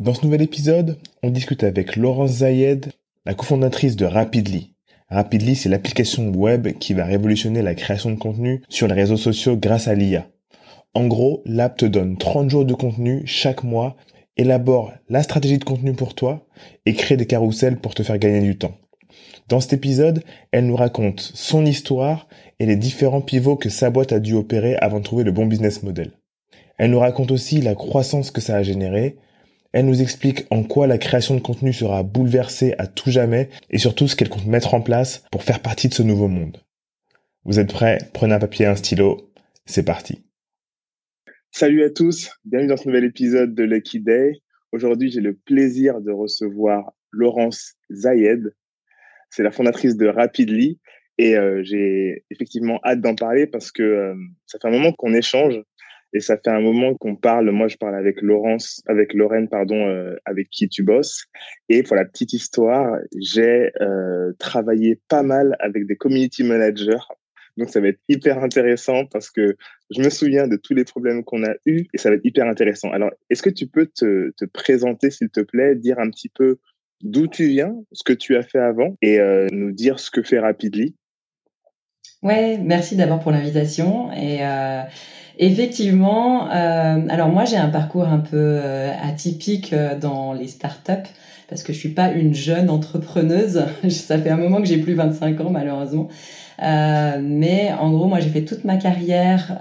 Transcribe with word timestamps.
Dans 0.00 0.14
ce 0.14 0.24
nouvel 0.24 0.42
épisode, 0.42 0.98
on 1.22 1.30
discute 1.30 1.62
avec 1.62 1.94
Laurence 1.94 2.30
Zayed, 2.30 2.92
la 3.24 3.34
cofondatrice 3.34 3.94
de 3.94 4.04
Rapidly. 4.04 4.74
Rapidly, 5.08 5.54
c'est 5.54 5.68
l'application 5.68 6.30
web 6.30 6.68
qui 6.80 6.92
va 6.92 7.04
révolutionner 7.04 7.62
la 7.62 7.76
création 7.76 8.10
de 8.10 8.18
contenu 8.18 8.62
sur 8.68 8.88
les 8.88 8.94
réseaux 8.94 9.16
sociaux 9.16 9.56
grâce 9.56 9.86
à 9.86 9.94
l'IA. 9.94 10.26
En 10.94 11.06
gros, 11.06 11.42
l'app 11.46 11.76
te 11.76 11.86
donne 11.86 12.18
30 12.18 12.50
jours 12.50 12.64
de 12.64 12.74
contenu 12.74 13.22
chaque 13.26 13.62
mois, 13.62 13.96
élabore 14.36 14.92
la 15.08 15.22
stratégie 15.22 15.58
de 15.58 15.64
contenu 15.64 15.92
pour 15.92 16.14
toi 16.14 16.46
et 16.84 16.94
crée 16.94 17.16
des 17.16 17.26
carousels 17.26 17.78
pour 17.78 17.94
te 17.94 18.02
faire 18.02 18.18
gagner 18.18 18.40
du 18.40 18.58
temps. 18.58 18.74
Dans 19.48 19.60
cet 19.60 19.72
épisode, 19.72 20.22
elle 20.50 20.66
nous 20.66 20.76
raconte 20.76 21.20
son 21.20 21.66
histoire 21.66 22.28
et 22.58 22.66
les 22.66 22.76
différents 22.76 23.20
pivots 23.20 23.56
que 23.56 23.68
sa 23.68 23.90
boîte 23.90 24.12
a 24.12 24.20
dû 24.20 24.34
opérer 24.34 24.76
avant 24.76 24.98
de 24.98 25.04
trouver 25.04 25.24
le 25.24 25.32
bon 25.32 25.46
business 25.46 25.82
model. 25.82 26.12
Elle 26.78 26.90
nous 26.90 27.00
raconte 27.00 27.30
aussi 27.30 27.60
la 27.60 27.74
croissance 27.74 28.30
que 28.30 28.40
ça 28.40 28.56
a 28.56 28.62
généré, 28.62 29.16
elle 29.72 29.86
nous 29.86 30.02
explique 30.02 30.46
en 30.50 30.64
quoi 30.64 30.86
la 30.86 30.98
création 30.98 31.34
de 31.34 31.40
contenu 31.40 31.72
sera 31.72 32.02
bouleversée 32.02 32.74
à 32.76 32.86
tout 32.86 33.10
jamais 33.10 33.48
et 33.70 33.78
surtout 33.78 34.06
ce 34.06 34.16
qu'elle 34.16 34.28
compte 34.28 34.46
mettre 34.46 34.74
en 34.74 34.82
place 34.82 35.24
pour 35.32 35.44
faire 35.44 35.60
partie 35.60 35.88
de 35.88 35.94
ce 35.94 36.02
nouveau 36.02 36.28
monde. 36.28 36.58
Vous 37.44 37.58
êtes 37.58 37.72
prêts? 37.72 37.98
Prenez 38.12 38.34
un 38.34 38.38
papier 38.38 38.66
et 38.66 38.68
un 38.68 38.76
stylo. 38.76 39.32
C'est 39.64 39.84
parti. 39.84 40.22
Salut 41.50 41.84
à 41.84 41.90
tous, 41.90 42.30
bienvenue 42.44 42.68
dans 42.68 42.76
ce 42.76 42.86
nouvel 42.86 43.04
épisode 43.04 43.54
de 43.54 43.62
Lucky 43.62 44.00
Day. 44.00 44.42
Aujourd'hui, 44.72 45.10
j'ai 45.10 45.20
le 45.20 45.34
plaisir 45.34 46.00
de 46.00 46.10
recevoir 46.10 46.92
Laurence 47.10 47.74
Zayed. 47.90 48.54
C'est 49.32 49.42
la 49.42 49.50
fondatrice 49.50 49.96
de 49.96 50.06
Rapidly 50.06 50.78
et 51.16 51.36
euh, 51.36 51.62
j'ai 51.62 52.24
effectivement 52.30 52.80
hâte 52.84 53.00
d'en 53.00 53.14
parler 53.14 53.46
parce 53.46 53.72
que 53.72 53.82
euh, 53.82 54.14
ça 54.46 54.58
fait 54.60 54.68
un 54.68 54.72
moment 54.72 54.92
qu'on 54.92 55.14
échange 55.14 55.58
et 56.12 56.20
ça 56.20 56.36
fait 56.36 56.50
un 56.50 56.60
moment 56.60 56.94
qu'on 56.94 57.16
parle. 57.16 57.50
Moi, 57.50 57.68
je 57.68 57.78
parle 57.78 57.94
avec 57.94 58.20
Laurence, 58.20 58.82
avec 58.86 59.14
Lorraine, 59.14 59.48
pardon, 59.48 59.88
euh, 59.88 60.16
avec 60.26 60.50
qui 60.50 60.68
tu 60.68 60.82
bosses. 60.82 61.24
Et 61.70 61.82
pour 61.82 61.96
la 61.96 62.04
petite 62.04 62.34
histoire, 62.34 62.98
j'ai 63.18 63.70
euh, 63.80 64.32
travaillé 64.38 65.00
pas 65.08 65.22
mal 65.22 65.56
avec 65.60 65.86
des 65.86 65.96
community 65.96 66.44
managers. 66.44 67.00
Donc, 67.56 67.70
ça 67.70 67.80
va 67.80 67.88
être 67.88 68.00
hyper 68.10 68.42
intéressant 68.42 69.06
parce 69.06 69.30
que 69.30 69.56
je 69.90 70.02
me 70.02 70.10
souviens 70.10 70.46
de 70.46 70.56
tous 70.56 70.74
les 70.74 70.84
problèmes 70.84 71.24
qu'on 71.24 71.44
a 71.44 71.54
eus 71.64 71.86
et 71.94 71.98
ça 71.98 72.10
va 72.10 72.16
être 72.16 72.24
hyper 72.24 72.46
intéressant. 72.46 72.90
Alors, 72.90 73.10
est-ce 73.30 73.42
que 73.42 73.50
tu 73.50 73.66
peux 73.66 73.86
te, 73.86 74.30
te 74.36 74.44
présenter, 74.44 75.10
s'il 75.10 75.30
te 75.30 75.40
plaît, 75.40 75.74
dire 75.74 75.98
un 75.98 76.10
petit 76.10 76.30
peu 76.30 76.58
d'où 77.02 77.26
tu 77.26 77.48
viens, 77.48 77.74
ce 77.92 78.02
que 78.04 78.12
tu 78.12 78.36
as 78.36 78.42
fait 78.42 78.58
avant 78.58 78.96
et 79.02 79.18
euh, 79.18 79.48
nous 79.52 79.72
dire 79.72 79.98
ce 79.98 80.10
que 80.10 80.22
fait 80.22 80.38
Rapidly 80.38 80.94
Ouais, 82.22 82.58
merci 82.58 82.94
d'abord 82.94 83.18
pour 83.18 83.32
l'invitation 83.32 84.12
et 84.12 84.38
euh, 84.46 84.82
Effectivement. 85.38 86.50
Euh, 86.50 87.06
alors 87.08 87.28
moi, 87.28 87.44
j'ai 87.44 87.56
un 87.56 87.68
parcours 87.68 88.06
un 88.06 88.18
peu 88.18 88.36
euh, 88.36 88.92
atypique 89.02 89.72
euh, 89.72 89.98
dans 89.98 90.32
les 90.32 90.48
startups 90.48 91.10
parce 91.48 91.62
que 91.62 91.72
je 91.72 91.78
suis 91.78 91.90
pas 91.90 92.10
une 92.10 92.34
jeune 92.34 92.70
entrepreneuse. 92.70 93.64
Ça 93.88 94.18
fait 94.18 94.30
un 94.30 94.36
moment 94.36 94.58
que 94.58 94.66
j'ai 94.66 94.78
plus 94.78 94.94
25 94.94 95.40
ans 95.40 95.50
malheureusement. 95.50 96.08
Euh, 96.62 97.20
mais 97.22 97.72
en 97.72 97.90
gros, 97.90 98.06
moi, 98.06 98.20
j'ai 98.20 98.28
fait 98.28 98.44
toute 98.44 98.64
ma 98.64 98.76
carrière 98.76 99.58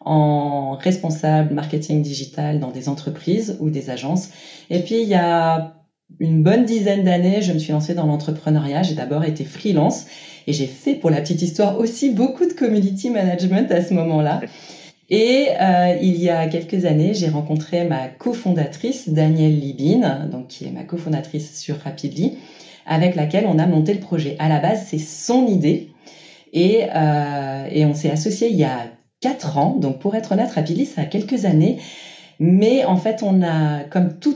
en 0.00 0.76
responsable 0.76 1.54
marketing 1.54 2.02
digital 2.02 2.60
dans 2.60 2.70
des 2.70 2.88
entreprises 2.88 3.56
ou 3.60 3.70
des 3.70 3.90
agences. 3.90 4.30
Et 4.70 4.80
puis, 4.80 5.02
il 5.02 5.08
y 5.08 5.14
a 5.14 5.74
une 6.20 6.42
bonne 6.42 6.64
dizaine 6.64 7.04
d'années, 7.04 7.42
je 7.42 7.52
me 7.52 7.58
suis 7.58 7.72
lancée 7.72 7.94
dans 7.94 8.06
l'entrepreneuriat. 8.06 8.82
J'ai 8.82 8.94
d'abord 8.94 9.24
été 9.24 9.44
freelance 9.44 10.06
et 10.46 10.52
j'ai 10.52 10.66
fait, 10.66 10.94
pour 10.94 11.10
la 11.10 11.20
petite 11.20 11.42
histoire, 11.42 11.78
aussi 11.78 12.10
beaucoup 12.10 12.46
de 12.46 12.52
community 12.52 13.10
management 13.10 13.70
à 13.72 13.82
ce 13.82 13.94
moment-là. 13.94 14.40
Et 15.10 15.48
euh, 15.60 15.96
il 16.00 16.16
y 16.16 16.30
a 16.30 16.46
quelques 16.46 16.86
années, 16.86 17.14
j'ai 17.14 17.28
rencontré 17.28 17.84
ma 17.84 18.08
cofondatrice, 18.08 19.08
Danielle 19.08 19.58
Libin, 19.58 20.26
donc 20.26 20.48
qui 20.48 20.64
est 20.64 20.70
ma 20.70 20.84
cofondatrice 20.84 21.58
sur 21.58 21.76
Rapidly, 21.78 22.38
avec 22.86 23.14
laquelle 23.14 23.46
on 23.46 23.58
a 23.58 23.66
monté 23.66 23.92
le 23.92 24.00
projet. 24.00 24.36
À 24.38 24.48
la 24.48 24.60
base, 24.60 24.84
c'est 24.86 24.98
son 24.98 25.46
idée. 25.46 25.90
Et, 26.52 26.84
euh, 26.94 27.66
et 27.70 27.84
on 27.84 27.94
s'est 27.94 28.10
associé 28.10 28.48
il 28.48 28.56
y 28.56 28.64
a 28.64 28.86
quatre 29.20 29.58
ans. 29.58 29.76
Donc 29.76 29.98
pour 29.98 30.14
être 30.14 30.32
honnête, 30.32 30.50
Rapidly, 30.50 30.86
ça 30.86 31.02
a 31.02 31.04
quelques 31.04 31.44
années. 31.44 31.78
Mais 32.38 32.84
en 32.84 32.96
fait, 32.96 33.22
on 33.22 33.42
a, 33.42 33.84
comme 33.84 34.08
tout, 34.20 34.34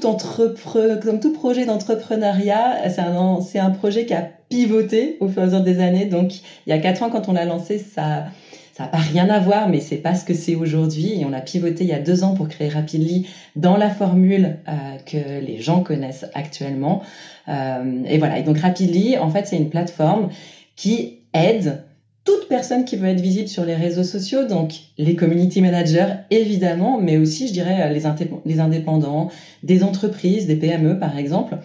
projet 1.33 1.65
d'entrepreneuriat, 1.65 2.89
c'est 2.89 3.01
un, 3.01 3.41
c'est 3.41 3.59
un 3.59 3.71
projet 3.71 4.05
qui 4.05 4.15
a 4.15 4.25
pivoté 4.49 5.17
au 5.21 5.29
fur 5.29 5.43
et 5.43 5.45
à 5.45 5.47
mesure 5.47 5.61
des 5.63 5.81
années. 5.81 6.07
Donc, 6.07 6.39
il 6.67 6.71
y 6.71 6.73
a 6.73 6.79
quatre 6.79 7.03
ans, 7.03 7.11
quand 7.11 7.29
on 7.29 7.33
l'a 7.33 7.45
lancé, 7.45 7.79
ça, 7.79 8.25
ça 8.73 8.85
n'a 8.85 8.89
pas 8.89 8.99
rien 8.99 9.29
à 9.29 9.41
voir, 9.41 9.67
mais 9.67 9.81
c'est 9.81 9.99
pas 9.99 10.15
ce 10.15 10.25
que 10.25 10.35
c'est 10.35 10.55
aujourd'hui. 10.55 11.21
Et 11.21 11.25
on 11.25 11.33
a 11.33 11.41
pivoté 11.41 11.85
il 11.85 11.89
y 11.89 11.93
a 11.93 11.99
deux 11.99 12.23
ans 12.23 12.33
pour 12.33 12.49
créer 12.49 12.69
Rapidly 12.69 13.27
dans 13.57 13.77
la 13.77 13.91
formule 13.91 14.55
euh, 14.69 14.97
que 15.05 15.41
les 15.41 15.61
gens 15.61 15.81
connaissent 15.81 16.25
actuellement. 16.33 17.01
Euh, 17.49 18.05
et 18.07 18.19
voilà. 18.19 18.39
Et 18.39 18.43
donc 18.43 18.59
Rapidly, 18.59 19.19
en 19.19 19.29
fait, 19.29 19.47
c'est 19.47 19.57
une 19.57 19.69
plateforme 19.69 20.29
qui 20.77 21.17
aide 21.35 21.81
toute 22.29 22.47
personne 22.47 22.85
qui 22.85 22.97
veut 22.97 23.09
être 23.09 23.23
visible 23.23 23.49
sur 23.49 23.65
les 23.65 23.75
réseaux 23.75 24.05
sociaux, 24.05 24.45
donc 24.45 24.75
les 24.99 25.17
community 25.17 25.63
managers 25.63 26.13
évidemment, 26.31 26.99
mais 27.01 27.17
aussi 27.17 27.49
je 27.49 27.55
dirais 27.55 27.91
les, 27.91 28.61
indépendants, 28.61 29.31
des 29.63 29.83
entreprises, 29.83 30.47
des 30.47 30.57
PME 30.57 30.99
par 30.99 31.17
exemple, 31.17 31.57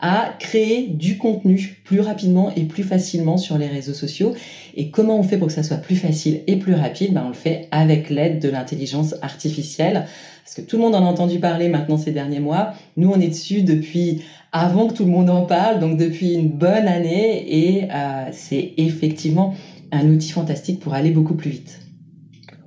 à 0.00 0.34
créer 0.38 0.88
du 0.88 1.16
contenu 1.16 1.80
plus 1.84 2.00
rapidement 2.00 2.52
et 2.54 2.64
plus 2.64 2.82
facilement 2.82 3.38
sur 3.38 3.56
les 3.56 3.68
réseaux 3.68 3.94
sociaux. 3.94 4.34
Et 4.74 4.90
comment 4.90 5.18
on 5.18 5.22
fait 5.22 5.38
pour 5.38 5.46
que 5.46 5.54
ça 5.54 5.62
soit 5.62 5.78
plus 5.78 5.96
facile 5.96 6.42
et 6.46 6.56
plus 6.56 6.74
rapide? 6.74 7.14
Ben, 7.14 7.22
On 7.24 7.28
le 7.28 7.34
fait 7.34 7.68
avec 7.70 8.10
l'aide 8.10 8.38
de 8.38 8.50
l'intelligence 8.50 9.14
artificielle. 9.22 10.04
Parce 10.44 10.56
que 10.56 10.60
tout 10.60 10.76
le 10.76 10.82
monde 10.82 10.96
en 10.96 11.06
a 11.06 11.08
entendu 11.08 11.38
parler 11.38 11.68
maintenant 11.68 11.96
ces 11.96 12.10
derniers 12.10 12.40
mois. 12.40 12.72
Nous, 12.96 13.08
on 13.08 13.18
est 13.20 13.28
dessus 13.28 13.62
depuis 13.62 14.22
avant 14.50 14.88
que 14.88 14.94
tout 14.94 15.04
le 15.04 15.10
monde 15.10 15.30
en 15.30 15.46
parle, 15.46 15.78
donc 15.78 15.96
depuis 15.96 16.34
une 16.34 16.50
bonne 16.50 16.88
année. 16.88 17.78
Et 17.78 17.84
euh, 17.90 18.28
c'est 18.32 18.72
effectivement 18.76 19.54
un 19.92 20.08
outil 20.08 20.32
fantastique 20.32 20.80
pour 20.80 20.94
aller 20.94 21.10
beaucoup 21.10 21.36
plus 21.36 21.50
vite. 21.50 21.78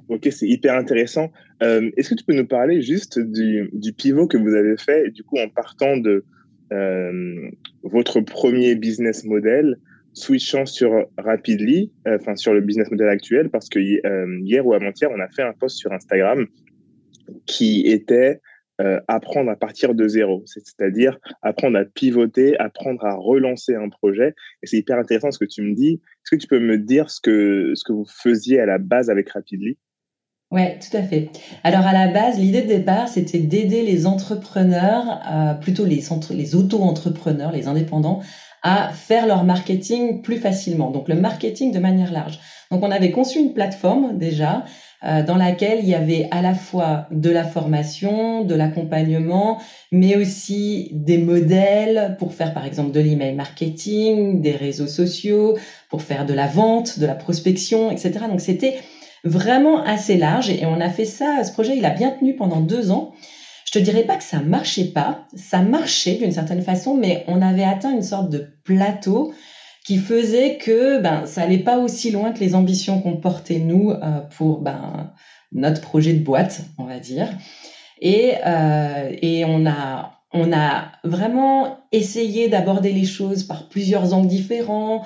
Ok, 0.07 0.27
c'est 0.31 0.47
hyper 0.47 0.75
intéressant. 0.75 1.31
Euh, 1.63 1.89
Est-ce 1.97 2.11
que 2.11 2.15
tu 2.15 2.23
peux 2.23 2.35
nous 2.35 2.45
parler 2.45 2.81
juste 2.81 3.19
du, 3.19 3.93
pivot 3.97 4.27
que 4.27 4.37
vous 4.37 4.53
avez 4.53 4.77
fait, 4.77 5.09
du 5.09 5.23
coup, 5.23 5.37
en 5.39 5.49
partant 5.49 5.97
de 5.97 6.23
euh, 6.71 7.49
votre 7.83 8.21
premier 8.21 8.75
business 8.75 9.25
model, 9.25 9.77
switchant 10.13 10.65
sur 10.65 11.07
Rapidly, 11.17 11.91
euh, 12.07 12.17
enfin 12.21 12.35
sur 12.35 12.53
le 12.53 12.61
business 12.61 12.89
model 12.91 13.09
actuel, 13.09 13.49
parce 13.49 13.67
que 13.67 13.79
hier 13.79 14.65
ou 14.65 14.73
avant-hier, 14.73 15.09
on 15.11 15.19
a 15.19 15.27
fait 15.29 15.43
un 15.43 15.53
post 15.53 15.77
sur 15.77 15.91
Instagram 15.91 16.45
qui 17.47 17.87
était 17.87 18.39
euh, 18.81 18.99
apprendre 19.07 19.49
à 19.49 19.55
partir 19.55 19.95
de 19.95 20.07
zéro, 20.07 20.43
c'est-à-dire 20.45 21.17
apprendre 21.41 21.77
à 21.77 21.85
pivoter, 21.85 22.57
apprendre 22.59 23.05
à 23.05 23.15
relancer 23.15 23.75
un 23.75 23.89
projet. 23.89 24.33
Et 24.63 24.67
c'est 24.67 24.77
hyper 24.77 24.97
intéressant 24.97 25.31
ce 25.31 25.39
que 25.39 25.45
tu 25.45 25.61
me 25.61 25.73
dis. 25.73 25.93
Est-ce 25.93 26.35
que 26.35 26.41
tu 26.41 26.47
peux 26.47 26.59
me 26.59 26.77
dire 26.77 27.09
ce 27.09 27.21
que, 27.21 27.71
ce 27.75 27.83
que 27.85 27.93
vous 27.93 28.05
faisiez 28.05 28.59
à 28.59 28.65
la 28.65 28.77
base 28.77 29.09
avec 29.09 29.29
Rapidly? 29.29 29.77
Ouais, 30.51 30.77
tout 30.79 30.95
à 30.95 31.01
fait. 31.01 31.29
Alors 31.63 31.87
à 31.87 31.93
la 31.93 32.07
base, 32.07 32.39
l'idée 32.39 32.61
de 32.61 32.67
départ, 32.67 33.07
c'était 33.07 33.39
d'aider 33.39 33.81
les 33.81 34.05
entrepreneurs, 34.05 35.21
euh, 35.31 35.53
plutôt 35.55 35.85
les, 35.85 36.03
les 36.31 36.55
auto-entrepreneurs, 36.55 37.51
les 37.51 37.67
indépendants, 37.67 38.21
à 38.61 38.89
faire 38.93 39.27
leur 39.27 39.43
marketing 39.43 40.21
plus 40.21 40.37
facilement. 40.37 40.91
Donc 40.91 41.07
le 41.07 41.15
marketing 41.15 41.71
de 41.71 41.79
manière 41.79 42.11
large. 42.11 42.39
Donc 42.71 42.83
on 42.83 42.91
avait 42.91 43.11
conçu 43.11 43.39
une 43.39 43.53
plateforme 43.53 44.17
déjà 44.17 44.65
dans 45.01 45.35
laquelle 45.35 45.79
il 45.79 45.85
y 45.85 45.93
avait 45.93 46.23
à 46.31 46.41
la 46.41 46.53
fois 46.53 47.05
de 47.11 47.29
la 47.29 47.43
formation, 47.43 48.41
de 48.41 48.55
l'accompagnement, 48.55 49.57
mais 49.91 50.15
aussi 50.15 50.87
des 50.91 51.17
modèles 51.17 52.15
pour 52.17 52.33
faire 52.33 52.51
par 52.53 52.65
exemple 52.65 52.91
de 52.91 52.99
l'email 52.99 53.33
marketing, 53.33 54.41
des 54.41 54.55
réseaux 54.55 54.87
sociaux, 54.87 55.53
pour 55.89 56.01
faire 56.01 56.25
de 56.25 56.33
la 56.33 56.47
vente, 56.47 56.97
de 56.97 57.05
la 57.05 57.15
prospection, 57.15 57.91
etc. 57.91 58.25
Donc 58.27 58.41
c'était 58.41 58.73
vraiment 59.23 59.81
assez 59.81 60.15
large 60.15 60.49
et 60.49 60.65
on 60.65 60.79
a 60.79 60.89
fait 60.89 61.05
ça. 61.05 61.43
Ce 61.43 61.51
projet, 61.51 61.75
il 61.75 61.85
a 61.85 61.91
bien 61.91 62.11
tenu 62.11 62.33
pendant 62.35 62.61
deux 62.61 62.91
ans. 62.91 63.09
Je 63.65 63.71
te 63.71 63.79
dirais 63.79 64.03
pas 64.03 64.15
que 64.15 64.23
ça 64.23 64.39
marchait 64.39 64.83
pas, 64.85 65.17
ça 65.33 65.61
marchait 65.61 66.15
d'une 66.15 66.31
certaine 66.31 66.61
façon, 66.61 66.93
mais 66.93 67.17
on 67.25 67.41
avait 67.41 67.63
atteint 67.63 67.91
une 67.91 68.03
sorte 68.03 68.29
de 68.29 68.47
plateau 68.63 69.27
qui 69.85 69.97
faisait 69.97 70.57
que 70.57 70.99
ben 70.99 71.25
ça 71.25 71.43
allait 71.43 71.59
pas 71.59 71.77
aussi 71.77 72.11
loin 72.11 72.31
que 72.31 72.39
les 72.39 72.55
ambitions 72.55 73.01
qu'on 73.01 73.17
portait 73.17 73.59
nous 73.59 73.91
euh, 73.91 74.21
pour 74.37 74.61
ben 74.61 75.13
notre 75.51 75.81
projet 75.81 76.13
de 76.13 76.23
boîte, 76.23 76.61
on 76.77 76.85
va 76.85 76.99
dire. 76.99 77.29
Et 78.01 78.33
euh, 78.45 79.15
et 79.21 79.45
on 79.45 79.65
a 79.65 80.11
on 80.33 80.51
a 80.51 80.91
vraiment 81.03 81.77
essayé 81.91 82.49
d'aborder 82.49 82.91
les 82.91 83.05
choses 83.05 83.43
par 83.43 83.69
plusieurs 83.69 84.13
angles 84.13 84.27
différents, 84.27 85.03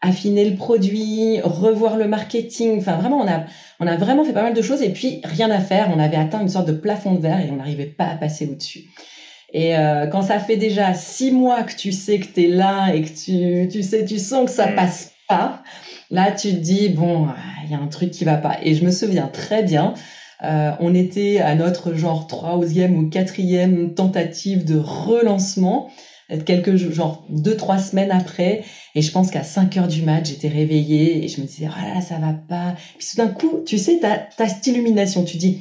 affiner 0.00 0.48
le 0.48 0.56
produit, 0.56 1.40
revoir 1.42 1.96
le 1.96 2.08
marketing. 2.08 2.78
Enfin, 2.78 2.96
vraiment, 2.96 3.18
on 3.18 3.28
a, 3.28 3.44
on 3.80 3.86
a 3.86 3.96
vraiment 3.96 4.24
fait 4.24 4.32
pas 4.32 4.42
mal 4.42 4.54
de 4.54 4.62
choses 4.62 4.82
et 4.82 4.90
puis 4.90 5.20
rien 5.24 5.50
à 5.50 5.60
faire. 5.60 5.90
On 5.94 5.98
avait 5.98 6.16
atteint 6.16 6.40
une 6.40 6.48
sorte 6.48 6.68
de 6.68 6.72
plafond 6.72 7.14
de 7.14 7.20
verre 7.20 7.40
et 7.40 7.50
on 7.50 7.56
n'arrivait 7.56 7.84
pas 7.86 8.06
à 8.06 8.16
passer 8.16 8.46
au-dessus. 8.46 8.84
Et 9.52 9.76
euh, 9.76 10.06
quand 10.06 10.22
ça 10.22 10.38
fait 10.38 10.56
déjà 10.56 10.94
six 10.94 11.30
mois 11.30 11.62
que 11.62 11.74
tu 11.74 11.92
sais 11.92 12.18
que 12.18 12.26
tu 12.26 12.44
es 12.44 12.48
là 12.48 12.92
et 12.94 13.02
que 13.02 13.08
tu, 13.08 13.68
tu 13.68 13.82
sais, 13.82 14.04
tu 14.04 14.18
sens 14.18 14.46
que 14.46 14.50
ça 14.50 14.68
mm. 14.68 14.74
passe 14.74 15.12
pas, 15.28 15.62
là 16.10 16.32
tu 16.32 16.52
te 16.52 16.58
dis 16.58 16.88
bon, 16.88 17.28
il 17.64 17.70
y 17.70 17.74
a 17.74 17.78
un 17.78 17.88
truc 17.88 18.10
qui 18.10 18.24
va 18.24 18.36
pas. 18.36 18.56
Et 18.62 18.74
je 18.74 18.84
me 18.84 18.90
souviens 18.90 19.28
très 19.28 19.62
bien, 19.62 19.92
euh, 20.42 20.72
on 20.80 20.94
était 20.94 21.40
à 21.40 21.54
notre 21.54 21.94
genre 21.94 22.26
troisième 22.26 22.96
ou 22.96 23.08
quatrième 23.10 23.92
tentative 23.94 24.64
de 24.64 24.78
relancement, 24.78 25.90
quelques 26.46 26.76
genre 26.76 27.26
deux 27.28 27.56
trois 27.56 27.78
semaines 27.78 28.10
après, 28.10 28.62
et 28.94 29.02
je 29.02 29.12
pense 29.12 29.30
qu'à 29.30 29.42
5 29.42 29.76
heures 29.76 29.88
du 29.88 30.00
mat, 30.02 30.24
j'étais 30.24 30.48
réveillée 30.48 31.22
et 31.24 31.28
je 31.28 31.42
me 31.42 31.46
disais 31.46 31.68
oh 31.68 31.94
là 31.94 32.00
ça 32.00 32.16
va 32.16 32.32
pas. 32.32 32.74
Puis 32.96 33.06
tout 33.10 33.16
d'un 33.18 33.28
coup, 33.28 33.60
tu 33.66 33.76
sais, 33.76 33.98
t'as 34.00 34.22
as 34.38 34.48
cette 34.48 34.66
illumination, 34.66 35.24
tu 35.24 35.36
dis 35.36 35.60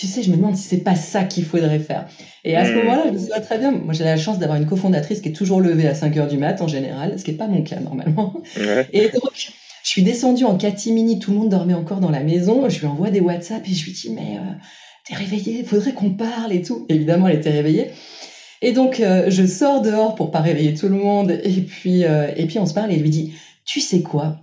tu 0.00 0.06
sais, 0.06 0.22
je 0.22 0.30
me 0.30 0.36
demande 0.36 0.56
si 0.56 0.66
c'est 0.66 0.78
pas 0.78 0.94
ça 0.94 1.24
qu'il 1.24 1.44
faudrait 1.44 1.78
faire. 1.78 2.08
Et 2.42 2.56
à 2.56 2.64
ce 2.64 2.70
hmm. 2.70 2.76
moment-là, 2.76 3.02
je 3.08 3.12
me 3.12 3.18
dis, 3.18 3.28
très 3.42 3.58
bien, 3.58 3.70
moi 3.70 3.92
j'ai 3.92 4.04
la 4.04 4.16
chance 4.16 4.38
d'avoir 4.38 4.58
une 4.58 4.64
cofondatrice 4.64 5.20
qui 5.20 5.28
est 5.28 5.32
toujours 5.32 5.60
levée 5.60 5.86
à 5.86 5.94
5 5.94 6.16
heures 6.16 6.26
du 6.26 6.38
mat 6.38 6.62
en 6.62 6.68
général, 6.68 7.18
ce 7.18 7.24
qui 7.24 7.32
n'est 7.32 7.36
pas 7.36 7.48
mon 7.48 7.62
cas 7.62 7.80
normalement. 7.80 8.32
Et 8.94 9.10
donc, 9.10 9.30
je 9.34 9.88
suis 9.88 10.02
descendue 10.02 10.44
en 10.44 10.56
catimini, 10.56 11.18
tout 11.18 11.32
le 11.32 11.36
monde 11.36 11.50
dormait 11.50 11.74
encore 11.74 12.00
dans 12.00 12.10
la 12.10 12.20
maison, 12.20 12.66
je 12.70 12.80
lui 12.80 12.86
envoie 12.86 13.10
des 13.10 13.20
WhatsApp 13.20 13.62
et 13.68 13.74
je 13.74 13.84
lui 13.84 13.92
dis, 13.92 14.10
mais 14.10 14.38
euh, 14.38 14.52
t'es 15.06 15.14
réveillée, 15.14 15.58
il 15.58 15.66
faudrait 15.66 15.92
qu'on 15.92 16.14
parle 16.14 16.54
et 16.54 16.62
tout. 16.62 16.86
Évidemment, 16.88 17.28
elle 17.28 17.36
était 17.36 17.50
réveillée. 17.50 17.90
Et 18.62 18.72
donc, 18.72 19.00
euh, 19.00 19.26
je 19.28 19.44
sors 19.44 19.82
dehors 19.82 20.14
pour 20.14 20.30
pas 20.30 20.40
réveiller 20.40 20.72
tout 20.72 20.88
le 20.88 20.96
monde, 20.96 21.30
et 21.30 21.60
puis, 21.60 22.04
euh, 22.04 22.32
et 22.36 22.46
puis 22.46 22.58
on 22.58 22.64
se 22.64 22.72
parle 22.72 22.90
et 22.90 22.96
lui 22.96 23.10
dit, 23.10 23.34
tu 23.66 23.80
sais 23.80 24.00
quoi? 24.00 24.40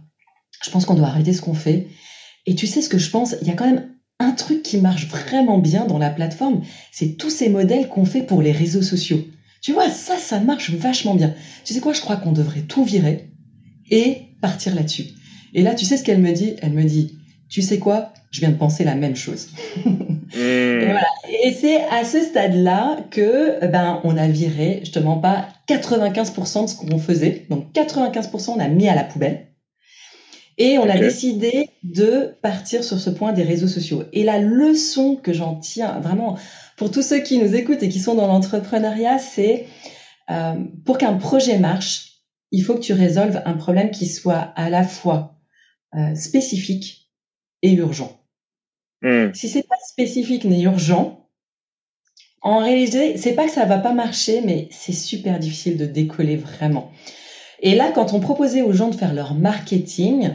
Je 0.64 0.70
pense 0.70 0.86
qu'on 0.86 0.94
doit 0.96 1.08
arrêter 1.08 1.34
ce 1.34 1.42
qu'on 1.42 1.56
fait. 1.56 1.88
Et 2.46 2.54
tu 2.54 2.68
sais 2.68 2.82
ce 2.82 2.90
que 2.90 3.00
je 3.00 3.10
pense? 3.10 3.36
Il 3.42 3.48
y 3.48 3.52
a 3.52 3.54
quand 3.54 3.66
même 3.66 3.97
un 4.20 4.32
truc 4.32 4.64
qui 4.64 4.78
marche 4.78 5.08
vraiment 5.08 5.58
bien 5.58 5.86
dans 5.86 5.98
la 5.98 6.10
plateforme, 6.10 6.62
c'est 6.92 7.18
tous 7.18 7.30
ces 7.30 7.50
modèles 7.50 7.88
qu'on 7.88 8.06
fait 8.06 8.24
pour 8.24 8.42
les 8.42 8.52
réseaux 8.52 8.82
sociaux. 8.82 9.22
Tu 9.62 9.74
vois, 9.74 9.90
ça, 9.90 10.18
ça 10.18 10.40
marche 10.40 10.72
vachement 10.72 11.16
bien. 11.16 11.34
Tu 11.66 11.74
sais 11.74 11.80
quoi, 11.80 11.94
je 11.94 12.02
crois 12.02 12.18
qu'on 12.18 12.32
devrait 12.32 12.62
tout 12.62 12.84
virer 12.84 13.30
et 13.90 14.24
partir 14.42 14.76
là-dessus. 14.76 15.06
Et 15.54 15.62
là, 15.62 15.76
tu 15.76 15.86
sais 15.86 15.98
ce 15.98 16.04
qu'elle 16.04 16.22
me 16.22 16.32
dit? 16.32 16.56
Elle 16.62 16.74
me 16.74 16.84
dit, 16.84 17.18
tu 17.50 17.62
sais 17.62 17.80
quoi, 17.80 18.12
je 18.32 18.40
viens 18.42 18.50
de 18.50 18.58
penser 18.58 18.84
la 18.84 18.96
même 18.96 19.16
chose. 19.16 19.50
et, 19.86 19.86
hmm. 19.88 20.86
voilà. 20.86 21.08
et 21.44 21.52
c'est 21.54 21.82
à 21.86 22.04
ce 22.04 22.22
stade-là 22.22 22.98
que 23.10 23.66
ben 23.68 24.02
on 24.04 24.18
a 24.18 24.28
viré, 24.28 24.82
je 24.84 24.92
te 24.92 25.00
mens 25.00 25.18
pas, 25.18 25.48
95% 25.68 26.64
de 26.64 26.70
ce 26.70 26.76
qu'on 26.76 27.00
faisait. 27.00 27.46
Donc 27.50 27.66
95% 27.74 28.52
on 28.56 28.60
a 28.60 28.68
mis 28.68 28.88
à 28.88 28.96
la 28.96 29.04
poubelle. 29.04 29.47
Et 30.58 30.80
on 30.80 30.90
a 30.90 30.98
décidé 30.98 31.70
de 31.84 32.36
partir 32.42 32.84
sur 32.84 33.00
ce 33.00 33.12
point 33.12 33.32
des 33.32 33.44
réseaux 33.44 33.68
sociaux. 33.68 34.04
Et 34.12 34.24
la 34.24 34.40
leçon 34.40 35.16
que 35.16 35.32
j'en 35.32 35.56
tiens 35.56 36.00
vraiment 36.00 36.38
pour 36.78 36.90
tous 36.90 37.04
ceux 37.04 37.20
qui 37.20 37.38
nous 37.38 37.54
écoutent 37.54 37.84
et 37.84 37.90
qui 37.90 38.00
sont 38.00 38.16
dans 38.16 38.28
l'entrepreneuriat, 38.28 39.20
c'est 39.20 39.68
euh, 40.32 40.56
pour 40.84 40.98
qu'un 40.98 41.14
projet 41.14 41.60
marche, 41.60 42.24
il 42.52 42.64
faut 42.64 42.74
que 42.74 42.82
tu 42.82 42.94
résolves 42.94 43.42
un 43.46 43.54
problème 43.54 43.92
qui 43.92 44.08
soit 44.08 44.52
à 44.56 44.70
la 44.70 44.84
fois 44.84 45.36
euh, 45.96 46.16
spécifique 46.16 47.12
et 47.62 47.74
urgent. 47.74 48.20
Hmm. 49.04 49.32
Si 49.34 49.50
c'est 49.50 49.68
pas 49.68 49.76
spécifique 49.88 50.44
ni 50.44 50.64
urgent, 50.64 51.30
en 52.42 52.60
réalité, 52.60 53.18
c'est 53.18 53.34
pas 53.34 53.46
que 53.46 53.52
ça 53.52 53.66
va 53.66 53.78
pas 53.78 53.94
marcher, 53.94 54.42
mais 54.42 54.70
c'est 54.72 54.94
super 54.94 55.38
difficile 55.38 55.78
de 55.78 55.86
décoller 55.86 56.36
vraiment. 56.36 56.92
Et 57.60 57.76
là, 57.76 57.92
quand 57.92 58.14
on 58.14 58.20
proposait 58.20 58.62
aux 58.62 58.74
gens 58.74 58.90
de 58.90 58.96
faire 58.96 59.14
leur 59.14 59.34
marketing, 59.34 60.32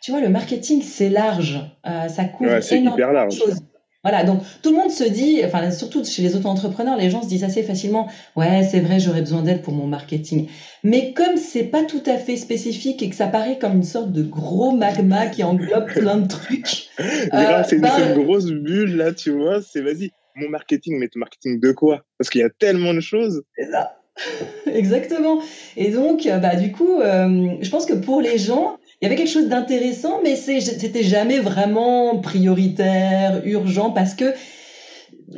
tu 0.00 0.10
vois, 0.10 0.20
le 0.20 0.28
marketing, 0.28 0.82
c'est 0.82 1.08
large. 1.08 1.60
Euh, 1.86 2.08
ça 2.08 2.24
couvre 2.24 2.60
énormément 2.72 3.26
de 3.26 3.32
choses. 3.32 3.60
Voilà, 4.04 4.22
donc 4.22 4.42
tout 4.62 4.70
le 4.70 4.76
monde 4.76 4.92
se 4.92 5.02
dit, 5.02 5.40
enfin 5.44 5.72
surtout 5.72 6.04
chez 6.04 6.22
les 6.22 6.36
auto-entrepreneurs, 6.36 6.96
les 6.96 7.10
gens 7.10 7.20
se 7.20 7.28
disent 7.28 7.42
assez 7.42 7.64
facilement, 7.64 8.08
ouais, 8.36 8.62
c'est 8.62 8.78
vrai, 8.78 9.00
j'aurais 9.00 9.20
besoin 9.20 9.42
d'aide 9.42 9.60
pour 9.60 9.74
mon 9.74 9.88
marketing. 9.88 10.48
Mais 10.84 11.12
comme 11.12 11.36
c'est 11.36 11.64
pas 11.64 11.82
tout 11.82 12.02
à 12.06 12.16
fait 12.16 12.36
spécifique 12.36 13.02
et 13.02 13.10
que 13.10 13.16
ça 13.16 13.26
paraît 13.26 13.58
comme 13.58 13.74
une 13.74 13.82
sorte 13.82 14.12
de 14.12 14.22
gros 14.22 14.70
magma 14.70 15.26
qui 15.26 15.42
englobe 15.42 15.86
plein 15.86 16.16
de 16.18 16.28
trucs. 16.28 16.88
euh, 17.00 17.62
c'est 17.68 17.80
ben 17.80 17.90
une 18.16 18.22
grosse 18.22 18.52
bulle 18.52 18.96
là, 18.96 19.12
tu 19.12 19.32
vois. 19.32 19.60
C'est 19.62 19.80
vas-y, 19.80 20.12
mon 20.36 20.48
marketing, 20.48 20.98
mais 21.00 21.08
ton 21.08 21.18
marketing 21.18 21.60
de 21.60 21.72
quoi? 21.72 22.04
Parce 22.18 22.30
qu'il 22.30 22.40
y 22.40 22.44
a 22.44 22.50
tellement 22.50 22.94
de 22.94 23.00
choses. 23.00 23.42
C'est 23.56 23.70
ça. 23.70 23.98
Exactement. 24.66 25.42
Et 25.76 25.90
donc, 25.90 26.28
bah 26.40 26.56
du 26.56 26.72
coup, 26.72 27.00
euh, 27.00 27.56
je 27.60 27.70
pense 27.70 27.86
que 27.86 27.94
pour 27.94 28.20
les 28.20 28.38
gens, 28.38 28.78
il 29.00 29.04
y 29.04 29.06
avait 29.06 29.16
quelque 29.16 29.30
chose 29.30 29.48
d'intéressant, 29.48 30.20
mais 30.24 30.34
c'était 30.34 31.04
jamais 31.04 31.38
vraiment 31.38 32.18
prioritaire, 32.18 33.42
urgent, 33.44 33.90
parce 33.90 34.14
que, 34.14 34.34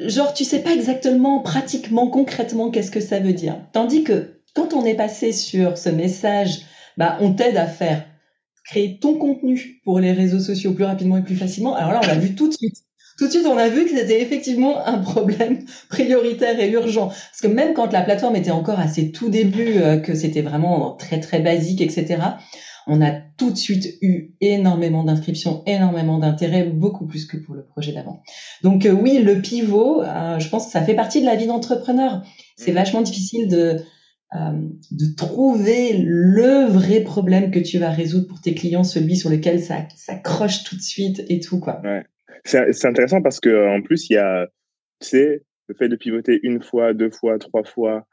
genre, 0.06 0.32
tu 0.32 0.44
sais 0.44 0.60
pas 0.60 0.72
exactement, 0.72 1.40
pratiquement, 1.40 2.08
concrètement, 2.08 2.70
qu'est-ce 2.70 2.90
que 2.90 3.00
ça 3.00 3.18
veut 3.20 3.34
dire. 3.34 3.56
Tandis 3.72 4.02
que 4.02 4.40
quand 4.54 4.72
on 4.72 4.84
est 4.86 4.94
passé 4.94 5.32
sur 5.32 5.76
ce 5.76 5.90
message, 5.90 6.60
bah, 6.96 7.18
on 7.20 7.34
t'aide 7.34 7.58
à 7.58 7.66
faire 7.66 8.04
créer 8.64 8.98
ton 8.98 9.14
contenu 9.14 9.80
pour 9.84 10.00
les 10.00 10.12
réseaux 10.12 10.40
sociaux 10.40 10.72
plus 10.72 10.84
rapidement 10.84 11.18
et 11.18 11.22
plus 11.22 11.36
facilement. 11.36 11.74
Alors 11.74 11.92
là, 11.92 12.00
on 12.02 12.06
l'a 12.06 12.14
vu 12.14 12.34
tout 12.34 12.48
de 12.48 12.54
suite. 12.54 12.76
Tout 13.18 13.26
de 13.26 13.32
suite, 13.32 13.46
on 13.46 13.58
a 13.58 13.68
vu 13.68 13.84
que 13.84 13.90
c'était 13.90 14.22
effectivement 14.22 14.86
un 14.86 14.98
problème 14.98 15.58
prioritaire 15.90 16.58
et 16.58 16.70
urgent. 16.70 17.08
Parce 17.08 17.40
que 17.42 17.48
même 17.48 17.74
quand 17.74 17.92
la 17.92 18.00
plateforme 18.00 18.36
était 18.36 18.50
encore 18.50 18.80
à 18.80 18.88
ses 18.88 19.10
tout 19.10 19.28
débuts, 19.28 19.76
euh, 19.76 19.98
que 19.98 20.14
c'était 20.14 20.40
vraiment 20.40 20.92
très 20.92 21.20
très 21.20 21.40
basique, 21.40 21.82
etc., 21.82 22.16
on 22.86 23.02
a 23.02 23.12
tout 23.36 23.50
de 23.50 23.56
suite 23.56 23.98
eu 24.02 24.34
énormément 24.40 25.04
d'inscriptions, 25.04 25.62
énormément 25.66 26.18
d'intérêt, 26.18 26.64
beaucoup 26.64 27.06
plus 27.06 27.26
que 27.26 27.36
pour 27.36 27.54
le 27.54 27.64
projet 27.64 27.92
d'avant. 27.92 28.22
Donc 28.62 28.86
euh, 28.86 28.92
oui, 28.92 29.18
le 29.22 29.40
pivot, 29.40 30.02
euh, 30.02 30.38
je 30.38 30.48
pense 30.48 30.66
que 30.66 30.72
ça 30.72 30.82
fait 30.82 30.94
partie 30.94 31.20
de 31.20 31.26
la 31.26 31.36
vie 31.36 31.46
d'entrepreneur. 31.46 32.22
C'est 32.56 32.72
mmh. 32.72 32.74
vachement 32.74 33.02
difficile 33.02 33.48
de 33.48 33.76
euh, 34.34 34.52
de 34.92 35.16
trouver 35.16 35.92
le 36.04 36.66
vrai 36.66 37.00
problème 37.00 37.50
que 37.50 37.58
tu 37.58 37.78
vas 37.78 37.90
résoudre 37.90 38.28
pour 38.28 38.40
tes 38.40 38.54
clients, 38.54 38.84
celui 38.84 39.16
sur 39.16 39.28
lequel 39.28 39.60
ça, 39.60 39.88
ça 39.96 40.14
croche 40.14 40.62
tout 40.62 40.76
de 40.76 40.82
suite 40.82 41.24
et 41.28 41.40
tout 41.40 41.58
quoi. 41.58 41.80
Ouais. 41.82 42.04
C'est 42.44 42.86
intéressant 42.86 43.20
parce 43.20 43.40
que 43.40 43.76
en 43.76 43.82
plus 43.82 44.08
il 44.08 44.14
y 44.14 44.16
a, 44.16 44.46
le 45.12 45.74
fait 45.76 45.88
de 45.88 45.96
pivoter 45.96 46.38
une 46.42 46.62
fois, 46.62 46.94
deux 46.94 47.10
fois, 47.10 47.38
trois 47.38 47.64
fois. 47.64 48.06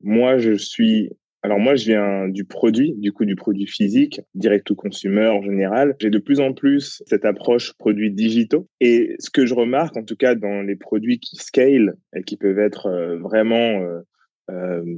moi, 0.00 0.38
je 0.38 0.52
suis 0.52 1.10
alors 1.44 1.58
moi, 1.58 1.74
je 1.74 1.84
viens 1.84 2.26
du 2.26 2.46
produit, 2.46 2.94
du 2.96 3.12
coup 3.12 3.26
du 3.26 3.36
produit 3.36 3.66
physique, 3.66 4.22
direct 4.34 4.66
to 4.66 4.74
consumer 4.74 5.26
en 5.26 5.42
général. 5.42 5.94
J'ai 6.00 6.08
de 6.08 6.18
plus 6.18 6.40
en 6.40 6.54
plus 6.54 7.02
cette 7.06 7.26
approche 7.26 7.74
produits 7.74 8.10
digitaux. 8.10 8.66
Et 8.80 9.14
ce 9.18 9.28
que 9.28 9.44
je 9.44 9.52
remarque, 9.52 9.94
en 9.98 10.04
tout 10.04 10.16
cas 10.16 10.34
dans 10.34 10.62
les 10.62 10.74
produits 10.74 11.18
qui 11.18 11.36
scale 11.36 11.96
et 12.16 12.22
qui 12.22 12.38
peuvent 12.38 12.58
être 12.58 12.86
euh, 12.86 13.18
vraiment, 13.18 13.82
euh, 13.82 14.00
euh, 14.50 14.96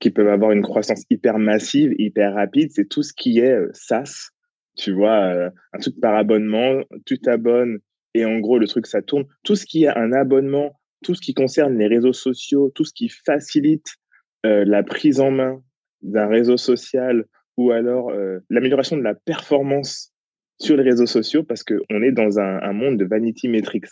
qui 0.00 0.10
peuvent 0.10 0.26
avoir 0.26 0.50
une 0.50 0.62
croissance 0.62 1.04
hyper 1.10 1.38
massive, 1.38 1.92
hyper 1.96 2.34
rapide, 2.34 2.72
c'est 2.72 2.88
tout 2.88 3.04
ce 3.04 3.12
qui 3.12 3.38
est 3.38 3.56
SaaS. 3.72 4.30
Tu 4.76 4.90
vois, 4.90 5.32
un 5.72 5.78
truc 5.78 6.00
par 6.00 6.16
abonnement, 6.16 6.82
tu 7.06 7.20
t'abonnes 7.20 7.78
et 8.14 8.24
en 8.24 8.40
gros 8.40 8.58
le 8.58 8.66
truc 8.66 8.88
ça 8.88 9.00
tourne. 9.00 9.26
Tout 9.44 9.54
ce 9.54 9.64
qui 9.64 9.84
est 9.84 9.96
un 9.96 10.12
abonnement, 10.12 10.72
tout 11.04 11.14
ce 11.14 11.20
qui 11.20 11.34
concerne 11.34 11.78
les 11.78 11.86
réseaux 11.86 12.12
sociaux, 12.12 12.72
tout 12.74 12.84
ce 12.84 12.92
qui 12.92 13.08
facilite 13.08 13.94
la 14.42 14.82
prise 14.82 15.20
en 15.20 15.30
main 15.30 15.62
d'un 16.04 16.28
réseau 16.28 16.56
social 16.56 17.24
ou 17.56 17.72
alors 17.72 18.10
euh, 18.10 18.38
l'amélioration 18.50 18.96
de 18.96 19.02
la 19.02 19.14
performance 19.14 20.12
sur 20.60 20.76
les 20.76 20.82
réseaux 20.82 21.06
sociaux 21.06 21.42
parce 21.42 21.64
qu'on 21.64 22.02
est 22.02 22.12
dans 22.12 22.38
un, 22.38 22.72
monde 22.72 22.98
de 22.98 23.04
vanity 23.04 23.48
metrics. 23.48 23.86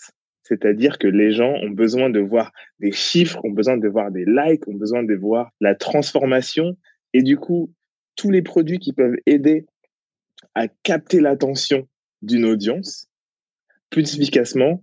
C'est-à-dire 0.44 0.98
que 0.98 1.06
les 1.06 1.32
gens 1.32 1.52
ont 1.54 1.70
besoin 1.70 2.10
de 2.10 2.20
voir 2.20 2.52
des 2.80 2.92
chiffres, 2.92 3.44
ont 3.44 3.50
besoin 3.50 3.76
de 3.76 3.88
voir 3.88 4.10
des 4.10 4.24
likes, 4.24 4.66
ont 4.68 4.74
besoin 4.74 5.02
de 5.02 5.14
voir 5.14 5.50
la 5.60 5.74
transformation. 5.74 6.76
Et 7.14 7.22
du 7.22 7.36
coup, 7.36 7.72
tous 8.16 8.30
les 8.30 8.42
produits 8.42 8.78
qui 8.78 8.92
peuvent 8.92 9.16
aider 9.26 9.66
à 10.54 10.68
capter 10.68 11.20
l'attention 11.20 11.88
d'une 12.22 12.44
audience, 12.44 13.08
plus 13.90 14.16
efficacement, 14.16 14.82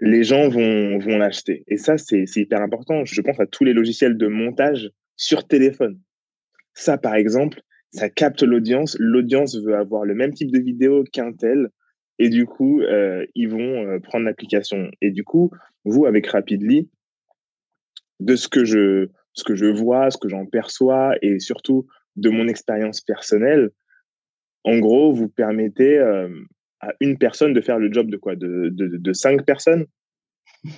les 0.00 0.24
gens 0.24 0.48
vont, 0.48 0.98
vont 0.98 1.18
l'acheter. 1.18 1.64
Et 1.68 1.76
ça, 1.76 1.98
c'est 1.98 2.24
hyper 2.36 2.62
important. 2.62 3.04
Je 3.04 3.20
pense 3.20 3.38
à 3.38 3.46
tous 3.46 3.64
les 3.64 3.72
logiciels 3.72 4.16
de 4.16 4.26
montage 4.26 4.90
sur 5.16 5.46
téléphone. 5.46 6.00
Ça, 6.74 6.98
par 6.98 7.14
exemple, 7.14 7.62
ça 7.92 8.10
capte 8.10 8.42
l'audience. 8.42 8.96
L'audience 8.98 9.56
veut 9.56 9.76
avoir 9.76 10.04
le 10.04 10.14
même 10.14 10.34
type 10.34 10.50
de 10.50 10.58
vidéo 10.58 11.04
qu'un 11.04 11.32
tel. 11.32 11.68
Et 12.18 12.28
du 12.28 12.46
coup, 12.46 12.80
euh, 12.80 13.24
ils 13.34 13.48
vont 13.48 13.86
euh, 13.86 13.98
prendre 14.00 14.24
l'application. 14.24 14.90
Et 15.00 15.10
du 15.10 15.24
coup, 15.24 15.50
vous, 15.84 16.06
avec 16.06 16.26
Rapidly, 16.26 16.90
de 18.20 18.36
ce 18.36 18.48
que 18.48 18.64
je, 18.64 19.08
ce 19.32 19.44
que 19.44 19.54
je 19.54 19.66
vois, 19.66 20.10
ce 20.10 20.18
que 20.18 20.28
j'en 20.28 20.46
perçois, 20.46 21.14
et 21.22 21.38
surtout 21.38 21.86
de 22.16 22.30
mon 22.30 22.46
expérience 22.46 23.00
personnelle, 23.00 23.70
en 24.64 24.78
gros, 24.78 25.12
vous 25.12 25.28
permettez 25.28 25.98
euh, 25.98 26.28
à 26.80 26.92
une 27.00 27.18
personne 27.18 27.52
de 27.52 27.60
faire 27.60 27.78
le 27.78 27.92
job 27.92 28.10
de 28.10 28.16
quoi? 28.16 28.34
De, 28.36 28.70
de, 28.72 28.96
de 28.96 29.12
cinq 29.12 29.44
personnes? 29.44 29.86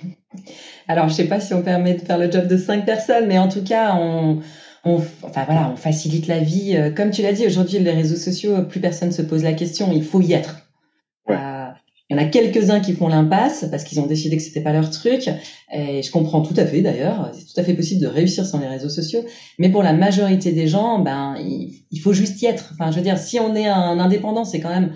Alors, 0.87 1.07
je 1.07 1.13
ne 1.13 1.17
sais 1.17 1.27
pas 1.27 1.39
si 1.39 1.53
on 1.53 1.63
permet 1.63 1.95
de 1.95 2.01
faire 2.01 2.17
le 2.17 2.29
job 2.29 2.47
de 2.47 2.57
cinq 2.57 2.85
personnes, 2.85 3.27
mais 3.27 3.37
en 3.37 3.47
tout 3.47 3.63
cas, 3.63 3.95
on, 3.95 4.41
on, 4.87 5.03
enfin 5.23 5.43
voilà, 5.45 5.71
on 5.71 5.75
facilite 5.75 6.27
la 6.27 6.39
vie. 6.39 6.75
Euh, 6.75 6.91
comme 6.91 7.11
tu 7.11 7.21
l'as 7.21 7.33
dit, 7.33 7.45
aujourd'hui, 7.45 7.79
les 7.79 7.91
réseaux 7.91 8.15
sociaux, 8.15 8.63
plus 8.63 8.79
personne 8.79 9.11
se 9.11 9.21
pose 9.21 9.43
la 9.43 9.53
question. 9.53 9.91
Il 9.93 10.03
faut 10.03 10.21
y 10.21 10.33
être. 10.33 10.67
Euh, 11.29 11.67
il 12.09 12.15
y 12.15 12.19
Il 12.19 12.19
en 12.19 12.23
a 12.23 12.25
quelques-uns 12.25 12.79
qui 12.79 12.93
font 12.93 13.07
l'impasse 13.07 13.65
parce 13.69 13.83
qu'ils 13.83 13.99
ont 13.99 14.05
décidé 14.05 14.37
que 14.37 14.43
c'était 14.43 14.61
pas 14.61 14.71
leur 14.71 14.89
truc. 14.89 15.29
Et 15.73 16.01
je 16.01 16.11
comprends 16.11 16.41
tout 16.41 16.53
à 16.57 16.65
fait 16.65 16.81
d'ailleurs. 16.81 17.31
C'est 17.33 17.53
tout 17.53 17.59
à 17.59 17.63
fait 17.63 17.73
possible 17.73 18.01
de 18.01 18.07
réussir 18.07 18.45
sans 18.45 18.59
les 18.59 18.67
réseaux 18.67 18.89
sociaux. 18.89 19.25
Mais 19.59 19.69
pour 19.69 19.83
la 19.83 19.93
majorité 19.93 20.51
des 20.51 20.67
gens, 20.67 20.99
ben, 20.99 21.35
il, 21.39 21.99
faut 21.99 22.13
juste 22.13 22.41
y 22.41 22.45
être. 22.45 22.73
Enfin, 22.73 22.91
je 22.91 22.95
veux 22.97 23.03
dire, 23.03 23.17
si 23.17 23.39
on 23.39 23.55
est 23.55 23.67
un 23.67 23.99
indépendant, 23.99 24.45
c'est 24.45 24.59
quand 24.59 24.69
même 24.69 24.93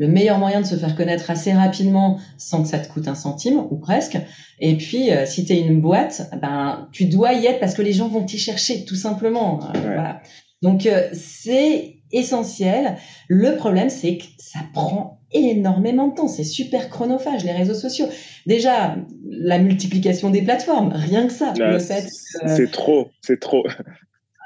le 0.00 0.08
meilleur 0.08 0.38
moyen 0.38 0.62
de 0.62 0.66
se 0.66 0.76
faire 0.76 0.96
connaître 0.96 1.30
assez 1.30 1.52
rapidement 1.52 2.18
sans 2.38 2.62
que 2.62 2.68
ça 2.68 2.78
te 2.78 2.88
coûte 2.88 3.06
un 3.06 3.14
centime 3.14 3.58
ou 3.70 3.76
presque. 3.76 4.16
Et 4.58 4.76
puis, 4.78 5.12
euh, 5.12 5.26
si 5.26 5.44
tu 5.44 5.52
es 5.52 5.60
une 5.60 5.82
boîte, 5.82 6.30
ben, 6.40 6.88
tu 6.90 7.04
dois 7.04 7.34
y 7.34 7.44
être 7.44 7.60
parce 7.60 7.74
que 7.74 7.82
les 7.82 7.92
gens 7.92 8.08
vont 8.08 8.24
t'y 8.24 8.38
chercher, 8.38 8.86
tout 8.86 8.94
simplement. 8.94 9.60
Euh, 9.62 9.80
voilà. 9.82 10.22
Donc, 10.62 10.86
euh, 10.86 11.10
c'est 11.12 11.96
essentiel. 12.12 12.96
Le 13.28 13.56
problème, 13.56 13.90
c'est 13.90 14.16
que 14.16 14.24
ça 14.38 14.60
prend 14.72 15.20
énormément 15.32 16.08
de 16.08 16.14
temps. 16.14 16.28
C'est 16.28 16.44
super 16.44 16.88
chronophage, 16.88 17.44
les 17.44 17.52
réseaux 17.52 17.74
sociaux. 17.74 18.06
Déjà, 18.46 18.96
la 19.28 19.58
multiplication 19.58 20.30
des 20.30 20.40
plateformes, 20.40 20.92
rien 20.94 21.26
que 21.26 21.32
ça. 21.32 21.52
le 21.54 21.78
fait 21.78 22.08
C'est 22.46 22.70
trop, 22.70 23.08
c'est 23.20 23.38
trop. 23.38 23.64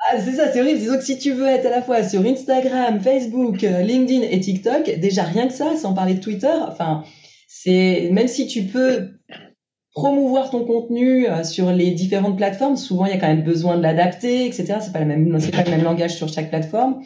Ah, 0.06 0.20
c'est 0.20 0.32
ça, 0.32 0.52
c'est 0.52 0.60
horrible. 0.60 0.80
Disons 0.80 0.98
que 0.98 1.04
si 1.04 1.18
tu 1.18 1.32
veux 1.32 1.46
être 1.46 1.64
à 1.64 1.70
la 1.70 1.80
fois 1.80 2.02
sur 2.02 2.20
Instagram, 2.26 3.00
Facebook, 3.00 3.64
euh, 3.64 3.80
LinkedIn 3.80 4.22
et 4.22 4.38
TikTok, 4.38 4.98
déjà 5.00 5.22
rien 5.22 5.46
que 5.48 5.54
ça, 5.54 5.76
sans 5.76 5.94
parler 5.94 6.14
de 6.14 6.20
Twitter, 6.20 6.52
enfin, 6.68 7.04
c'est 7.48 8.10
même 8.12 8.28
si 8.28 8.46
tu 8.46 8.64
peux 8.64 9.12
promouvoir 9.94 10.50
ton 10.50 10.66
contenu 10.66 11.26
euh, 11.26 11.42
sur 11.42 11.72
les 11.72 11.92
différentes 11.92 12.36
plateformes, 12.36 12.76
souvent 12.76 13.06
il 13.06 13.12
y 13.12 13.14
a 13.14 13.18
quand 13.18 13.28
même 13.28 13.44
besoin 13.44 13.78
de 13.78 13.82
l'adapter, 13.82 14.44
etc. 14.44 14.78
C'est 14.80 14.92
pas 14.92 14.98
la 14.98 15.06
même, 15.06 15.38
c'est 15.40 15.52
pas 15.52 15.64
le 15.64 15.70
même 15.70 15.84
langage 15.84 16.16
sur 16.16 16.28
chaque 16.28 16.50
plateforme. 16.50 17.00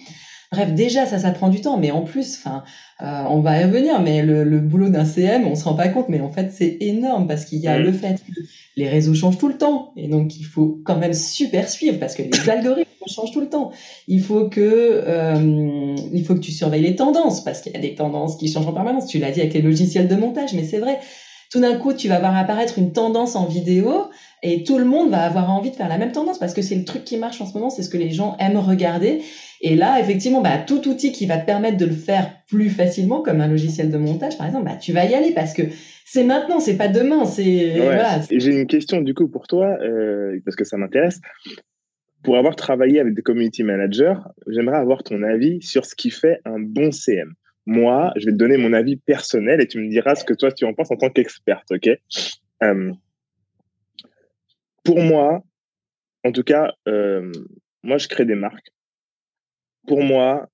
Bref, 0.50 0.72
déjà 0.72 1.04
ça, 1.04 1.18
ça 1.18 1.30
prend 1.30 1.50
du 1.50 1.60
temps, 1.60 1.76
mais 1.76 1.90
en 1.90 2.02
plus, 2.02 2.36
enfin, 2.38 2.64
euh, 3.02 3.24
on 3.28 3.40
va 3.40 3.60
y 3.60 3.64
revenir, 3.64 4.00
mais 4.00 4.22
le, 4.22 4.44
le 4.44 4.60
boulot 4.60 4.88
d'un 4.88 5.04
CM, 5.04 5.46
on 5.46 5.54
se 5.54 5.64
rend 5.64 5.74
pas 5.74 5.88
compte, 5.88 6.08
mais 6.08 6.20
en 6.20 6.30
fait 6.30 6.50
c'est 6.52 6.78
énorme 6.80 7.28
parce 7.28 7.44
qu'il 7.44 7.58
y 7.58 7.68
a 7.68 7.78
le 7.78 7.92
fait 7.92 8.14
que 8.14 8.40
les 8.76 8.88
réseaux 8.88 9.12
changent 9.12 9.36
tout 9.36 9.48
le 9.48 9.58
temps, 9.58 9.92
et 9.96 10.08
donc 10.08 10.38
il 10.38 10.44
faut 10.44 10.80
quand 10.84 10.96
même 10.96 11.12
super 11.12 11.68
suivre 11.68 11.98
parce 11.98 12.14
que 12.14 12.22
les 12.22 12.48
algorithmes 12.50 12.88
changent 13.08 13.32
tout 13.32 13.40
le 13.40 13.48
temps. 13.48 13.72
Il 14.06 14.22
faut 14.22 14.48
que, 14.48 14.60
euh, 14.60 15.96
il 16.12 16.24
faut 16.24 16.34
que 16.34 16.40
tu 16.40 16.52
surveilles 16.52 16.82
les 16.82 16.96
tendances 16.96 17.42
parce 17.42 17.60
qu'il 17.60 17.72
y 17.72 17.76
a 17.76 17.80
des 17.80 17.94
tendances 17.94 18.36
qui 18.36 18.48
changent 18.48 18.66
en 18.66 18.72
permanence. 18.72 19.06
Tu 19.06 19.18
l'as 19.18 19.30
dit 19.30 19.40
avec 19.40 19.54
les 19.54 19.62
logiciels 19.62 20.08
de 20.08 20.16
montage, 20.16 20.54
mais 20.54 20.64
c'est 20.64 20.78
vrai. 20.78 20.98
Tout 21.50 21.60
d'un 21.60 21.78
coup, 21.78 21.94
tu 21.94 22.08
vas 22.08 22.18
voir 22.18 22.36
apparaître 22.36 22.78
une 22.78 22.92
tendance 22.92 23.34
en 23.34 23.46
vidéo 23.46 24.10
et 24.42 24.62
tout 24.62 24.78
le 24.78 24.84
monde 24.84 25.10
va 25.10 25.22
avoir 25.22 25.50
envie 25.50 25.70
de 25.70 25.76
faire 25.76 25.88
la 25.88 25.98
même 25.98 26.12
tendance 26.12 26.38
parce 26.38 26.54
que 26.54 26.62
c'est 26.62 26.76
le 26.76 26.84
truc 26.84 27.04
qui 27.04 27.16
marche 27.16 27.40
en 27.40 27.46
ce 27.46 27.54
moment, 27.54 27.70
c'est 27.70 27.82
ce 27.82 27.88
que 27.88 27.96
les 27.96 28.10
gens 28.10 28.36
aiment 28.38 28.58
regarder. 28.58 29.20
Et 29.60 29.74
là, 29.74 29.98
effectivement, 30.00 30.40
bah, 30.40 30.58
tout 30.58 30.88
outil 30.88 31.12
qui 31.12 31.26
va 31.26 31.38
te 31.38 31.46
permettre 31.46 31.76
de 31.76 31.86
le 31.86 31.92
faire 31.92 32.32
plus 32.48 32.70
facilement, 32.70 33.22
comme 33.22 33.40
un 33.40 33.48
logiciel 33.48 33.90
de 33.90 33.98
montage, 33.98 34.38
par 34.38 34.46
exemple, 34.46 34.66
bah, 34.66 34.76
tu 34.76 34.92
vas 34.92 35.04
y 35.04 35.14
aller 35.14 35.32
parce 35.32 35.52
que 35.54 35.62
c'est 36.04 36.24
maintenant, 36.24 36.60
c'est 36.60 36.76
pas 36.76 36.88
demain. 36.88 37.24
C'est 37.24 37.74
voilà. 37.76 38.20
J'ai 38.30 38.52
une 38.52 38.66
question 38.66 39.00
du 39.00 39.14
coup 39.14 39.28
pour 39.28 39.46
toi 39.46 39.76
euh, 39.82 40.38
parce 40.44 40.56
que 40.56 40.64
ça 40.64 40.76
m'intéresse. 40.76 41.20
Pour 42.22 42.36
avoir 42.36 42.56
travaillé 42.56 43.00
avec 43.00 43.14
des 43.14 43.22
community 43.22 43.62
managers, 43.62 44.14
j'aimerais 44.48 44.78
avoir 44.78 45.02
ton 45.02 45.22
avis 45.22 45.60
sur 45.62 45.84
ce 45.84 45.94
qui 45.94 46.10
fait 46.10 46.40
un 46.44 46.58
bon 46.58 46.92
CM. 46.92 47.34
Moi, 47.66 48.12
je 48.16 48.26
vais 48.26 48.32
te 48.32 48.36
donner 48.36 48.56
mon 48.56 48.72
avis 48.72 48.96
personnel 48.96 49.60
et 49.60 49.66
tu 49.66 49.78
me 49.78 49.88
diras 49.88 50.14
ce 50.14 50.24
que 50.24 50.34
toi 50.34 50.50
tu 50.50 50.64
en 50.64 50.72
penses 50.72 50.90
en 50.90 50.96
tant 50.96 51.10
qu'experte, 51.10 51.70
ok? 51.70 51.90
Euh, 52.62 52.92
Pour 54.88 55.02
moi, 55.02 55.44
en 56.24 56.32
tout 56.32 56.42
cas, 56.42 56.72
euh, 56.88 57.30
moi 57.82 57.98
je 57.98 58.08
crée 58.08 58.24
des 58.24 58.34
marques 58.34 58.70
pour 59.88 60.02
moi, 60.02 60.48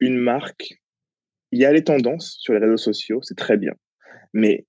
une 0.00 0.16
marque, 0.16 0.80
il 1.52 1.60
y 1.60 1.66
a 1.66 1.72
les 1.72 1.84
tendances 1.84 2.36
sur 2.40 2.54
les 2.54 2.58
réseaux 2.58 2.78
sociaux, 2.78 3.20
c'est 3.22 3.36
très 3.36 3.58
bien. 3.58 3.74
Mais 4.32 4.66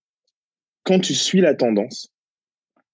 quand 0.84 1.00
tu 1.00 1.16
suis 1.16 1.40
la 1.42 1.56
tendance, 1.56 2.14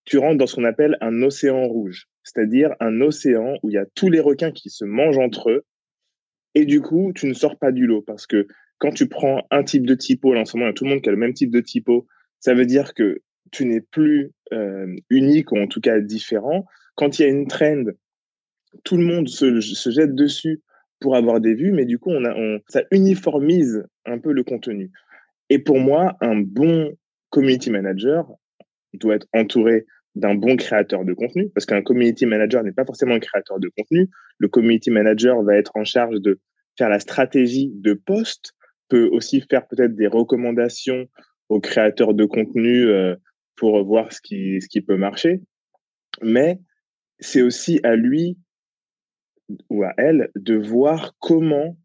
tu 0.05 0.19
rentres 0.19 0.37
dans 0.37 0.47
ce 0.47 0.55
qu'on 0.55 0.63
appelle 0.63 0.95
un 1.01 1.23
océan 1.23 1.67
rouge, 1.67 2.07
c'est-à-dire 2.23 2.75
un 2.79 3.01
océan 3.01 3.57
où 3.63 3.69
il 3.69 3.73
y 3.73 3.77
a 3.77 3.85
tous 3.95 4.09
les 4.09 4.19
requins 4.19 4.51
qui 4.51 4.69
se 4.69 4.85
mangent 4.85 5.17
entre 5.17 5.49
eux. 5.49 5.65
Et 6.53 6.65
du 6.65 6.81
coup, 6.81 7.11
tu 7.13 7.27
ne 7.27 7.33
sors 7.33 7.57
pas 7.57 7.71
du 7.71 7.87
lot 7.87 8.03
parce 8.03 8.27
que 8.27 8.47
quand 8.77 8.91
tu 8.91 9.09
prends 9.09 9.45
un 9.49 9.63
type 9.63 9.85
de 9.85 9.95
typo, 9.95 10.33
là 10.33 10.41
en 10.41 10.45
ce 10.45 10.55
moment, 10.55 10.67
il 10.67 10.69
y 10.69 10.71
a 10.71 10.73
tout 10.73 10.83
le 10.85 10.91
monde 10.91 11.01
qui 11.01 11.09
a 11.09 11.11
le 11.11 11.17
même 11.17 11.33
type 11.33 11.51
de 11.51 11.61
typo, 11.61 12.07
ça 12.39 12.53
veut 12.53 12.65
dire 12.65 12.93
que 12.93 13.21
tu 13.51 13.65
n'es 13.65 13.81
plus 13.81 14.31
euh, 14.53 14.95
unique 15.09 15.51
ou 15.51 15.57
en 15.57 15.67
tout 15.67 15.81
cas 15.81 15.99
différent. 15.99 16.65
Quand 16.95 17.19
il 17.19 17.21
y 17.21 17.25
a 17.25 17.29
une 17.29 17.47
trend, 17.47 17.83
tout 18.83 18.97
le 18.97 19.03
monde 19.03 19.27
se, 19.27 19.59
jette 19.59 20.15
dessus 20.15 20.61
pour 20.99 21.15
avoir 21.15 21.39
des 21.39 21.53
vues, 21.53 21.71
mais 21.71 21.85
du 21.85 21.99
coup, 21.99 22.09
on 22.11 22.25
a, 22.25 22.35
ça 22.67 22.83
uniformise 22.91 23.83
un 24.05 24.17
peu 24.17 24.31
le 24.31 24.43
contenu. 24.43 24.91
Et 25.49 25.59
pour 25.59 25.79
moi, 25.79 26.17
un 26.21 26.37
bon 26.37 26.95
community 27.29 27.69
manager 27.69 28.27
doit 28.93 29.15
être 29.15 29.27
entouré 29.33 29.85
d'un 30.15 30.33
bon 30.33 30.55
créateur 30.55 31.05
de 31.05 31.13
contenu, 31.13 31.49
parce 31.53 31.65
qu'un 31.65 31.83
community 31.83 32.25
manager 32.25 32.63
n'est 32.63 32.71
pas 32.71 32.85
forcément 32.85 33.15
un 33.15 33.19
créateur 33.19 33.59
de 33.59 33.69
contenu. 33.77 34.09
Le 34.39 34.47
community 34.47 34.89
manager 34.89 35.41
va 35.43 35.55
être 35.55 35.71
en 35.75 35.83
charge 35.83 36.19
de 36.19 36.39
faire 36.77 36.89
la 36.89 36.99
stratégie 36.99 37.71
de 37.75 37.93
poste, 37.93 38.53
peut 38.89 39.07
aussi 39.11 39.41
faire 39.41 39.67
peut-être 39.67 39.95
des 39.95 40.07
recommandations 40.07 41.07
aux 41.49 41.59
créateurs 41.59 42.13
de 42.13 42.25
contenu 42.25 42.87
euh, 42.87 43.15
pour 43.57 43.83
voir 43.83 44.13
ce 44.13 44.21
qui, 44.21 44.61
ce 44.61 44.67
qui 44.67 44.81
peut 44.81 44.95
marcher. 44.95 45.41
Mais 46.21 46.59
c'est 47.19 47.41
aussi 47.41 47.79
à 47.83 47.95
lui 47.95 48.37
ou 49.69 49.83
à 49.83 49.93
elle 49.97 50.29
de 50.35 50.55
voir 50.55 51.15
comment 51.19 51.77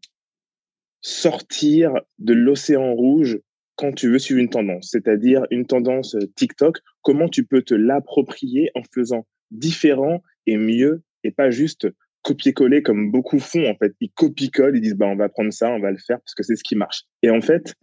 sortir 1.01 1.93
de 2.19 2.33
l'océan 2.33 2.93
rouge 2.93 3.39
quand 3.75 3.93
tu 3.93 4.09
veux 4.09 4.19
suivre 4.19 4.39
une 4.39 4.49
tendance, 4.49 4.89
c'est-à-dire 4.91 5.45
une 5.49 5.65
tendance 5.65 6.15
TikTok, 6.35 6.77
comment 7.01 7.27
tu 7.27 7.43
peux 7.43 7.63
te 7.63 7.73
l'approprier 7.73 8.69
en 8.75 8.83
faisant 8.93 9.25
différent 9.51 10.21
et 10.45 10.57
mieux 10.57 11.03
et 11.23 11.31
pas 11.31 11.49
juste 11.49 11.87
copier-coller 12.21 12.83
comme 12.83 13.11
beaucoup 13.11 13.39
font 13.39 13.67
en 13.67 13.75
fait. 13.75 13.93
Ils 13.99 14.11
copient-collent, 14.11 14.77
ils 14.77 14.81
disent 14.81 14.95
bah 14.95 15.07
on 15.07 15.15
va 15.15 15.27
prendre 15.27 15.51
ça, 15.51 15.69
on 15.69 15.79
va 15.79 15.91
le 15.91 15.97
faire 15.97 16.19
parce 16.19 16.35
que 16.35 16.43
c'est 16.43 16.55
ce 16.55 16.63
qui 16.63 16.75
marche. 16.75 17.03
Et 17.23 17.29
en 17.29 17.41
fait, 17.41 17.75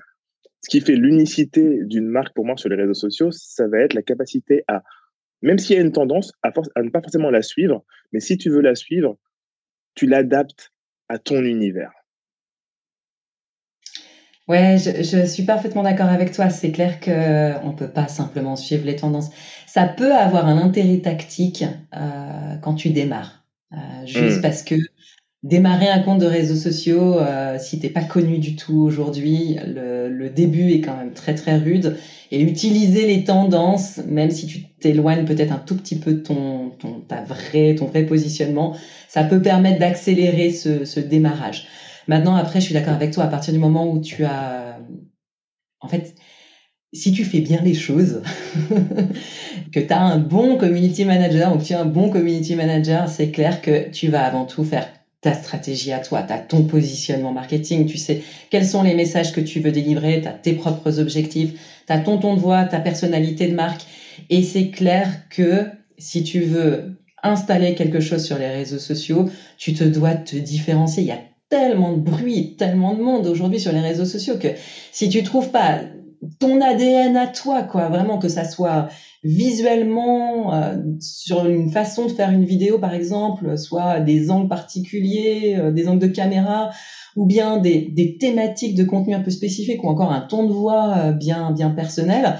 ce 0.62 0.70
qui 0.70 0.80
fait 0.80 0.96
l'unicité 0.96 1.84
d'une 1.84 2.06
marque 2.06 2.34
pour 2.34 2.44
moi 2.44 2.56
sur 2.56 2.68
les 2.68 2.76
réseaux 2.76 2.94
sociaux, 2.94 3.30
ça 3.30 3.66
va 3.68 3.78
être 3.78 3.94
la 3.94 4.02
capacité 4.02 4.62
à, 4.68 4.82
même 5.42 5.58
s'il 5.58 5.76
y 5.76 5.78
a 5.78 5.82
une 5.82 5.92
tendance, 5.92 6.32
à, 6.42 6.52
à 6.74 6.82
ne 6.82 6.90
pas 6.90 7.00
forcément 7.00 7.30
la 7.30 7.42
suivre, 7.42 7.84
mais 8.12 8.20
si 8.20 8.36
tu 8.36 8.50
veux 8.50 8.60
la 8.60 8.74
suivre, 8.74 9.18
tu 9.94 10.06
l'adaptes 10.06 10.72
à 11.08 11.18
ton 11.18 11.42
univers. 11.42 11.92
Ouais, 14.50 14.78
je, 14.78 15.26
suis 15.26 15.44
parfaitement 15.44 15.84
d'accord 15.84 16.08
avec 16.08 16.32
toi. 16.32 16.50
C'est 16.50 16.72
clair 16.72 16.98
qu'on 16.98 17.10
ne 17.70 17.76
peut 17.76 17.90
pas 17.90 18.08
simplement 18.08 18.56
suivre 18.56 18.84
les 18.84 18.96
tendances. 18.96 19.30
Ça 19.68 19.86
peut 19.86 20.12
avoir 20.12 20.46
un 20.46 20.58
intérêt 20.58 20.98
tactique 20.98 21.64
euh, 21.94 22.56
quand 22.60 22.74
tu 22.74 22.90
démarres. 22.90 23.44
Euh, 23.72 23.76
juste 24.06 24.38
hmm. 24.38 24.42
parce 24.42 24.64
que 24.64 24.74
démarrer 25.42 25.88
un 25.88 26.00
compte 26.00 26.18
de 26.18 26.26
réseaux 26.26 26.56
sociaux, 26.56 27.18
euh, 27.18 27.58
si 27.58 27.78
t'es 27.78 27.88
pas 27.88 28.02
connu 28.02 28.38
du 28.38 28.56
tout 28.56 28.76
aujourd'hui, 28.76 29.56
le, 29.66 30.08
le, 30.10 30.28
début 30.28 30.72
est 30.72 30.80
quand 30.80 30.96
même 30.96 31.12
très 31.12 31.34
très 31.34 31.56
rude. 31.56 31.96
Et 32.30 32.42
utiliser 32.42 33.06
les 33.06 33.24
tendances, 33.24 33.98
même 34.06 34.30
si 34.30 34.46
tu 34.46 34.62
t'éloignes 34.80 35.24
peut-être 35.24 35.52
un 35.52 35.58
tout 35.58 35.76
petit 35.76 35.96
peu 35.96 36.12
de 36.12 36.20
ton, 36.20 36.70
ton, 36.78 37.00
ta 37.00 37.22
vraie, 37.22 37.74
ton 37.74 37.86
vrai 37.86 38.04
positionnement, 38.04 38.76
ça 39.08 39.24
peut 39.24 39.40
permettre 39.40 39.78
d'accélérer 39.78 40.50
ce, 40.50 40.84
ce 40.84 41.00
démarrage. 41.00 41.66
Maintenant, 42.06 42.34
après, 42.34 42.60
je 42.60 42.66
suis 42.66 42.74
d'accord 42.74 42.94
avec 42.94 43.12
toi. 43.12 43.24
À 43.24 43.28
partir 43.28 43.52
du 43.52 43.58
moment 43.58 43.90
où 43.90 43.98
tu 43.98 44.24
as, 44.24 44.78
en 45.80 45.88
fait, 45.88 46.14
si 46.92 47.12
tu 47.12 47.24
fais 47.24 47.40
bien 47.40 47.62
les 47.62 47.74
choses, 47.74 48.22
que 49.72 49.80
tu 49.80 49.92
as 49.92 50.00
un 50.00 50.18
bon 50.18 50.58
community 50.58 51.04
manager 51.06 51.54
ou 51.54 51.58
que 51.58 51.64
tu 51.64 51.72
es 51.72 51.76
un 51.76 51.86
bon 51.86 52.10
community 52.10 52.56
manager, 52.56 53.08
c'est 53.08 53.30
clair 53.30 53.62
que 53.62 53.88
tu 53.90 54.08
vas 54.08 54.24
avant 54.24 54.44
tout 54.44 54.64
faire 54.64 54.88
ta 55.20 55.34
stratégie 55.34 55.92
à 55.92 56.00
toi, 56.00 56.22
tu 56.22 56.32
as 56.32 56.38
ton 56.38 56.62
positionnement 56.62 57.32
marketing, 57.32 57.86
tu 57.86 57.98
sais 57.98 58.20
quels 58.50 58.64
sont 58.64 58.82
les 58.82 58.94
messages 58.94 59.32
que 59.32 59.40
tu 59.40 59.60
veux 59.60 59.70
délivrer, 59.70 60.20
tu 60.20 60.28
as 60.28 60.32
tes 60.32 60.54
propres 60.54 60.98
objectifs, 60.98 61.52
tu 61.86 61.92
as 61.92 61.98
ton 61.98 62.18
ton 62.18 62.34
de 62.34 62.40
voix, 62.40 62.64
ta 62.64 62.80
personnalité 62.80 63.46
de 63.46 63.54
marque. 63.54 63.82
Et 64.30 64.42
c'est 64.42 64.70
clair 64.70 65.28
que 65.28 65.66
si 65.98 66.22
tu 66.22 66.40
veux 66.40 66.96
installer 67.22 67.74
quelque 67.74 68.00
chose 68.00 68.24
sur 68.24 68.38
les 68.38 68.48
réseaux 68.48 68.78
sociaux, 68.78 69.28
tu 69.58 69.74
te 69.74 69.84
dois 69.84 70.14
te 70.14 70.36
différencier. 70.36 71.02
Il 71.02 71.08
y 71.08 71.12
a 71.12 71.20
tellement 71.50 71.92
de 71.92 72.00
bruit, 72.00 72.56
tellement 72.56 72.94
de 72.94 73.02
monde 73.02 73.26
aujourd'hui 73.26 73.60
sur 73.60 73.72
les 73.72 73.80
réseaux 73.80 74.04
sociaux 74.06 74.38
que 74.38 74.48
si 74.92 75.08
tu 75.08 75.22
trouves 75.22 75.50
pas 75.50 75.80
ton 76.38 76.60
ADN 76.60 77.16
à 77.16 77.26
toi, 77.26 77.62
quoi, 77.62 77.88
vraiment 77.88 78.18
que 78.18 78.28
ça 78.28 78.44
soit 78.44 78.88
visuellement 79.22 80.54
euh, 80.54 80.76
sur 81.00 81.46
une 81.46 81.70
façon 81.70 82.06
de 82.06 82.12
faire 82.12 82.30
une 82.30 82.44
vidéo, 82.44 82.78
par 82.78 82.94
exemple, 82.94 83.58
soit 83.58 84.00
des 84.00 84.30
angles 84.30 84.48
particuliers, 84.48 85.56
euh, 85.58 85.70
des 85.70 85.88
angles 85.88 86.00
de 86.00 86.12
caméra, 86.12 86.70
ou 87.16 87.26
bien 87.26 87.58
des, 87.58 87.88
des, 87.90 88.16
thématiques 88.16 88.74
de 88.74 88.84
contenu 88.84 89.14
un 89.14 89.20
peu 89.20 89.30
spécifiques, 89.30 89.84
ou 89.84 89.88
encore 89.88 90.12
un 90.12 90.20
ton 90.20 90.46
de 90.46 90.52
voix 90.52 90.94
euh, 90.96 91.12
bien 91.12 91.50
bien 91.50 91.70
personnel. 91.70 92.38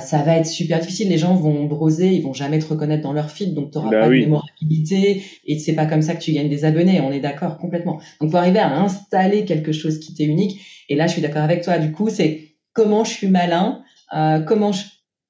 ça 0.00 0.22
va 0.22 0.36
être 0.36 0.46
super 0.46 0.78
difficile. 0.78 1.08
Les 1.08 1.18
gens 1.18 1.34
vont 1.34 1.64
broser, 1.64 2.14
ils 2.14 2.22
vont 2.22 2.32
jamais 2.32 2.58
te 2.58 2.66
reconnaître 2.66 3.02
dans 3.02 3.12
leur 3.12 3.30
feed, 3.30 3.52
donc 3.54 3.72
tu 3.72 3.78
n'auras 3.78 3.90
bah 3.90 4.00
pas 4.02 4.08
de 4.08 4.12
mémorabilité 4.12 5.22
et 5.44 5.58
c'est 5.58 5.74
pas 5.74 5.86
comme 5.86 6.02
ça 6.02 6.14
que 6.14 6.22
tu 6.22 6.32
gagnes 6.32 6.48
des 6.48 6.64
abonnés. 6.64 7.00
On 7.00 7.12
est 7.12 7.20
d'accord 7.20 7.58
complètement. 7.58 8.00
Donc, 8.20 8.30
faut 8.30 8.36
arriver 8.36 8.60
à 8.60 8.80
installer 8.80 9.44
quelque 9.44 9.72
chose 9.72 9.98
qui 9.98 10.14
t'est 10.14 10.24
unique. 10.24 10.60
Et 10.88 10.94
là, 10.94 11.06
je 11.06 11.12
suis 11.12 11.22
d'accord 11.22 11.42
avec 11.42 11.62
toi. 11.62 11.78
Du 11.78 11.92
coup, 11.92 12.08
c'est 12.08 12.54
comment 12.72 13.04
je 13.04 13.10
suis 13.10 13.28
malin, 13.28 13.82
euh, 14.14 14.40
comment 14.40 14.72
je... 14.72 14.82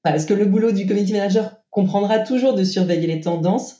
Parce 0.04 0.26
que 0.26 0.34
le 0.34 0.44
boulot 0.44 0.70
du 0.70 0.86
community 0.86 1.14
manager 1.14 1.56
comprendra 1.70 2.20
toujours 2.20 2.54
de 2.54 2.62
surveiller 2.62 3.08
les 3.08 3.20
tendances, 3.20 3.76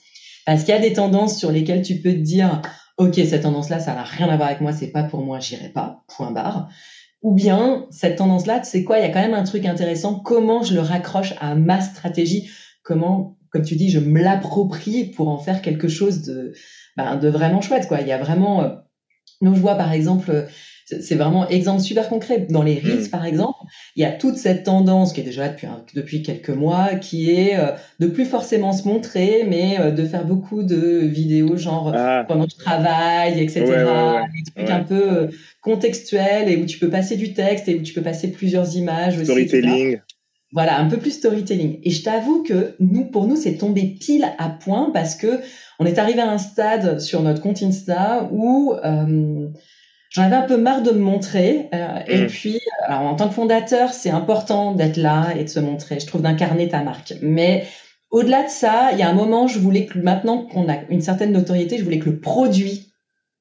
parce 0.46 0.64
qu'il 0.64 0.74
y 0.74 0.76
a 0.76 0.80
des 0.80 0.94
tendances 0.94 1.38
sur 1.38 1.52
lesquelles 1.52 1.82
tu 1.82 2.00
peux 2.00 2.12
te 2.12 2.18
dire, 2.18 2.62
OK, 2.96 3.14
cette 3.14 3.42
tendance-là, 3.42 3.78
ça 3.78 3.94
n'a 3.94 4.02
rien 4.02 4.28
à 4.28 4.36
voir 4.36 4.48
avec 4.48 4.60
moi, 4.60 4.72
c'est 4.72 4.90
pas 4.90 5.04
pour 5.04 5.22
moi, 5.22 5.38
j'irai 5.38 5.68
pas, 5.68 6.02
point 6.08 6.32
barre. 6.32 6.68
Ou 7.22 7.34
bien, 7.34 7.86
cette 7.90 8.16
tendance-là, 8.16 8.60
tu 8.60 8.68
sais 8.68 8.84
quoi, 8.84 8.98
il 8.98 9.02
y 9.02 9.04
a 9.04 9.10
quand 9.10 9.20
même 9.20 9.34
un 9.34 9.44
truc 9.44 9.66
intéressant, 9.66 10.18
comment 10.18 10.62
je 10.62 10.74
le 10.74 10.80
raccroche 10.80 11.34
à 11.38 11.54
ma 11.54 11.80
stratégie, 11.80 12.48
comment, 12.82 13.36
comme 13.50 13.62
tu 13.62 13.76
dis, 13.76 13.90
je 13.90 13.98
me 13.98 14.20
l'approprie 14.20 15.04
pour 15.04 15.28
en 15.28 15.38
faire 15.38 15.60
quelque 15.60 15.88
chose 15.88 16.22
de, 16.22 16.52
ben, 16.96 17.16
de 17.16 17.28
vraiment 17.28 17.60
chouette, 17.60 17.86
quoi. 17.86 18.00
Il 18.00 18.08
y 18.08 18.12
a 18.12 18.18
vraiment, 18.18 18.62
euh, 18.62 18.70
nous, 19.42 19.54
je 19.54 19.60
vois 19.60 19.74
par 19.74 19.92
exemple, 19.92 20.46
c'est 20.84 21.14
vraiment 21.14 21.48
exemple 21.48 21.80
super 21.80 22.08
concret. 22.08 22.46
Dans 22.50 22.62
les 22.62 22.78
Reels, 22.78 23.06
mm. 23.06 23.08
par 23.08 23.24
exemple, 23.24 23.58
il 23.96 24.02
y 24.02 24.04
a 24.04 24.12
toute 24.12 24.36
cette 24.36 24.64
tendance 24.64 25.12
qui 25.12 25.20
est 25.20 25.24
déjà 25.24 25.48
depuis, 25.48 25.66
depuis 25.94 26.22
quelques 26.22 26.50
mois, 26.50 26.94
qui 26.94 27.30
est 27.30 27.58
euh, 27.58 27.72
de 28.00 28.06
plus 28.06 28.26
forcément 28.26 28.72
se 28.72 28.86
montrer, 28.86 29.44
mais 29.48 29.78
euh, 29.80 29.90
de 29.90 30.04
faire 30.04 30.24
beaucoup 30.24 30.62
de 30.62 30.98
vidéos 30.98 31.56
genre 31.56 31.92
ah. 31.94 32.24
pendant 32.28 32.44
que 32.44 32.52
je 32.52 32.58
travaille, 32.58 33.42
etc. 33.42 33.64
des 33.64 34.52
trucs 34.54 34.70
un 34.70 34.82
peu 34.84 35.12
euh, 35.12 35.26
contextuels 35.62 36.48
et 36.48 36.56
où 36.56 36.66
tu 36.66 36.78
peux 36.78 36.90
passer 36.90 37.16
du 37.16 37.32
texte 37.32 37.68
et 37.68 37.76
où 37.76 37.82
tu 37.82 37.94
peux 37.94 38.02
passer 38.02 38.28
plusieurs 38.30 38.76
images 38.76 39.22
Storytelling. 39.22 40.00
Voilà, 40.54 40.78
un 40.78 40.88
peu 40.88 40.98
plus 40.98 41.10
storytelling. 41.10 41.80
Et 41.82 41.90
je 41.90 42.04
t'avoue 42.04 42.44
que 42.44 42.76
nous, 42.78 43.06
pour 43.06 43.26
nous, 43.26 43.34
c'est 43.34 43.54
tombé 43.54 43.96
pile 44.00 44.24
à 44.38 44.48
point 44.48 44.90
parce 44.94 45.16
que 45.16 45.40
on 45.80 45.84
est 45.84 45.98
arrivé 45.98 46.20
à 46.20 46.30
un 46.30 46.38
stade 46.38 47.00
sur 47.00 47.22
notre 47.22 47.42
compte 47.42 47.60
Insta 47.60 48.28
où 48.30 48.72
euh, 48.72 49.48
j'en 50.14 50.22
avais 50.22 50.36
un 50.36 50.42
peu 50.42 50.56
marre 50.56 50.82
de 50.82 50.92
me 50.92 51.00
montrer. 51.00 51.68
Euh, 51.74 51.98
et 52.06 52.22
mm. 52.22 52.26
puis, 52.28 52.60
alors, 52.86 53.02
en 53.02 53.14
tant 53.14 53.28
que 53.28 53.34
fondateur, 53.34 53.92
c'est 53.92 54.10
important 54.10 54.72
d'être 54.72 54.96
là 54.96 55.34
et 55.36 55.44
de 55.44 55.48
se 55.48 55.60
montrer. 55.60 56.00
Je 56.00 56.06
trouve 56.06 56.22
d'incarner 56.22 56.68
ta 56.68 56.82
marque. 56.82 57.14
Mais 57.20 57.66
au-delà 58.10 58.44
de 58.44 58.48
ça, 58.48 58.90
il 58.92 58.98
y 58.98 59.02
a 59.02 59.08
un 59.08 59.14
moment, 59.14 59.48
je 59.48 59.58
voulais 59.58 59.86
que 59.86 59.98
maintenant 59.98 60.46
qu'on 60.46 60.68
a 60.68 60.76
une 60.88 61.02
certaine 61.02 61.32
notoriété, 61.32 61.78
je 61.78 61.84
voulais 61.84 61.98
que 61.98 62.10
le 62.10 62.20
produit 62.20 62.92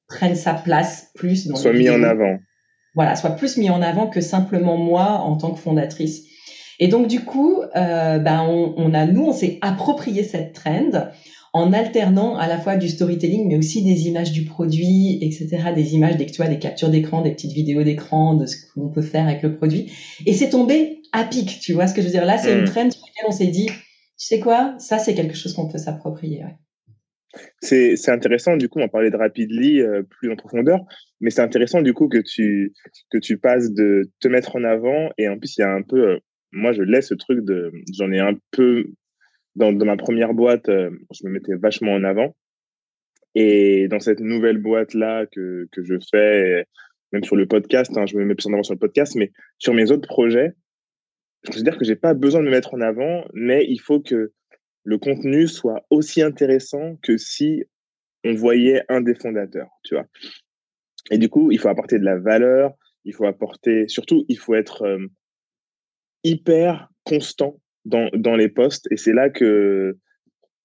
prenne 0.08 0.34
sa 0.34 0.52
place 0.52 1.10
plus 1.14 1.46
dans 1.46 1.56
soit 1.56 1.72
mis 1.72 1.88
en 1.88 2.02
avant. 2.02 2.38
Voilà, 2.94 3.16
soit 3.16 3.30
plus 3.30 3.56
mis 3.56 3.70
en 3.70 3.82
avant 3.82 4.06
que 4.06 4.20
simplement 4.20 4.76
moi 4.76 5.04
en 5.04 5.36
tant 5.36 5.52
que 5.52 5.58
fondatrice. 5.58 6.24
Et 6.80 6.88
donc 6.88 7.06
du 7.06 7.24
coup, 7.24 7.62
euh, 7.76 8.18
ben 8.18 8.42
on, 8.48 8.74
on, 8.76 8.94
a 8.94 9.06
nous, 9.06 9.26
on 9.26 9.32
s'est 9.32 9.58
approprié 9.62 10.24
cette 10.24 10.52
trend 10.54 10.90
en 11.54 11.72
alternant 11.72 12.36
à 12.36 12.48
la 12.48 12.58
fois 12.58 12.76
du 12.76 12.88
storytelling, 12.88 13.46
mais 13.46 13.56
aussi 13.56 13.84
des 13.84 14.08
images 14.08 14.32
du 14.32 14.44
produit, 14.44 15.18
etc., 15.22 15.72
des 15.72 15.94
images, 15.94 16.16
des, 16.16 16.26
tu 16.26 16.38
vois, 16.38 16.48
des 16.48 16.58
captures 16.58 16.90
d'écran, 16.90 17.22
des 17.22 17.30
petites 17.30 17.52
vidéos 17.52 17.84
d'écran, 17.84 18.34
de 18.34 18.44
ce 18.44 18.56
qu'on 18.74 18.88
peut 18.90 19.02
faire 19.02 19.28
avec 19.28 19.42
le 19.44 19.56
produit. 19.56 19.92
Et 20.26 20.32
c'est 20.32 20.50
tombé 20.50 21.00
à 21.12 21.22
pic, 21.22 21.60
tu 21.60 21.72
vois 21.72 21.86
ce 21.86 21.94
que 21.94 22.02
je 22.02 22.06
veux 22.06 22.12
dire. 22.12 22.24
Là, 22.24 22.38
c'est 22.38 22.52
une 22.52 22.62
hmm. 22.62 22.66
trend 22.66 22.90
sur 22.90 23.02
laquelle 23.06 23.28
on 23.28 23.32
s'est 23.32 23.46
dit, 23.46 23.66
tu 23.66 23.72
sais 24.16 24.40
quoi, 24.40 24.74
ça, 24.78 24.98
c'est 24.98 25.14
quelque 25.14 25.36
chose 25.36 25.54
qu'on 25.54 25.68
peut 25.68 25.78
s'approprier. 25.78 26.42
Ouais. 26.42 26.56
C'est 27.60 28.10
intéressant, 28.10 28.56
du 28.56 28.68
coup, 28.68 28.80
on 28.80 28.88
parlait 28.88 29.10
de 29.10 29.16
Rapidly 29.16 29.80
euh, 29.80 30.02
plus 30.02 30.32
en 30.32 30.36
profondeur, 30.36 30.80
mais 31.20 31.30
c'est 31.30 31.42
intéressant, 31.42 31.82
du 31.82 31.94
coup, 31.94 32.08
que 32.08 32.18
tu, 32.18 32.72
que 33.10 33.18
tu 33.18 33.38
passes 33.38 33.72
de 33.72 34.10
te 34.20 34.26
mettre 34.26 34.56
en 34.56 34.64
avant, 34.64 35.10
et 35.18 35.28
en 35.28 35.38
plus, 35.38 35.56
il 35.56 35.60
y 35.60 35.64
a 35.64 35.72
un 35.72 35.82
peu, 35.82 36.14
euh, 36.14 36.18
moi, 36.50 36.72
je 36.72 36.82
laisse 36.82 37.08
ce 37.08 37.14
truc 37.14 37.44
de, 37.44 37.70
j'en 37.96 38.10
ai 38.10 38.18
un 38.18 38.34
peu 38.50 38.86
dans, 39.56 39.72
ma 39.72 39.96
première 39.96 40.34
boîte, 40.34 40.68
euh, 40.68 40.90
je 41.12 41.26
me 41.26 41.32
mettais 41.32 41.54
vachement 41.54 41.92
en 41.92 42.04
avant. 42.04 42.34
Et 43.34 43.88
dans 43.88 44.00
cette 44.00 44.20
nouvelle 44.20 44.58
boîte-là 44.58 45.26
que, 45.26 45.68
que 45.72 45.82
je 45.82 45.94
fais, 46.10 46.66
même 47.12 47.24
sur 47.24 47.36
le 47.36 47.46
podcast, 47.46 47.96
hein, 47.96 48.06
je 48.06 48.16
me 48.16 48.24
mets 48.24 48.34
plus 48.34 48.46
en 48.46 48.52
avant 48.52 48.62
sur 48.62 48.74
le 48.74 48.78
podcast, 48.78 49.14
mais 49.16 49.32
sur 49.58 49.74
mes 49.74 49.90
autres 49.90 50.06
projets, 50.06 50.52
je 51.44 51.50
considère 51.50 51.76
que 51.76 51.84
j'ai 51.84 51.96
pas 51.96 52.14
besoin 52.14 52.40
de 52.40 52.46
me 52.46 52.50
mettre 52.50 52.74
en 52.74 52.80
avant, 52.80 53.24
mais 53.32 53.66
il 53.68 53.80
faut 53.80 54.00
que 54.00 54.32
le 54.84 54.98
contenu 54.98 55.48
soit 55.48 55.84
aussi 55.90 56.22
intéressant 56.22 56.96
que 57.02 57.16
si 57.16 57.64
on 58.24 58.34
voyait 58.34 58.82
un 58.88 59.00
des 59.00 59.14
fondateurs, 59.14 59.70
tu 59.82 59.94
vois. 59.94 60.06
Et 61.10 61.18
du 61.18 61.28
coup, 61.28 61.50
il 61.50 61.58
faut 61.58 61.68
apporter 61.68 61.98
de 61.98 62.04
la 62.04 62.18
valeur, 62.18 62.74
il 63.04 63.14
faut 63.14 63.26
apporter, 63.26 63.88
surtout, 63.88 64.24
il 64.28 64.38
faut 64.38 64.54
être 64.54 64.82
euh, 64.82 65.06
hyper 66.22 66.88
constant 67.04 67.60
dans, 67.84 68.08
dans 68.14 68.36
les 68.36 68.48
postes. 68.48 68.86
Et 68.90 68.96
c'est 68.96 69.12
là 69.12 69.30
que 69.30 69.96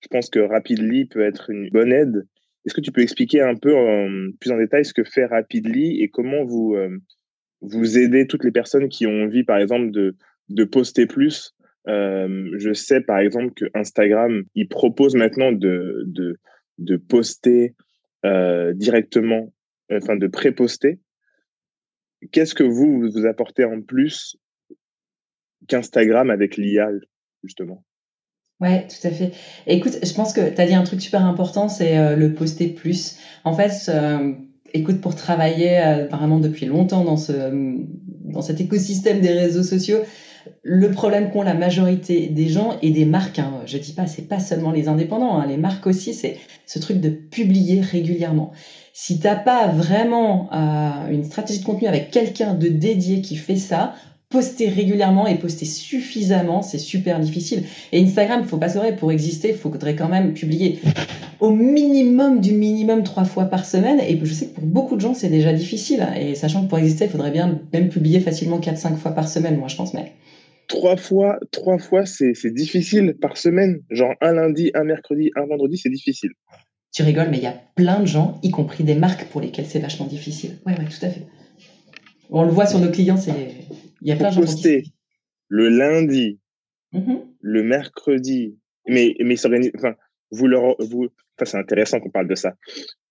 je 0.01 0.07
pense 0.07 0.29
que 0.29 0.39
Rapidly 0.39 1.05
peut 1.05 1.21
être 1.21 1.49
une 1.49 1.69
bonne 1.69 1.91
aide. 1.91 2.25
Est-ce 2.65 2.73
que 2.73 2.81
tu 2.81 2.91
peux 2.91 3.01
expliquer 3.01 3.41
un 3.41 3.55
peu 3.55 3.73
plus 4.39 4.51
en 4.51 4.57
détail 4.57 4.85
ce 4.85 4.93
que 4.93 5.03
fait 5.03 5.25
Rapidly 5.25 6.01
et 6.01 6.09
comment 6.09 6.43
vous, 6.43 6.75
euh, 6.75 6.97
vous 7.61 7.97
aidez 7.97 8.27
toutes 8.27 8.43
les 8.43 8.51
personnes 8.51 8.89
qui 8.89 9.07
ont 9.07 9.23
envie, 9.23 9.43
par 9.43 9.57
exemple, 9.57 9.91
de, 9.91 10.15
de 10.49 10.63
poster 10.65 11.05
plus? 11.05 11.55
Euh, 11.87 12.51
Je 12.57 12.73
sais, 12.73 13.01
par 13.01 13.19
exemple, 13.19 13.53
que 13.53 13.65
Instagram, 13.73 14.43
il 14.55 14.67
propose 14.67 15.15
maintenant 15.15 15.51
de, 15.51 16.03
de, 16.05 16.37
de 16.77 16.97
poster 16.97 17.75
euh, 18.25 18.73
directement, 18.73 19.53
enfin 19.91 20.17
de 20.17 20.27
pré-poster. 20.27 20.99
Qu'est-ce 22.31 22.53
que 22.53 22.63
vous, 22.63 23.09
vous 23.09 23.25
apportez 23.25 23.63
en 23.63 23.81
plus 23.81 24.37
qu'Instagram 25.67 26.29
avec 26.29 26.57
l'IA, 26.57 26.89
justement. 27.43 27.83
Ouais, 28.59 28.85
tout 28.87 29.07
à 29.07 29.11
fait. 29.11 29.31
Écoute, 29.67 29.99
je 30.03 30.13
pense 30.13 30.33
que 30.33 30.53
tu 30.53 30.59
as 30.59 30.65
dit 30.65 30.73
un 30.73 30.83
truc 30.83 31.01
super 31.01 31.25
important, 31.25 31.69
c'est 31.69 31.97
euh, 31.97 32.15
le 32.17 32.33
poster 32.33 32.67
plus. 32.67 33.17
En 33.45 33.53
fait, 33.53 33.89
euh, 33.89 34.33
écoute, 34.73 34.99
pour 34.99 35.15
travailler 35.15 35.79
euh, 35.79 36.07
vraiment 36.07 36.39
depuis 36.39 36.65
longtemps 36.65 37.05
dans 37.05 37.15
ce 37.15 37.31
dans 38.25 38.41
cet 38.41 38.59
écosystème 38.59 39.21
des 39.21 39.31
réseaux 39.31 39.63
sociaux, 39.63 39.99
le 40.61 40.91
problème 40.91 41.31
qu'ont 41.31 41.41
la 41.41 41.53
majorité 41.53 42.27
des 42.27 42.49
gens 42.49 42.77
et 42.81 42.91
des 42.91 43.05
marques, 43.05 43.39
hein, 43.39 43.61
je 43.65 43.77
dis 43.77 43.93
pas, 43.93 44.07
c'est 44.07 44.27
pas 44.27 44.39
seulement 44.39 44.71
les 44.71 44.89
indépendants, 44.89 45.37
hein, 45.37 45.47
les 45.47 45.57
marques 45.57 45.87
aussi, 45.87 46.13
c'est 46.13 46.37
ce 46.65 46.79
truc 46.79 46.99
de 46.99 47.09
publier 47.09 47.79
régulièrement. 47.79 48.51
Si 48.93 49.19
t'as 49.19 49.35
pas 49.35 49.67
vraiment 49.67 50.49
une 51.09 51.23
stratégie 51.23 51.61
de 51.61 51.65
contenu 51.65 51.87
avec 51.87 52.11
quelqu'un 52.11 52.53
de 52.53 52.67
dédié 52.67 53.21
qui 53.21 53.37
fait 53.37 53.55
ça, 53.55 53.95
poster 54.29 54.69
régulièrement 54.69 55.25
et 55.25 55.35
poster 55.35 55.65
suffisamment, 55.65 56.61
c'est 56.61 56.77
super 56.77 57.19
difficile. 57.19 57.63
Et 57.91 58.01
Instagram, 58.01 58.43
faut 58.45 58.57
pas 58.57 58.69
se 58.69 58.77
vrai, 58.77 58.95
pour 58.95 59.11
exister, 59.11 59.49
il 59.49 59.55
faudrait 59.55 59.95
quand 59.95 60.07
même 60.07 60.33
publier 60.33 60.79
au 61.39 61.49
minimum 61.49 62.39
du 62.39 62.53
minimum 62.53 63.03
trois 63.03 63.25
fois 63.25 63.45
par 63.45 63.65
semaine. 63.65 63.99
Et 63.99 64.19
je 64.23 64.33
sais 64.33 64.47
que 64.47 64.55
pour 64.55 64.65
beaucoup 64.65 64.95
de 64.95 65.01
gens, 65.01 65.15
c'est 65.15 65.29
déjà 65.29 65.51
difficile. 65.51 66.05
Et 66.19 66.35
sachant 66.35 66.63
que 66.63 66.69
pour 66.69 66.77
exister, 66.77 67.05
il 67.05 67.11
faudrait 67.11 67.31
bien 67.31 67.59
même 67.73 67.89
publier 67.89 68.19
facilement 68.19 68.59
4-5 68.59 68.97
fois 68.97 69.11
par 69.11 69.27
semaine, 69.27 69.57
moi, 69.57 69.67
je 69.67 69.75
pense. 69.75 69.95
Mais 69.95 70.13
trois 70.67 70.95
fois, 70.95 71.39
trois 71.51 71.79
fois, 71.79 72.05
c'est 72.05 72.53
difficile 72.53 73.15
par 73.19 73.35
semaine. 73.35 73.79
Genre 73.89 74.13
un 74.21 74.33
lundi, 74.33 74.69
un 74.75 74.83
mercredi, 74.83 75.31
un 75.35 75.47
vendredi, 75.47 75.77
c'est 75.77 75.89
difficile. 75.89 76.31
Tu 76.91 77.03
rigoles, 77.03 77.29
mais 77.31 77.37
il 77.37 77.43
y 77.43 77.47
a 77.47 77.59
plein 77.75 77.99
de 77.99 78.05
gens, 78.05 78.39
y 78.43 78.51
compris 78.51 78.83
des 78.83 78.95
marques 78.95 79.25
pour 79.25 79.41
lesquelles 79.41 79.67
c'est 79.67 79.79
vachement 79.79 80.05
difficile. 80.07 80.57
Ouais, 80.65 80.73
ouais, 80.73 80.85
tout 80.85 81.05
à 81.05 81.09
fait. 81.09 81.25
On 82.29 82.43
le 82.45 82.51
voit 82.51 82.67
sur 82.67 82.79
nos 82.79 82.91
clients, 82.91 83.17
c'est 83.17 83.33
il 84.01 84.07
y 84.07 84.11
a 84.11 84.15
plein 84.15 84.31
de 84.31 84.35
poster 84.35 84.83
le 85.47 85.69
lundi, 85.69 86.39
mm-hmm. 86.93 87.21
le 87.41 87.63
mercredi, 87.63 88.57
mais 88.87 89.15
mais 89.19 89.35
enfin 89.75 89.95
vous 90.31 90.47
leur 90.47 90.75
vous 90.79 91.07
enfin 91.35 91.45
c'est 91.45 91.57
intéressant 91.57 91.99
qu'on 91.99 92.11
parle 92.11 92.27
de 92.27 92.35
ça. 92.35 92.55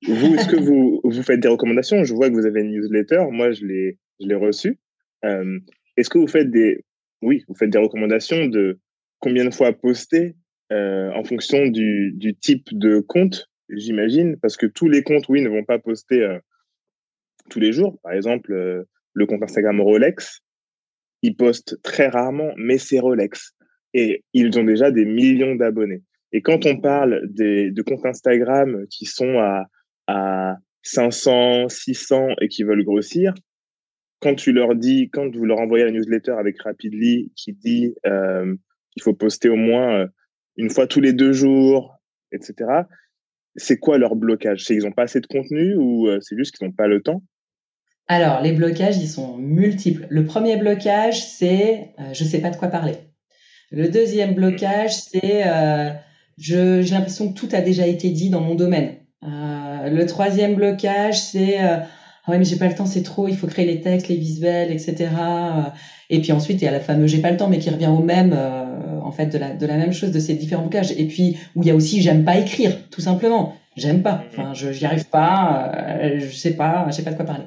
Vous 0.06 0.34
est-ce 0.34 0.48
que 0.48 0.56
vous 0.56 1.00
vous 1.04 1.22
faites 1.22 1.40
des 1.40 1.48
recommandations? 1.48 2.04
Je 2.04 2.14
vois 2.14 2.30
que 2.30 2.34
vous 2.34 2.46
avez 2.46 2.60
une 2.60 2.70
newsletter, 2.70 3.24
moi 3.30 3.50
je 3.50 3.64
l'ai 3.66 3.98
je 4.20 4.26
l'ai 4.26 4.34
reçue. 4.34 4.78
Euh, 5.24 5.58
est-ce 5.96 6.08
que 6.10 6.18
vous 6.18 6.28
faites 6.28 6.50
des 6.50 6.84
oui 7.20 7.44
vous 7.48 7.54
faites 7.54 7.70
des 7.70 7.78
recommandations 7.78 8.46
de 8.46 8.78
combien 9.18 9.44
de 9.44 9.50
fois 9.52 9.72
poster 9.72 10.36
euh, 10.70 11.10
en 11.12 11.24
fonction 11.24 11.66
du, 11.66 12.12
du 12.14 12.36
type 12.36 12.68
de 12.72 13.00
compte 13.00 13.50
j'imagine? 13.68 14.38
Parce 14.40 14.56
que 14.56 14.66
tous 14.66 14.88
les 14.88 15.02
comptes 15.02 15.28
oui 15.28 15.42
ne 15.42 15.48
vont 15.48 15.64
pas 15.64 15.80
poster 15.80 16.22
euh, 16.22 16.38
tous 17.50 17.58
les 17.58 17.72
jours. 17.72 17.98
Par 18.02 18.12
exemple 18.12 18.86
le 19.18 19.26
compte 19.26 19.42
Instagram 19.42 19.80
Rolex 19.80 20.42
ils 21.22 21.36
postent 21.36 21.80
très 21.82 22.08
rarement, 22.08 22.52
mais 22.56 22.78
c'est 22.78 23.00
Rolex. 23.00 23.54
Et 23.94 24.24
ils 24.34 24.58
ont 24.58 24.64
déjà 24.64 24.90
des 24.90 25.04
millions 25.04 25.54
d'abonnés. 25.54 26.02
Et 26.32 26.42
quand 26.42 26.66
on 26.66 26.80
parle 26.80 27.22
de 27.24 27.82
comptes 27.82 28.04
Instagram 28.04 28.86
qui 28.90 29.06
sont 29.06 29.38
à, 29.38 29.66
à 30.06 30.56
500, 30.82 31.68
600 31.68 32.28
et 32.40 32.48
qui 32.48 32.62
veulent 32.62 32.84
grossir, 32.84 33.34
quand 34.20 34.34
tu 34.34 34.52
leur 34.52 34.74
dis, 34.74 35.10
quand 35.10 35.34
vous 35.34 35.44
leur 35.44 35.58
envoyez 35.58 35.84
la 35.84 35.92
newsletter 35.92 36.32
avec 36.32 36.60
Rapidly 36.60 37.32
qui 37.36 37.52
dit 37.52 37.94
euh, 38.06 38.54
qu'il 38.92 39.02
faut 39.02 39.14
poster 39.14 39.48
au 39.48 39.56
moins 39.56 40.00
euh, 40.00 40.06
une 40.56 40.70
fois 40.70 40.86
tous 40.86 41.00
les 41.00 41.12
deux 41.12 41.32
jours, 41.32 41.96
etc., 42.32 42.82
c'est 43.56 43.78
quoi 43.78 43.96
leur 43.96 44.16
blocage? 44.16 44.64
C'est 44.64 44.74
qu'ils 44.74 44.84
n'ont 44.84 44.92
pas 44.92 45.04
assez 45.04 45.20
de 45.20 45.26
contenu 45.26 45.74
ou 45.76 46.08
euh, 46.08 46.20
c'est 46.20 46.36
juste 46.36 46.54
qu'ils 46.56 46.66
n'ont 46.66 46.74
pas 46.74 46.88
le 46.88 47.00
temps? 47.00 47.22
Alors, 48.08 48.40
les 48.40 48.52
blocages, 48.52 48.96
ils 48.96 49.08
sont 49.08 49.36
multiples. 49.36 50.06
Le 50.08 50.24
premier 50.24 50.56
blocage, 50.56 51.22
c'est 51.22 51.90
euh, 51.98 52.12
je 52.12 52.24
sais 52.24 52.40
pas 52.40 52.50
de 52.50 52.56
quoi 52.56 52.68
parler. 52.68 52.94
Le 53.70 53.88
deuxième 53.88 54.34
blocage, 54.34 54.94
c'est 54.94 55.46
euh, 55.46 55.90
j'ai 56.38 56.82
l'impression 56.82 57.32
que 57.32 57.38
tout 57.38 57.48
a 57.52 57.60
déjà 57.60 57.86
été 57.86 58.10
dit 58.10 58.30
dans 58.30 58.40
mon 58.40 58.54
domaine. 58.54 58.96
Euh, 59.24 59.90
le 59.90 60.06
troisième 60.06 60.54
blocage, 60.54 61.20
c'est 61.20 61.60
euh, 61.60 61.78
ah 62.24 62.30
ouais 62.30 62.38
mais 62.38 62.44
j'ai 62.44 62.56
pas 62.56 62.68
le 62.68 62.74
temps, 62.74 62.86
c'est 62.86 63.02
trop, 63.02 63.26
il 63.28 63.36
faut 63.36 63.46
créer 63.46 63.66
les 63.66 63.80
textes, 63.80 64.08
les 64.08 64.16
visuels, 64.16 64.70
etc. 64.70 65.08
Et 66.10 66.20
puis 66.20 66.32
ensuite 66.32 66.60
il 66.60 66.64
y 66.64 66.68
a 66.68 66.70
la 66.70 66.80
fameuse 66.80 67.10
j'ai 67.10 67.20
pas 67.20 67.30
le 67.30 67.36
temps, 67.36 67.48
mais 67.48 67.58
qui 67.58 67.70
revient 67.70 67.88
au 67.88 68.02
même, 68.02 68.34
euh, 68.36 69.00
en 69.02 69.10
fait 69.12 69.26
de 69.26 69.38
la 69.38 69.54
de 69.54 69.66
la 69.66 69.76
même 69.76 69.92
chose 69.92 70.12
de 70.12 70.20
ces 70.20 70.34
différents 70.34 70.62
boucages. 70.62 70.92
Et 70.92 71.06
puis 71.06 71.38
où 71.56 71.62
il 71.62 71.68
y 71.68 71.70
a 71.70 71.74
aussi 71.74 72.00
j'aime 72.02 72.24
pas 72.24 72.36
écrire, 72.38 72.88
tout 72.90 73.00
simplement, 73.00 73.54
j'aime 73.76 74.02
pas, 74.02 74.22
enfin 74.30 74.54
je 74.54 74.72
j'y 74.72 74.84
arrive 74.86 75.08
pas, 75.08 75.72
euh, 75.74 76.20
je 76.20 76.36
sais 76.36 76.54
pas, 76.54 76.86
je 76.88 76.92
sais 76.92 77.02
pas 77.02 77.12
de 77.12 77.16
quoi 77.16 77.26
parler. 77.26 77.44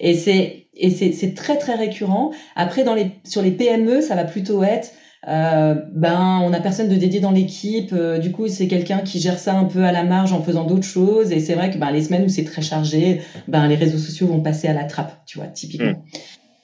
Et 0.00 0.14
c'est 0.14 0.66
et 0.74 0.90
c'est 0.90 1.12
c'est 1.12 1.34
très 1.34 1.58
très 1.58 1.74
récurrent. 1.74 2.30
Après 2.54 2.84
dans 2.84 2.94
les 2.94 3.10
sur 3.24 3.42
les 3.42 3.50
PME 3.50 4.00
ça 4.00 4.14
va 4.14 4.24
plutôt 4.24 4.62
être 4.62 4.92
euh, 5.28 5.74
ben 5.92 6.40
on 6.44 6.50
n'a 6.50 6.60
personne 6.60 6.88
de 6.88 6.94
dédié 6.94 7.20
dans 7.20 7.32
l'équipe. 7.32 7.92
Euh, 7.92 8.18
du 8.18 8.30
coup, 8.30 8.46
c'est 8.48 8.68
quelqu'un 8.68 8.98
qui 8.98 9.18
gère 9.18 9.38
ça 9.38 9.54
un 9.54 9.64
peu 9.64 9.84
à 9.84 9.90
la 9.90 10.04
marge 10.04 10.32
en 10.32 10.42
faisant 10.42 10.64
d'autres 10.64 10.86
choses. 10.86 11.32
Et 11.32 11.40
c'est 11.40 11.54
vrai 11.54 11.70
que 11.70 11.78
ben, 11.78 11.90
les 11.90 12.02
semaines 12.02 12.24
où 12.24 12.28
c'est 12.28 12.44
très 12.44 12.62
chargé, 12.62 13.22
ben 13.48 13.66
les 13.66 13.74
réseaux 13.74 13.98
sociaux 13.98 14.28
vont 14.28 14.40
passer 14.40 14.68
à 14.68 14.72
la 14.72 14.84
trappe, 14.84 15.24
tu 15.26 15.38
vois, 15.38 15.48
typiquement. 15.48 15.90
Mm. 15.90 16.02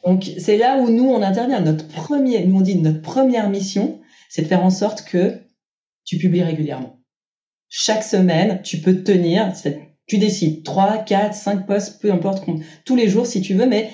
Donc 0.07 0.31
c'est 0.39 0.59
là 0.59 0.79
où 0.79 0.91
nous 0.91 1.09
on 1.09 1.23
intervient. 1.23 1.61
Notre 1.61 1.89
premier, 1.89 2.45
nous 2.45 2.59
on 2.59 2.61
dit 2.61 2.77
notre 2.77 3.03
première 3.03 3.51
mission, 3.51 4.01
c'est 4.29 4.43
de 4.43 4.47
faire 4.47 4.65
en 4.65 4.71
sorte 4.71 5.05
que 5.05 5.41
tu 6.05 6.19
publies 6.19 6.43
régulièrement. 6.43 6.99
Chaque 7.69 8.05
semaine, 8.05 8.61
tu 8.63 8.79
peux 8.79 8.95
te 8.95 9.13
tenir. 9.13 9.53
Tu 10.13 10.19
décides. 10.19 10.63
3, 10.63 10.99
4, 10.99 11.33
5 11.33 11.67
posts, 11.67 12.03
peu 12.03 12.13
importe, 12.13 12.45
tous 12.85 12.97
les 12.97 13.09
jours 13.09 13.25
si 13.25 13.41
tu 13.41 13.55
veux, 13.55 13.65
mais 13.65 13.89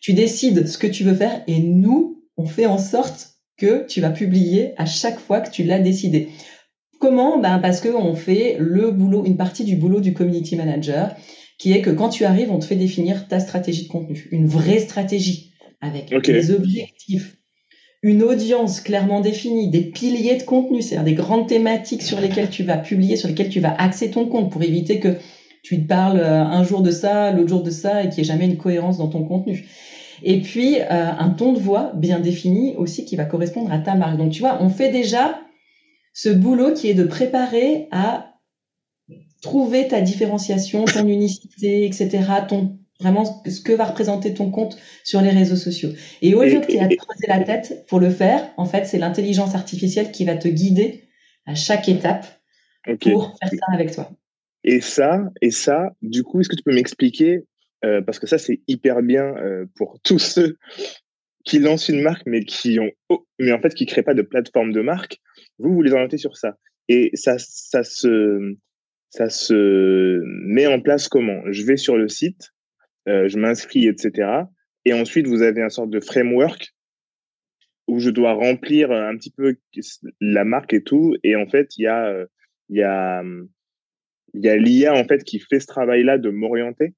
tu 0.00 0.12
décides 0.12 0.68
ce 0.68 0.78
que 0.78 0.86
tu 0.86 1.02
veux 1.02 1.16
faire 1.16 1.42
et 1.48 1.58
nous, 1.58 2.22
on 2.36 2.46
fait 2.46 2.66
en 2.66 2.78
sorte 2.78 3.30
que 3.56 3.84
tu 3.88 4.00
vas 4.00 4.10
publier 4.10 4.74
à 4.76 4.86
chaque 4.86 5.18
fois 5.18 5.40
que 5.40 5.50
tu 5.50 5.64
l'as 5.64 5.80
décidé. 5.80 6.28
Comment? 7.00 7.38
Ben 7.38 7.58
parce 7.58 7.80
que 7.80 7.88
on 7.88 8.14
fait 8.14 8.58
le 8.60 8.92
boulot, 8.92 9.24
une 9.26 9.36
partie 9.36 9.64
du 9.64 9.74
boulot 9.74 9.98
du 10.00 10.14
community 10.14 10.54
manager, 10.54 11.16
qui 11.58 11.72
est 11.72 11.82
que 11.82 11.90
quand 11.90 12.10
tu 12.10 12.24
arrives, 12.24 12.52
on 12.52 12.60
te 12.60 12.64
fait 12.64 12.76
définir 12.76 13.26
ta 13.26 13.40
stratégie 13.40 13.86
de 13.86 13.88
contenu, 13.88 14.28
une 14.30 14.46
vraie 14.46 14.78
stratégie 14.78 15.50
avec 15.80 16.14
des 16.24 16.52
objectifs, 16.52 17.38
une 18.02 18.22
audience 18.22 18.80
clairement 18.80 19.20
définie, 19.20 19.68
des 19.68 19.82
piliers 19.82 20.36
de 20.36 20.44
contenu, 20.44 20.80
c'est-à-dire 20.80 21.06
des 21.06 21.14
grandes 21.14 21.48
thématiques 21.48 22.02
sur 22.02 22.20
lesquelles 22.20 22.50
tu 22.50 22.62
vas 22.62 22.76
publier, 22.76 23.16
sur 23.16 23.26
lesquelles 23.26 23.48
tu 23.48 23.58
vas 23.58 23.74
axer 23.74 24.12
ton 24.12 24.26
compte 24.26 24.52
pour 24.52 24.62
éviter 24.62 25.00
que 25.00 25.16
tu 25.66 25.82
te 25.82 25.88
parles 25.88 26.20
euh, 26.20 26.44
un 26.44 26.62
jour 26.62 26.80
de 26.80 26.92
ça, 26.92 27.32
l'autre 27.32 27.48
jour 27.48 27.62
de 27.64 27.70
ça 27.70 28.04
et 28.04 28.08
qu'il 28.08 28.18
n'y 28.18 28.20
ait 28.20 28.32
jamais 28.32 28.44
une 28.44 28.56
cohérence 28.56 28.98
dans 28.98 29.08
ton 29.08 29.24
contenu. 29.24 29.68
Et 30.22 30.40
puis, 30.40 30.78
euh, 30.78 30.84
un 30.90 31.30
ton 31.30 31.52
de 31.52 31.58
voix 31.58 31.90
bien 31.96 32.20
défini 32.20 32.76
aussi 32.76 33.04
qui 33.04 33.16
va 33.16 33.24
correspondre 33.24 33.72
à 33.72 33.78
ta 33.78 33.96
marque. 33.96 34.16
Donc, 34.16 34.30
tu 34.30 34.38
vois, 34.38 34.62
on 34.62 34.68
fait 34.68 34.92
déjà 34.92 35.40
ce 36.14 36.28
boulot 36.28 36.72
qui 36.72 36.88
est 36.88 36.94
de 36.94 37.02
préparer 37.02 37.88
à 37.90 38.34
trouver 39.42 39.88
ta 39.88 40.00
différenciation, 40.00 40.84
ton 40.84 41.08
unicité, 41.08 41.84
etc., 41.84 42.22
ton 42.48 42.78
vraiment 43.00 43.24
ce 43.44 43.60
que 43.60 43.72
va 43.72 43.86
représenter 43.86 44.34
ton 44.34 44.50
compte 44.52 44.78
sur 45.02 45.20
les 45.20 45.30
réseaux 45.30 45.56
sociaux. 45.56 45.90
Et 46.22 46.34
au 46.36 46.44
lieu 46.44 46.60
que 46.60 46.66
tu 46.66 46.76
aies 46.76 46.80
à 46.80 46.86
te 46.86 46.94
creuser 46.94 47.26
la 47.26 47.40
tête 47.40 47.86
pour 47.88 47.98
le 47.98 48.10
faire, 48.10 48.52
en 48.56 48.66
fait, 48.66 48.86
c'est 48.86 48.98
l'intelligence 48.98 49.56
artificielle 49.56 50.12
qui 50.12 50.24
va 50.24 50.36
te 50.36 50.46
guider 50.46 51.08
à 51.44 51.56
chaque 51.56 51.88
étape 51.88 52.24
pour 53.00 53.36
faire 53.40 53.50
ça 53.50 53.74
avec 53.74 53.90
toi. 53.90 54.12
Et 54.66 54.80
ça, 54.80 55.24
et 55.40 55.52
ça, 55.52 55.92
du 56.02 56.24
coup, 56.24 56.40
est-ce 56.40 56.48
que 56.48 56.56
tu 56.56 56.64
peux 56.64 56.74
m'expliquer 56.74 57.44
euh, 57.84 58.00
parce 58.00 58.18
que 58.18 58.26
ça, 58.26 58.38
c'est 58.38 58.60
hyper 58.66 59.02
bien 59.02 59.36
euh, 59.36 59.66
pour 59.76 60.00
tous 60.04 60.18
ceux 60.18 60.58
qui 61.44 61.60
lancent 61.60 61.88
une 61.88 62.02
marque, 62.02 62.24
mais 62.26 62.44
qui 62.44 62.80
ont, 62.80 62.90
mais 63.38 63.52
en 63.52 63.60
fait, 63.60 63.74
qui 63.74 63.86
créent 63.86 64.02
pas 64.02 64.14
de 64.14 64.22
plateforme 64.22 64.72
de 64.72 64.80
marque. 64.80 65.20
Vous, 65.58 65.72
vous 65.72 65.82
les 65.82 65.92
orientez 65.92 66.18
sur 66.18 66.36
ça. 66.36 66.56
Et 66.88 67.10
ça, 67.14 67.36
ça 67.38 67.84
se, 67.84 68.56
ça 69.10 69.30
se 69.30 70.20
met 70.24 70.66
en 70.66 70.80
place 70.80 71.08
comment? 71.08 71.42
Je 71.50 71.64
vais 71.64 71.76
sur 71.76 71.96
le 71.96 72.08
site, 72.08 72.50
euh, 73.08 73.28
je 73.28 73.38
m'inscris, 73.38 73.86
etc. 73.86 74.28
Et 74.84 74.92
ensuite, 74.92 75.28
vous 75.28 75.42
avez 75.42 75.62
un 75.62 75.68
sorte 75.68 75.90
de 75.90 76.00
framework 76.00 76.74
où 77.86 78.00
je 78.00 78.10
dois 78.10 78.32
remplir 78.32 78.90
un 78.90 79.16
petit 79.16 79.30
peu 79.30 79.56
la 80.20 80.44
marque 80.44 80.74
et 80.74 80.82
tout. 80.82 81.14
Et 81.22 81.36
en 81.36 81.46
fait, 81.46 81.76
il 81.76 81.82
y 81.82 81.86
a, 81.86 82.26
il 82.68 82.76
y 82.76 82.82
a, 82.82 83.22
il 84.36 84.44
y 84.44 84.48
a 84.48 84.56
l'IA 84.56 84.94
en 84.94 85.04
fait 85.04 85.24
qui 85.24 85.40
fait 85.40 85.60
ce 85.60 85.66
travail-là 85.66 86.18
de 86.18 86.30
m'orienter. 86.30 86.94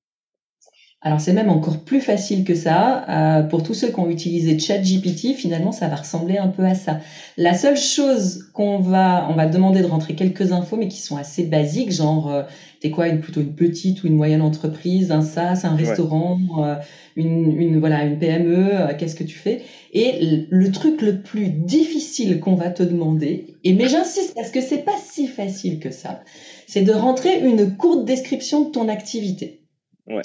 Alors 1.00 1.20
c'est 1.20 1.32
même 1.32 1.48
encore 1.48 1.84
plus 1.84 2.00
facile 2.00 2.42
que 2.42 2.56
ça. 2.56 3.04
Euh, 3.08 3.42
pour 3.44 3.62
tous 3.62 3.72
ceux 3.72 3.88
qui 3.88 4.00
ont 4.00 4.10
utilisé 4.10 4.58
ChatGPT, 4.58 5.32
finalement, 5.32 5.70
ça 5.70 5.86
va 5.86 5.94
ressembler 5.94 6.38
un 6.38 6.48
peu 6.48 6.64
à 6.64 6.74
ça. 6.74 6.98
La 7.36 7.54
seule 7.54 7.76
chose 7.76 8.50
qu'on 8.52 8.80
va, 8.80 9.28
on 9.30 9.34
va 9.34 9.46
demander 9.46 9.80
de 9.80 9.86
rentrer 9.86 10.16
quelques 10.16 10.50
infos, 10.50 10.76
mais 10.76 10.88
qui 10.88 11.00
sont 11.00 11.16
assez 11.16 11.44
basiques, 11.44 11.92
genre 11.92 12.28
euh, 12.28 12.42
t'es 12.80 12.90
quoi, 12.90 13.06
une 13.06 13.20
plutôt 13.20 13.40
une 13.40 13.54
petite 13.54 14.02
ou 14.02 14.08
une 14.08 14.16
moyenne 14.16 14.42
entreprise, 14.42 15.12
un 15.12 15.22
SaaS, 15.22 15.60
un 15.62 15.76
restaurant, 15.76 16.36
euh, 16.64 16.74
une, 17.14 17.56
une, 17.56 17.78
voilà 17.78 18.02
une 18.02 18.18
PME, 18.18 18.56
euh, 18.56 18.94
qu'est-ce 18.98 19.14
que 19.14 19.22
tu 19.22 19.36
fais? 19.36 19.62
Et 19.92 20.46
le 20.50 20.70
truc 20.72 21.00
le 21.00 21.22
plus 21.22 21.48
difficile 21.48 22.40
qu'on 22.40 22.56
va 22.56 22.70
te 22.70 22.82
demander, 22.82 23.54
et 23.62 23.72
mais 23.72 23.88
j'insiste 23.88 24.34
parce 24.34 24.50
que 24.50 24.60
c'est 24.60 24.84
pas 24.84 24.98
si 25.00 25.28
facile 25.28 25.78
que 25.78 25.92
ça, 25.92 26.22
c'est 26.66 26.82
de 26.82 26.92
rentrer 26.92 27.38
une 27.38 27.76
courte 27.76 28.04
description 28.04 28.64
de 28.64 28.70
ton 28.70 28.88
activité. 28.88 29.62
Ouais. 30.08 30.22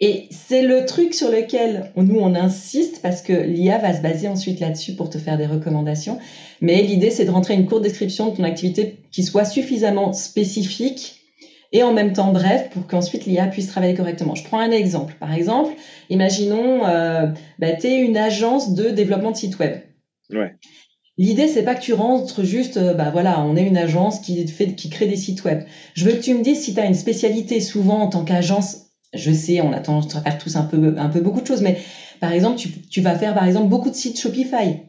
Et 0.00 0.26
c'est 0.30 0.62
le 0.62 0.86
truc 0.86 1.14
sur 1.14 1.30
lequel 1.30 1.92
nous 1.96 2.18
on 2.18 2.34
insiste 2.34 3.00
parce 3.00 3.22
que 3.22 3.32
l'IA 3.32 3.78
va 3.78 3.94
se 3.96 4.02
baser 4.02 4.26
ensuite 4.26 4.58
là-dessus 4.60 4.94
pour 4.94 5.08
te 5.08 5.18
faire 5.18 5.38
des 5.38 5.46
recommandations. 5.46 6.18
Mais 6.60 6.82
l'idée 6.82 7.10
c'est 7.10 7.24
de 7.24 7.30
rentrer 7.30 7.54
une 7.54 7.66
courte 7.66 7.82
description 7.82 8.30
de 8.30 8.36
ton 8.36 8.44
activité 8.44 8.98
qui 9.12 9.22
soit 9.22 9.44
suffisamment 9.44 10.12
spécifique 10.12 11.20
et 11.72 11.82
en 11.82 11.92
même 11.92 12.12
temps 12.12 12.32
bref 12.32 12.70
pour 12.70 12.86
qu'ensuite 12.86 13.26
l'IA 13.26 13.46
puisse 13.46 13.68
travailler 13.68 13.94
correctement. 13.94 14.34
Je 14.34 14.44
prends 14.44 14.58
un 14.58 14.72
exemple. 14.72 15.14
Par 15.20 15.32
exemple, 15.32 15.72
imaginons 16.10 16.86
euh, 16.86 17.26
bah, 17.60 17.72
tu 17.72 17.86
es 17.86 18.00
une 18.00 18.16
agence 18.16 18.74
de 18.74 18.90
développement 18.90 19.30
de 19.30 19.36
site 19.36 19.58
web. 19.58 19.78
Ouais. 20.30 20.54
L'idée, 21.16 21.46
c'est 21.46 21.62
pas 21.62 21.76
que 21.76 21.80
tu 21.80 21.92
rentres 21.92 22.44
juste, 22.44 22.76
euh, 22.76 22.92
bah 22.92 23.10
voilà, 23.12 23.44
on 23.44 23.54
est 23.54 23.64
une 23.64 23.76
agence 23.76 24.18
qui 24.18 24.44
fait, 24.48 24.74
qui 24.74 24.90
crée 24.90 25.06
des 25.06 25.16
sites 25.16 25.44
web. 25.44 25.62
Je 25.94 26.04
veux 26.04 26.12
que 26.12 26.22
tu 26.22 26.34
me 26.34 26.42
dises 26.42 26.60
si 26.60 26.74
tu 26.74 26.80
as 26.80 26.86
une 26.86 26.94
spécialité 26.94 27.60
souvent 27.60 28.00
en 28.00 28.08
tant 28.08 28.24
qu'agence 28.24 28.83
je 29.14 29.32
sais, 29.32 29.60
on 29.60 29.72
a 29.72 29.80
tendance 29.80 30.14
à 30.16 30.20
faire 30.20 30.38
tous 30.38 30.56
un 30.56 30.64
peu, 30.64 30.94
un 30.98 31.08
peu 31.08 31.20
beaucoup 31.20 31.40
de 31.40 31.46
choses, 31.46 31.62
mais 31.62 31.78
par 32.20 32.32
exemple, 32.32 32.58
tu, 32.58 32.70
tu 32.70 33.00
vas 33.00 33.16
faire 33.16 33.34
par 33.34 33.46
exemple 33.46 33.68
beaucoup 33.68 33.90
de 33.90 33.94
sites 33.94 34.20
Shopify. 34.20 34.80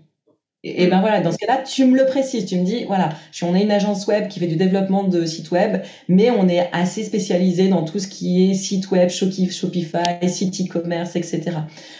Et, 0.67 0.87
ben 0.87 0.99
voilà, 0.99 1.21
dans 1.21 1.31
ce 1.31 1.37
cas-là, 1.37 1.61
tu 1.61 1.85
me 1.85 1.95
le 1.95 2.07
précises. 2.07 2.47
Tu 2.47 2.57
me 2.57 2.65
dis, 2.65 2.85
voilà, 2.85 3.09
on 3.43 3.53
est 3.53 3.61
une 3.61 3.71
agence 3.71 4.07
web 4.07 4.27
qui 4.27 4.39
fait 4.39 4.47
du 4.47 4.55
développement 4.55 5.03
de 5.03 5.23
sites 5.23 5.51
web, 5.51 5.83
mais 6.09 6.31
on 6.31 6.49
est 6.49 6.67
assez 6.71 7.03
spécialisé 7.03 7.67
dans 7.67 7.83
tout 7.83 7.99
ce 7.99 8.07
qui 8.07 8.49
est 8.49 8.55
site 8.55 8.89
web, 8.89 9.09
Shopify, 9.09 10.27
site 10.27 10.61
e-commerce, 10.61 11.15
etc. 11.15 11.43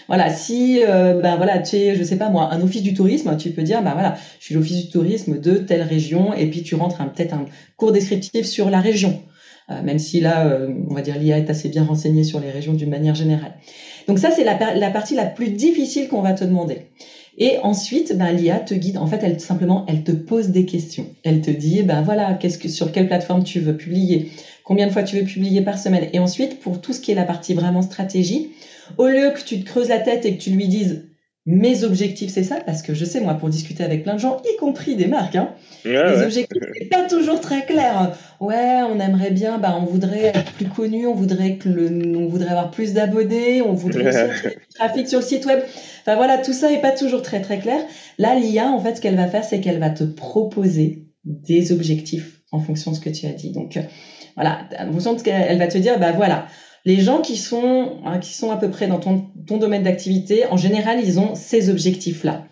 Voilà, 0.07 0.33
si 0.33 0.81
euh, 0.83 1.21
ben 1.21 1.35
voilà, 1.35 1.59
tu 1.59 1.75
es, 1.75 1.95
je 1.95 2.03
sais 2.03 2.17
pas 2.17 2.29
moi, 2.29 2.51
un 2.51 2.61
office 2.61 2.81
du 2.81 2.95
tourisme, 2.95 3.37
tu 3.37 3.51
peux 3.51 3.61
dire, 3.61 3.83
ben 3.83 3.93
voilà, 3.93 4.17
je 4.39 4.45
suis 4.45 4.55
l'office 4.55 4.85
du 4.85 4.89
tourisme 4.89 5.39
de 5.39 5.57
telle 5.57 5.83
région, 5.83 6.33
et 6.33 6.49
puis 6.49 6.63
tu 6.63 6.73
rentres 6.73 6.97
peut-être 6.97 7.33
un 7.35 7.45
cours 7.77 7.91
descriptif 7.91 8.47
sur 8.47 8.71
la 8.71 8.81
région. 8.81 9.21
Euh, 9.71 9.81
même 9.81 9.97
si 9.97 10.19
là, 10.19 10.45
euh, 10.45 10.71
on 10.89 10.93
va 10.93 11.01
dire 11.01 11.17
l'IA 11.17 11.37
est 11.37 11.49
assez 11.49 11.69
bien 11.69 11.83
renseignée 11.83 12.23
sur 12.23 12.39
les 12.39 12.51
régions 12.51 12.73
d'une 12.73 12.89
manière 12.89 13.15
générale. 13.15 13.53
Donc 14.07 14.19
ça, 14.19 14.29
c'est 14.31 14.43
la, 14.43 14.55
partie 14.55 15.15
la 15.15 15.25
plus 15.25 15.49
difficile 15.49 16.07
qu'on 16.07 16.21
va 16.21 16.33
te 16.33 16.43
demander. 16.43 16.81
Et 17.37 17.57
ensuite, 17.63 18.15
ben, 18.15 18.31
l'IA 18.31 18.59
te 18.59 18.75
guide. 18.75 18.97
En 18.97 19.07
fait, 19.07 19.23
elle 19.23 19.39
simplement, 19.39 19.83
elle 19.87 20.03
te 20.03 20.11
pose 20.11 20.49
des 20.49 20.65
questions. 20.65 21.07
Elle 21.23 21.41
te 21.41 21.49
dit, 21.49 21.81
ben 21.81 22.01
voilà, 22.01 22.35
qu'est-ce 22.35 22.59
que 22.59 22.69
sur 22.69 22.91
quelle 22.91 23.07
plateforme 23.07 23.43
tu 23.43 23.59
veux 23.59 23.75
publier, 23.75 24.29
combien 24.63 24.85
de 24.87 24.91
fois 24.91 25.03
tu 25.03 25.17
veux 25.17 25.23
publier 25.23 25.61
par 25.61 25.79
semaine. 25.79 26.07
Et 26.13 26.19
ensuite, 26.19 26.59
pour 26.59 26.79
tout 26.79 26.93
ce 26.93 26.99
qui 27.01 27.11
est 27.11 27.15
la 27.15 27.25
partie 27.25 27.53
vraiment 27.53 27.81
stratégie, 27.81 28.51
au 28.97 29.07
lieu 29.07 29.31
que 29.31 29.41
tu 29.41 29.59
te 29.59 29.65
creuses 29.65 29.89
la 29.89 29.99
tête 29.99 30.25
et 30.25 30.37
que 30.37 30.41
tu 30.41 30.51
lui 30.51 30.67
dises 30.67 31.03
mes 31.47 31.83
objectifs, 31.83 32.31
c'est 32.31 32.43
ça, 32.43 32.59
parce 32.65 32.81
que 32.81 32.95
je 32.95 33.05
sais, 33.05 33.21
moi, 33.21 33.35
pour 33.35 33.49
discuter 33.49 33.83
avec 33.83 34.01
plein 34.03 34.15
de 34.15 34.19
gens, 34.19 34.41
y 34.43 34.57
compris 34.57 34.95
des 34.95 35.05
marques, 35.05 35.35
hein, 35.35 35.53
les 35.83 36.23
objectifs, 36.23 36.63
c'est 36.75 36.89
pas 36.89 37.03
toujours 37.07 37.39
très 37.39 37.65
clair. 37.65 38.17
Ouais, 38.39 38.81
on 38.89 38.99
aimerait 38.99 39.29
bien, 39.29 39.59
bah, 39.59 39.77
on 39.79 39.85
voudrait 39.85 40.31
être 40.33 40.53
plus 40.53 40.65
connu, 40.65 41.05
on 41.05 41.13
voudrait 41.13 41.57
que 41.57 41.69
le, 41.69 42.17
on 42.17 42.27
voudrait 42.27 42.49
avoir 42.49 42.71
plus 42.71 42.93
d'abonnés, 42.93 43.61
on 43.61 43.73
voudrait 43.73 44.07
aussi 44.07 44.47
du 44.47 44.75
trafic 44.75 45.07
sur 45.07 45.19
le 45.19 45.25
site 45.25 45.45
web. 45.45 45.59
Enfin 46.01 46.15
voilà, 46.15 46.39
tout 46.39 46.53
ça 46.53 46.71
est 46.71 46.81
pas 46.81 46.91
toujours 46.91 47.21
très 47.21 47.41
très 47.41 47.59
clair. 47.59 47.79
Là, 48.17 48.33
l'IA, 48.33 48.67
en 48.67 48.79
fait, 48.79 48.95
ce 48.95 49.01
qu'elle 49.01 49.15
va 49.15 49.27
faire, 49.27 49.43
c'est 49.43 49.61
qu'elle 49.61 49.79
va 49.79 49.91
te 49.91 50.03
proposer 50.03 51.05
des 51.25 51.71
objectifs 51.71 52.41
en 52.51 52.59
fonction 52.59 52.91
de 52.91 52.95
ce 52.95 53.01
que 53.01 53.09
tu 53.09 53.27
as 53.27 53.33
dit. 53.33 53.51
Donc, 53.51 53.77
euh, 53.77 53.81
voilà, 54.35 54.67
en 54.79 54.91
fonction 54.91 55.13
de 55.13 55.19
ce 55.19 55.23
qu'elle 55.23 55.59
va 55.59 55.67
te 55.67 55.77
dire, 55.77 55.99
bah 55.99 56.11
voilà, 56.11 56.47
les 56.85 56.99
gens 56.99 57.19
qui 57.19 57.35
sont, 57.35 57.97
hein, 58.05 58.19
qui 58.19 58.33
sont 58.33 58.51
à 58.51 58.57
peu 58.57 58.69
près 58.69 58.87
dans 58.87 58.99
ton, 58.99 59.23
ton 59.47 59.57
domaine 59.57 59.83
d'activité, 59.83 60.45
en 60.45 60.57
général, 60.57 60.99
ils 61.03 61.19
ont 61.19 61.33
ces 61.35 61.69
objectifs-là. 61.69 62.43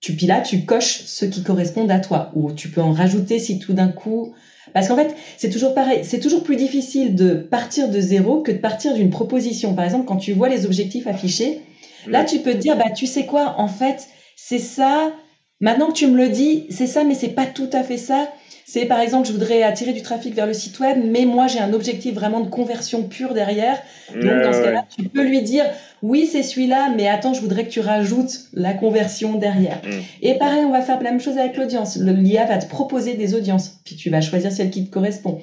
Tu, 0.00 0.14
puis 0.14 0.26
là, 0.26 0.40
tu 0.40 0.64
coches 0.64 1.02
ceux 1.04 1.26
qui 1.26 1.42
correspondent 1.42 1.90
à 1.90 2.00
toi, 2.00 2.30
ou 2.34 2.52
tu 2.52 2.68
peux 2.68 2.80
en 2.80 2.90
rajouter 2.90 3.38
si 3.38 3.58
tout 3.58 3.72
d'un 3.72 3.88
coup, 3.88 4.32
parce 4.72 4.88
qu'en 4.88 4.96
fait, 4.96 5.14
c'est 5.36 5.50
toujours 5.50 5.74
pareil, 5.74 6.00
c'est 6.02 6.18
toujours 6.18 6.42
plus 6.42 6.56
difficile 6.56 7.14
de 7.14 7.34
partir 7.34 7.88
de 7.88 8.00
zéro 8.00 8.40
que 8.40 8.52
de 8.52 8.58
partir 8.58 8.94
d'une 8.94 9.10
proposition. 9.10 9.74
Par 9.74 9.84
exemple, 9.84 10.06
quand 10.06 10.16
tu 10.16 10.32
vois 10.32 10.48
les 10.48 10.64
objectifs 10.66 11.06
affichés, 11.06 11.60
là, 12.06 12.24
tu 12.24 12.40
peux 12.40 12.52
te 12.52 12.58
dire, 12.58 12.76
bah, 12.76 12.90
tu 12.94 13.06
sais 13.06 13.26
quoi, 13.26 13.54
en 13.58 13.68
fait, 13.68 14.08
c'est 14.36 14.58
ça 14.58 15.12
Maintenant 15.60 15.88
que 15.88 15.94
tu 15.94 16.06
me 16.06 16.16
le 16.16 16.28
dis, 16.28 16.66
c'est 16.70 16.86
ça, 16.86 17.04
mais 17.04 17.14
c'est 17.14 17.28
pas 17.28 17.46
tout 17.46 17.70
à 17.72 17.82
fait 17.82 17.96
ça. 17.96 18.28
C'est 18.68 18.84
par 18.84 18.98
exemple, 18.98 19.28
je 19.28 19.32
voudrais 19.32 19.62
attirer 19.62 19.92
du 19.92 20.02
trafic 20.02 20.34
vers 20.34 20.46
le 20.46 20.52
site 20.52 20.80
web, 20.80 20.98
mais 21.02 21.24
moi 21.24 21.46
j'ai 21.46 21.60
un 21.60 21.72
objectif 21.72 22.14
vraiment 22.14 22.40
de 22.40 22.48
conversion 22.48 23.04
pure 23.04 23.32
derrière. 23.32 23.80
Donc 24.12 24.24
dans 24.24 24.52
ce 24.52 24.60
cas-là, 24.60 24.84
tu 24.94 25.04
peux 25.04 25.22
lui 25.22 25.40
dire 25.42 25.64
oui, 26.02 26.28
c'est 26.30 26.42
celui-là, 26.42 26.90
mais 26.94 27.08
attends, 27.08 27.32
je 27.32 27.40
voudrais 27.40 27.64
que 27.64 27.70
tu 27.70 27.80
rajoutes 27.80 28.48
la 28.52 28.74
conversion 28.74 29.38
derrière. 29.38 29.80
Mm. 29.84 30.00
Et 30.22 30.34
pareil, 30.34 30.64
on 30.64 30.72
va 30.72 30.82
faire 30.82 31.00
la 31.00 31.12
même 31.12 31.20
chose 31.20 31.38
avec 31.38 31.56
l'audience. 31.56 31.96
L'IA 31.96 32.44
va 32.44 32.58
te 32.58 32.66
proposer 32.66 33.14
des 33.14 33.34
audiences, 33.34 33.78
puis 33.84 33.94
tu 33.94 34.10
vas 34.10 34.20
choisir 34.20 34.50
celle 34.50 34.70
qui 34.70 34.84
te 34.84 34.92
correspond. 34.92 35.40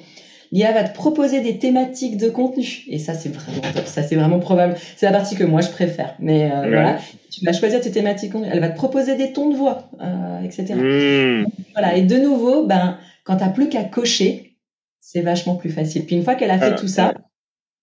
L'IA 0.54 0.70
va 0.70 0.84
te 0.84 0.94
proposer 0.94 1.40
des 1.40 1.58
thématiques 1.58 2.16
de 2.16 2.28
contenu. 2.28 2.84
Et 2.86 3.00
ça, 3.00 3.14
c'est 3.14 3.28
vraiment 3.28 3.60
Ça, 3.86 4.04
c'est 4.04 4.14
vraiment 4.14 4.38
probable. 4.38 4.76
C'est 4.94 5.04
la 5.04 5.10
partie 5.10 5.34
que 5.34 5.42
moi, 5.42 5.60
je 5.60 5.68
préfère. 5.68 6.14
Mais 6.20 6.44
euh, 6.44 6.68
voilà, 6.68 6.98
tu 7.28 7.44
vas 7.44 7.52
choisir 7.52 7.80
tes 7.80 7.90
thématiques. 7.90 8.32
Elle 8.48 8.60
va 8.60 8.68
te 8.68 8.76
proposer 8.76 9.16
des 9.16 9.32
tons 9.32 9.50
de 9.50 9.56
voix, 9.56 9.90
euh, 10.00 10.42
etc. 10.42 10.74
Mm. 10.74 11.46
Voilà. 11.72 11.96
Et 11.96 12.02
de 12.02 12.14
nouveau, 12.18 12.66
ben, 12.66 12.98
quand 13.24 13.38
tu 13.38 13.42
n'as 13.42 13.50
plus 13.50 13.68
qu'à 13.68 13.82
cocher, 13.82 14.56
c'est 15.00 15.22
vachement 15.22 15.56
plus 15.56 15.70
facile. 15.70 16.06
Puis 16.06 16.14
une 16.14 16.22
fois 16.22 16.36
qu'elle 16.36 16.52
a 16.52 16.58
fait 16.60 16.76
tout 16.76 16.86
ça, 16.86 17.14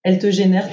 elle 0.04 0.18
te 0.18 0.32
génère 0.32 0.68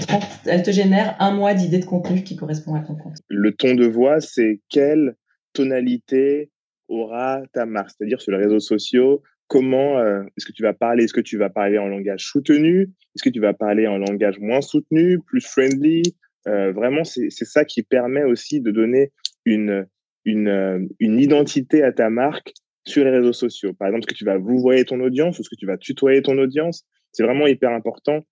elle 0.47 0.63
te 0.63 0.71
génère 0.71 1.17
un 1.19 1.33
mois 1.33 1.53
d'idées 1.53 1.81
de 1.81 1.85
contenu 1.85 2.23
qui 2.23 2.37
correspond 2.37 2.77
à 2.77 2.81
ton 2.81 2.95
compte. 2.95 3.17
Le 3.27 3.53
ton 3.53 3.75
de 3.75 3.87
voix, 3.87 4.21
c'est 4.21 4.61
quelle 4.69 5.17
tonalité 5.53 6.53
aura 6.87 7.43
ta 7.53 7.67
marque, 7.67 7.91
c'est-à-dire 7.91 8.21
sur 8.21 8.31
les 8.31 8.39
réseaux 8.39 8.61
sociaux, 8.61 9.21
comment 9.49 9.99
euh, 9.99 10.23
est-ce 10.37 10.47
que 10.47 10.53
tu 10.53 10.63
vas 10.63 10.75
parler 10.75 11.05
Est-ce 11.05 11.13
que 11.13 11.21
tu 11.21 11.37
vas 11.39 11.51
parler 11.51 11.79
en 11.79 11.89
langage 11.89 12.25
soutenu? 12.25 12.83
Est-ce 12.83 13.23
que 13.23 13.31
tu 13.31 13.41
vas 13.41 13.55
parler 13.55 13.87
en 13.87 13.99
langage 13.99 14.39
moins 14.39 14.61
soutenu, 14.61 15.19
plus 15.21 15.41
friendly? 15.41 16.03
Euh, 16.47 16.73
Vraiment, 16.73 17.05
c'est 17.05 17.31
ça 17.31 17.65
qui 17.65 17.83
permet 17.83 18.23
aussi 18.23 18.61
de 18.61 18.71
donner 18.71 19.13
une, 19.45 19.87
une, 20.25 20.49
euh, 20.49 20.87
une 21.01 21.19
identité 21.19 21.83
à 21.83 21.93
ta 21.93 22.11
marque 22.11 22.53
sur 22.87 23.05
les 23.05 23.11
réseaux 23.11 23.33
sociaux. 23.33 23.73
Par 23.75 23.89
exemple, 23.89 24.05
est-ce 24.05 24.15
que 24.15 24.19
tu 24.19 24.25
vas 24.25 24.39
vous 24.39 24.59
voyez 24.59 24.85
ton 24.85 25.01
audience 25.01 25.39
ou 25.39 25.43
est-ce 25.43 25.51
que 25.51 25.57
tu 25.57 25.67
vas 25.67 25.77
tutoyer 25.77 26.23
ton 26.23 26.39
audience? 26.39 26.87
C'est 27.13 27.23
vraiment 27.23 27.47
hyper 27.47 27.71
important 27.71 28.25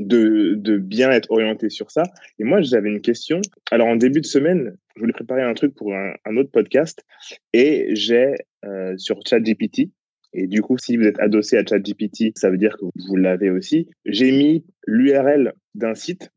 de, 0.00 0.54
de 0.56 0.76
bien 0.76 1.10
être 1.10 1.30
orienté 1.30 1.70
sur 1.70 1.90
ça. 1.90 2.02
Et 2.38 2.44
moi, 2.44 2.60
j'avais 2.62 2.88
une 2.88 3.00
question. 3.00 3.40
Alors, 3.70 3.86
en 3.86 3.96
début 3.96 4.20
de 4.20 4.26
semaine, 4.26 4.76
je 4.96 5.00
voulais 5.00 5.12
préparer 5.12 5.42
un 5.42 5.54
truc 5.54 5.74
pour 5.74 5.94
un, 5.94 6.14
un 6.24 6.36
autre 6.36 6.50
podcast 6.50 7.04
et 7.52 7.88
j'ai 7.94 8.34
euh, 8.64 8.96
sur 8.96 9.20
ChatGPT, 9.26 9.90
et 10.34 10.48
du 10.48 10.62
coup, 10.62 10.76
si 10.78 10.96
vous 10.96 11.04
êtes 11.04 11.20
adossé 11.20 11.56
à 11.56 11.64
ChatGPT, 11.64 12.36
ça 12.36 12.50
veut 12.50 12.58
dire 12.58 12.76
que 12.76 12.84
vous 13.06 13.16
l'avez 13.16 13.50
aussi, 13.50 13.88
j'ai 14.04 14.32
mis 14.32 14.64
l'URL 14.86 15.52
d'un 15.76 15.94
site 15.94 16.30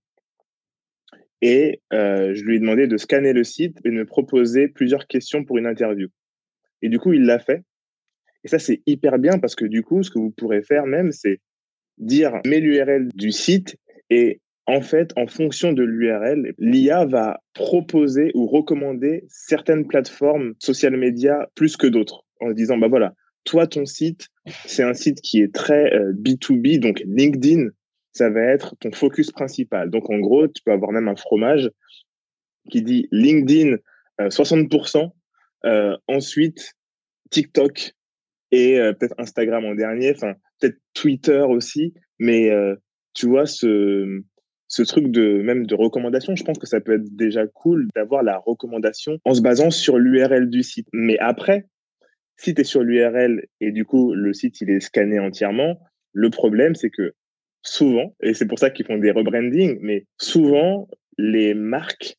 et 1.41 1.81
euh, 1.93 2.33
je 2.35 2.43
lui 2.43 2.57
ai 2.57 2.59
demandé 2.59 2.87
de 2.87 2.97
scanner 2.97 3.33
le 3.33 3.43
site 3.43 3.77
et 3.83 3.89
de 3.89 3.95
me 3.95 4.05
proposer 4.05 4.67
plusieurs 4.67 5.07
questions 5.07 5.43
pour 5.43 5.57
une 5.57 5.65
interview. 5.65 6.09
Et 6.83 6.89
du 6.89 6.99
coup, 6.99 7.13
il 7.13 7.23
l'a 7.23 7.39
fait. 7.39 7.63
Et 8.43 8.47
ça, 8.47 8.59
c'est 8.59 8.81
hyper 8.85 9.17
bien 9.17 9.39
parce 9.39 9.55
que 9.55 9.65
du 9.65 9.81
coup, 9.81 10.03
ce 10.03 10.11
que 10.11 10.19
vous 10.19 10.31
pourrez 10.31 10.61
faire 10.61 10.85
même, 10.85 11.11
c'est 11.11 11.39
dire 11.97 12.39
mets 12.45 12.59
l'URL 12.59 13.09
du 13.15 13.31
site 13.31 13.77
et 14.11 14.41
en 14.67 14.81
fait, 14.81 15.11
en 15.15 15.27
fonction 15.27 15.73
de 15.73 15.81
l'URL, 15.81 16.53
l'IA 16.59 17.05
va 17.05 17.41
proposer 17.53 18.31
ou 18.35 18.45
recommander 18.45 19.23
certaines 19.27 19.87
plateformes 19.87 20.53
social 20.59 20.95
media 20.97 21.49
plus 21.55 21.77
que 21.77 21.87
d'autres 21.87 22.25
en 22.41 22.51
disant 22.51 22.77
bah 22.77 22.89
voilà, 22.89 23.15
toi 23.47 23.65
ton 23.65 23.85
site, 23.85 24.27
c'est 24.65 24.83
un 24.83 24.93
site 24.93 25.21
qui 25.21 25.41
est 25.41 25.53
très 25.53 25.89
B2B 26.11 26.75
euh, 26.75 26.79
donc 26.79 27.01
LinkedIn, 27.05 27.69
ça 28.11 28.29
va 28.29 28.41
être 28.41 28.75
ton 28.79 28.91
focus 28.91 29.31
principal. 29.31 29.89
Donc 29.89 30.09
en 30.09 30.19
gros, 30.19 30.47
tu 30.47 30.61
peux 30.63 30.71
avoir 30.71 30.91
même 30.91 31.07
un 31.07 31.15
fromage 31.15 31.71
qui 32.69 32.81
dit 32.81 33.07
LinkedIn 33.11 33.77
60%, 34.19 34.97
euh, 34.97 35.09
euh, 35.65 35.97
ensuite 36.07 36.73
TikTok 37.31 37.93
et 38.51 38.77
peut-être 38.99 39.15
Instagram 39.17 39.65
en 39.65 39.75
dernier, 39.75 40.11
enfin 40.11 40.33
peut-être 40.59 40.77
Twitter 40.93 41.43
aussi, 41.47 41.93
mais 42.19 42.49
tu 43.13 43.27
vois, 43.27 43.45
ce, 43.45 44.21
ce 44.67 44.83
truc 44.83 45.09
de 45.09 45.41
même 45.41 45.65
de 45.65 45.75
recommandation, 45.75 46.35
je 46.35 46.43
pense 46.43 46.57
que 46.57 46.67
ça 46.67 46.79
peut 46.79 46.93
être 46.93 47.15
déjà 47.15 47.45
cool 47.47 47.89
d'avoir 47.95 48.23
la 48.23 48.37
recommandation 48.37 49.19
en 49.25 49.33
se 49.33 49.41
basant 49.41 49.69
sur 49.69 49.97
l'URL 49.97 50.49
du 50.49 50.63
site. 50.63 50.87
Mais 50.93 51.17
après, 51.19 51.65
si 52.37 52.53
tu 52.53 52.61
es 52.61 52.63
sur 52.63 52.83
l'URL 52.83 53.45
et 53.59 53.71
du 53.71 53.85
coup 53.85 54.13
le 54.13 54.33
site 54.33 54.61
il 54.61 54.69
est 54.69 54.79
scanné 54.79 55.19
entièrement, 55.19 55.79
le 56.13 56.29
problème 56.29 56.75
c'est 56.75 56.89
que 56.89 57.13
souvent, 57.61 58.15
et 58.21 58.33
c'est 58.33 58.47
pour 58.47 58.59
ça 58.59 58.69
qu'ils 58.69 58.85
font 58.85 58.97
des 58.97 59.11
rebranding, 59.11 59.77
mais 59.81 60.05
souvent 60.17 60.87
les 61.17 61.53
marques, 61.53 62.17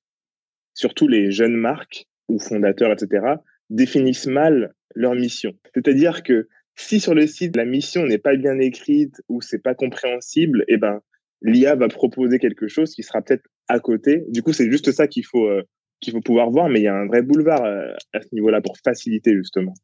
surtout 0.75 1.09
les 1.09 1.31
jeunes 1.31 1.57
marques 1.57 2.07
ou 2.29 2.39
fondateurs, 2.39 2.93
etc., 2.93 3.37
définissent 3.71 4.27
mal 4.27 4.75
leur 4.95 5.15
mission. 5.15 5.53
C'est-à-dire 5.75 6.23
que 6.23 6.49
si 6.75 7.01
sur 7.01 7.15
le 7.15 7.27
site 7.27 7.57
la 7.57 7.65
mission 7.65 8.05
n'est 8.05 8.19
pas 8.19 8.37
bien 8.37 8.59
écrite 8.59 9.21
ou 9.29 9.41
c'est 9.41 9.63
pas 9.63 9.75
compréhensible, 9.75 10.65
eh 10.69 10.77
ben 10.77 11.01
l'IA 11.43 11.75
va 11.75 11.89
proposer 11.89 12.39
quelque 12.39 12.69
chose 12.69 12.95
qui 12.95 13.03
sera 13.03 13.23
peut-être 13.23 13.47
à 13.69 13.81
côté. 13.81 14.25
Du 14.29 14.43
coup, 14.43 14.53
c'est 14.53 14.71
juste 14.71 14.91
ça 14.93 15.07
qu'il 15.07 15.25
faut 15.25 15.47
euh, 15.47 15.63
qu'il 16.01 16.13
faut 16.13 16.21
pouvoir 16.21 16.51
voir, 16.51 16.69
mais 16.69 16.81
il 16.81 16.85
y 16.85 16.89
a 16.89 16.95
un 16.95 17.07
vrai 17.07 17.23
boulevard 17.23 17.65
euh, 17.65 17.93
à 18.13 18.21
ce 18.21 18.29
niveau-là 18.33 18.61
pour 18.61 18.77
faciliter 18.79 19.35
justement. 19.35 19.75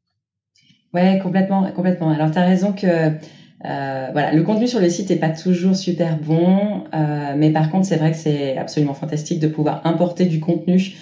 Ouais, 0.94 1.18
complètement, 1.20 1.70
complètement. 1.72 2.10
Alors 2.10 2.30
tu 2.30 2.38
as 2.38 2.44
raison 2.44 2.72
que 2.72 2.86
euh, 3.66 4.10
voilà, 4.12 4.30
le 4.32 4.42
contenu 4.42 4.68
sur 4.68 4.78
le 4.78 4.88
site 4.88 5.10
n'est 5.10 5.16
pas 5.16 5.30
toujours 5.30 5.74
super 5.74 6.16
bon, 6.16 6.84
mais 6.92 7.50
par 7.50 7.68
contre, 7.68 7.86
c'est 7.86 7.96
vrai 7.96 8.12
que 8.12 8.16
c'est 8.16 8.56
absolument 8.56 8.94
fantastique 8.94 9.40
de 9.40 9.46
pouvoir 9.48 9.80
importer 9.84 10.26
du 10.26 10.38
contenu 10.38 10.92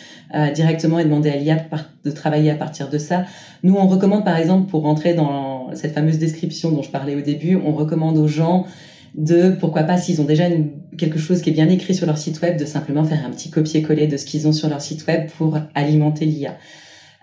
directement 0.55 0.99
et 0.99 1.05
demander 1.05 1.29
à 1.31 1.37
l'IA 1.37 1.57
de 2.05 2.11
travailler 2.11 2.51
à 2.51 2.57
partir 2.57 2.89
de 2.89 2.97
ça. 2.99 3.25
Nous, 3.63 3.75
on 3.77 3.87
recommande 3.87 4.25
par 4.25 4.37
exemple 4.37 4.67
pour 4.67 4.83
rentrer 4.83 5.13
dans 5.15 5.75
cette 5.75 5.93
fameuse 5.93 6.19
description 6.19 6.71
dont 6.71 6.83
je 6.83 6.91
parlais 6.91 7.15
au 7.17 7.21
début, 7.23 7.57
on 7.57 7.73
recommande 7.73 8.17
aux 8.17 8.29
gens 8.29 8.65
de, 9.15 9.51
pourquoi 9.51 9.83
pas, 9.85 9.99
s'ils 9.99 10.21
ont 10.23 10.25
déjà 10.25 10.45
quelque 10.97 11.19
chose 11.19 11.43
qui 11.43 11.51
est 11.51 11.53
bien 11.53 11.69
écrit 11.69 11.95
sur 11.95 12.07
leur 12.07 12.17
site 12.17 12.41
web, 12.41 12.57
de 12.57 12.65
simplement 12.65 13.05
faire 13.05 13.25
un 13.25 13.31
petit 13.31 13.51
copier-coller 13.51 14.07
de 14.07 14.17
ce 14.17 14.25
qu'ils 14.25 14.47
ont 14.47 14.53
sur 14.53 14.69
leur 14.69 14.81
site 14.81 15.07
web 15.07 15.27
pour 15.37 15.59
alimenter 15.75 16.25
l'IA. 16.27 16.57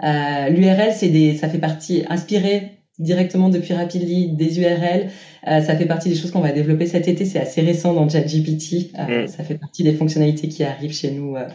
Euh, 0.03 0.49
L'URL, 0.49 0.93
c'est 0.93 1.09
des, 1.09 1.35
ça 1.35 1.49
fait 1.49 1.59
partie 1.59 2.03
inspiré 2.09 2.79
directement 2.99 3.49
depuis 3.49 3.73
Rapidly 3.73 4.29
des 4.29 4.59
URL. 4.59 5.09
Euh, 5.47 5.61
ça 5.61 5.75
fait 5.75 5.85
partie 5.85 6.09
des 6.09 6.15
choses 6.15 6.31
qu'on 6.31 6.41
va 6.41 6.51
développer 6.51 6.85
cet 6.85 7.07
été. 7.07 7.25
C'est 7.25 7.39
assez 7.39 7.61
récent 7.61 7.93
dans 7.93 8.07
ChatGPT. 8.07 8.91
Euh, 8.99 9.23
mm. 9.23 9.27
Ça 9.27 9.43
fait 9.43 9.55
partie 9.55 9.83
des 9.83 9.93
fonctionnalités 9.93 10.49
qui 10.49 10.63
arrivent 10.63 10.93
chez 10.93 11.11
nous 11.11 11.35
euh, 11.35 11.47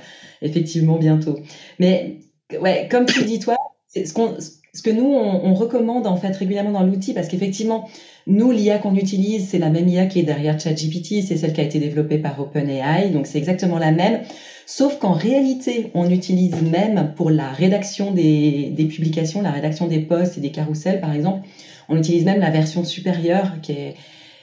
effectivement 0.42 0.98
bientôt. 0.98 1.38
Mais 1.78 2.18
ouais, 2.61 2.88
comme 2.90 3.04
tu 3.04 3.24
dis 3.24 3.38
toi, 3.38 3.57
ce 3.94 4.12
qu'on 4.12 4.37
ce 4.74 4.83
que 4.83 4.90
nous, 4.90 5.07
on, 5.07 5.54
recommande 5.54 6.09
en 6.09 6.16
fait 6.16 6.35
régulièrement 6.35 6.72
dans 6.72 6.83
l'outil, 6.83 7.14
parce 7.14 7.28
qu'effectivement, 7.28 7.88
nous, 8.26 8.50
l'IA 8.50 8.78
qu'on 8.78 8.96
utilise, 8.96 9.48
c'est 9.48 9.61
la 9.61 9.70
même 9.70 9.88
IA 9.88 10.07
qui 10.07 10.18
est 10.18 10.24
derrière 10.24 10.59
ChatGPT, 10.59 11.22
c'est 11.24 11.37
celle 11.37 11.52
qui 11.52 11.61
a 11.61 11.64
été 11.64 11.78
développée 11.78 12.18
par 12.18 12.40
OpenAI, 12.40 13.11
donc 13.11 13.28
c'est 13.28 13.38
exactement 13.38 13.78
la 13.78 13.92
même. 13.92 14.22
Sauf 14.66 14.98
qu'en 14.98 15.12
réalité, 15.12 15.90
on 15.94 16.11
utilise 16.11 16.62
même 16.62 17.12
pour 17.16 17.31
la 17.31 17.50
rédaction 17.50 18.12
des, 18.12 18.70
des, 18.70 18.87
publications, 18.87 19.42
la 19.42 19.50
rédaction 19.50 19.87
des 19.87 20.00
posts 20.00 20.38
et 20.38 20.40
des 20.40 20.50
carousels, 20.50 21.00
par 21.00 21.12
exemple, 21.12 21.46
on 21.88 21.96
utilise 21.98 22.24
même 22.24 22.40
la 22.40 22.50
version 22.50 22.85
supérieure 22.85 23.61
qui 23.62 23.72
est. 23.72 23.94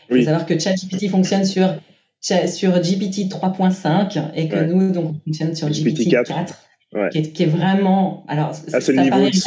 Il 0.10 0.18
faut 0.18 0.24
savoir 0.26 0.46
que 0.46 0.60
ChatGPT 0.60 1.10
fonctionne 1.10 1.46
sur 1.46 1.74
sur 2.22 2.80
GPT 2.80 3.30
3.5 3.30 4.32
et 4.36 4.48
que 4.48 4.64
nous, 4.64 4.92
donc, 4.92 5.16
on 5.16 5.20
fonctionne 5.26 5.56
sur 5.56 5.70
GPT 5.70 6.10
4, 6.10 6.68
qui, 7.12 7.18
est, 7.18 7.32
qui, 7.34 7.44
est, 7.44 7.48
vraiment. 7.48 8.24
Alors, 8.28 8.52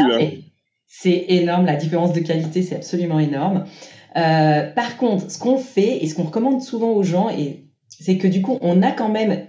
hein. 0.00 0.20
C'est 0.87 1.24
énorme, 1.28 1.66
la 1.66 1.76
différence 1.76 2.12
de 2.12 2.20
qualité, 2.20 2.62
c'est 2.62 2.76
absolument 2.76 3.18
énorme. 3.18 3.64
Euh, 4.16 4.62
par 4.70 4.96
contre, 4.96 5.30
ce 5.30 5.38
qu'on 5.38 5.58
fait 5.58 6.04
et 6.04 6.08
ce 6.08 6.14
qu'on 6.14 6.24
recommande 6.24 6.62
souvent 6.62 6.92
aux 6.92 7.02
gens, 7.02 7.30
et 7.30 7.64
c'est 7.88 8.16
que 8.16 8.28
du 8.28 8.42
coup, 8.42 8.58
on 8.60 8.82
a 8.82 8.92
quand 8.92 9.08
même 9.08 9.46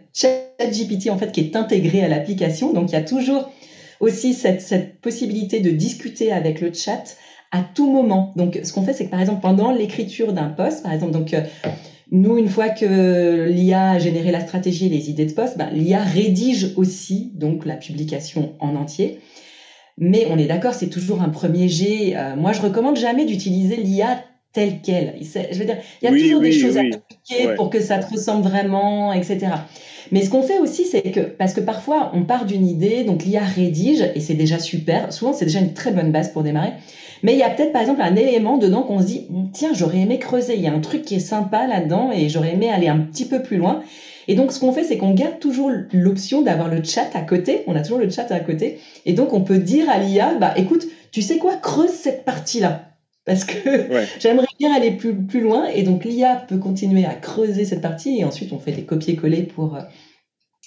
ChatGPT 0.59 1.09
en 1.09 1.17
fait 1.17 1.31
qui 1.31 1.41
est 1.41 1.55
intégré 1.55 2.03
à 2.03 2.07
l'application, 2.07 2.73
donc 2.73 2.91
il 2.91 2.93
y 2.93 2.97
a 2.97 3.03
toujours 3.03 3.51
aussi 3.99 4.33
cette, 4.33 4.61
cette 4.61 4.99
possibilité 4.99 5.59
de 5.59 5.71
discuter 5.71 6.31
avec 6.31 6.61
le 6.61 6.73
chat 6.73 7.15
à 7.51 7.61
tout 7.61 7.89
moment. 7.91 8.33
Donc, 8.35 8.59
ce 8.63 8.73
qu'on 8.73 8.83
fait, 8.83 8.93
c'est 8.93 9.05
que 9.05 9.11
par 9.11 9.21
exemple, 9.21 9.41
pendant 9.41 9.71
l'écriture 9.71 10.33
d'un 10.33 10.49
post, 10.49 10.83
par 10.83 10.91
exemple, 10.91 11.13
donc 11.13 11.33
euh, 11.33 11.41
nous, 12.11 12.37
une 12.37 12.49
fois 12.49 12.69
que 12.69 13.45
l'IA 13.49 13.91
a 13.91 13.99
généré 13.99 14.31
la 14.31 14.41
stratégie 14.41 14.87
et 14.87 14.89
les 14.89 15.09
idées 15.09 15.25
de 15.25 15.33
poste, 15.33 15.57
ben, 15.57 15.69
l'IA 15.71 16.03
rédige 16.03 16.73
aussi 16.75 17.31
donc 17.35 17.65
la 17.65 17.75
publication 17.75 18.53
en 18.59 18.75
entier. 18.75 19.19
Mais 19.97 20.27
on 20.29 20.37
est 20.37 20.47
d'accord, 20.47 20.73
c'est 20.73 20.89
toujours 20.89 21.21
un 21.21 21.29
premier 21.29 21.69
jet. 21.69 22.15
Euh, 22.17 22.35
moi, 22.35 22.51
je 22.51 22.61
recommande 22.61 22.97
jamais 22.97 23.25
d'utiliser 23.25 23.77
l'IA 23.77 24.21
telle 24.51 24.81
qu'elle. 24.81 25.15
Je 25.21 25.57
veux 25.57 25.65
dire, 25.65 25.77
il 26.01 26.05
y 26.05 26.07
a 26.07 26.11
toujours 26.11 26.41
des 26.41 26.51
choses 26.51 26.77
à 26.77 26.81
appliquer 26.81 27.55
pour 27.55 27.69
que 27.69 27.79
ça 27.79 27.99
te 27.99 28.11
ressemble 28.11 28.43
vraiment, 28.43 29.13
etc. 29.13 29.47
Mais 30.11 30.23
ce 30.23 30.29
qu'on 30.29 30.41
fait 30.41 30.59
aussi, 30.59 30.85
c'est 30.85 31.01
que, 31.11 31.19
parce 31.21 31.53
que 31.53 31.61
parfois, 31.61 32.11
on 32.13 32.23
part 32.23 32.45
d'une 32.45 32.67
idée, 32.67 33.03
donc 33.03 33.23
l'IA 33.23 33.43
rédige, 33.43 34.03
et 34.15 34.19
c'est 34.19 34.33
déjà 34.33 34.59
super. 34.59 35.11
Souvent, 35.11 35.33
c'est 35.33 35.45
déjà 35.45 35.59
une 35.59 35.73
très 35.73 35.91
bonne 35.91 36.11
base 36.11 36.29
pour 36.31 36.43
démarrer. 36.43 36.73
Mais 37.23 37.33
il 37.33 37.39
y 37.39 37.43
a 37.43 37.49
peut-être, 37.49 37.71
par 37.71 37.81
exemple, 37.81 38.01
un 38.01 38.15
élément 38.15 38.57
dedans 38.57 38.83
qu'on 38.83 38.99
se 38.99 39.05
dit, 39.05 39.27
tiens, 39.53 39.73
j'aurais 39.73 39.99
aimé 39.99 40.19
creuser. 40.19 40.55
Il 40.55 40.61
y 40.61 40.67
a 40.67 40.73
un 40.73 40.79
truc 40.79 41.03
qui 41.03 41.15
est 41.15 41.19
sympa 41.19 41.65
là-dedans 41.67 42.11
et 42.11 42.29
j'aurais 42.29 42.53
aimé 42.53 42.69
aller 42.69 42.87
un 42.87 42.99
petit 42.99 43.25
peu 43.25 43.41
plus 43.41 43.57
loin. 43.57 43.81
Et 44.27 44.35
donc, 44.35 44.51
ce 44.51 44.59
qu'on 44.59 44.71
fait, 44.71 44.83
c'est 44.83 44.97
qu'on 44.97 45.13
garde 45.13 45.39
toujours 45.39 45.71
l'option 45.91 46.41
d'avoir 46.41 46.67
le 46.67 46.83
chat 46.83 47.09
à 47.13 47.21
côté. 47.21 47.63
On 47.67 47.75
a 47.75 47.81
toujours 47.81 47.99
le 47.99 48.09
chat 48.09 48.31
à 48.31 48.39
côté. 48.39 48.79
Et 49.05 49.13
donc, 49.13 49.33
on 49.33 49.41
peut 49.41 49.57
dire 49.57 49.89
à 49.89 49.99
l'IA, 49.99 50.35
bah, 50.35 50.53
écoute, 50.57 50.87
tu 51.11 51.21
sais 51.21 51.37
quoi, 51.37 51.55
creuse 51.55 51.91
cette 51.91 52.25
partie-là. 52.25 52.89
Parce 53.25 53.43
que 53.43 53.55
j'aimerais 54.19 54.44
bien 54.59 54.73
aller 54.73 54.91
plus, 54.91 55.15
plus 55.15 55.41
loin. 55.41 55.67
Et 55.67 55.83
donc, 55.83 56.05
l'IA 56.05 56.35
peut 56.35 56.57
continuer 56.57 57.05
à 57.05 57.13
creuser 57.13 57.65
cette 57.65 57.81
partie. 57.81 58.19
Et 58.19 58.23
ensuite, 58.23 58.53
on 58.53 58.59
fait 58.59 58.71
des 58.71 58.83
copier-coller 58.83 59.43
pour 59.43 59.75
euh, 59.75 59.81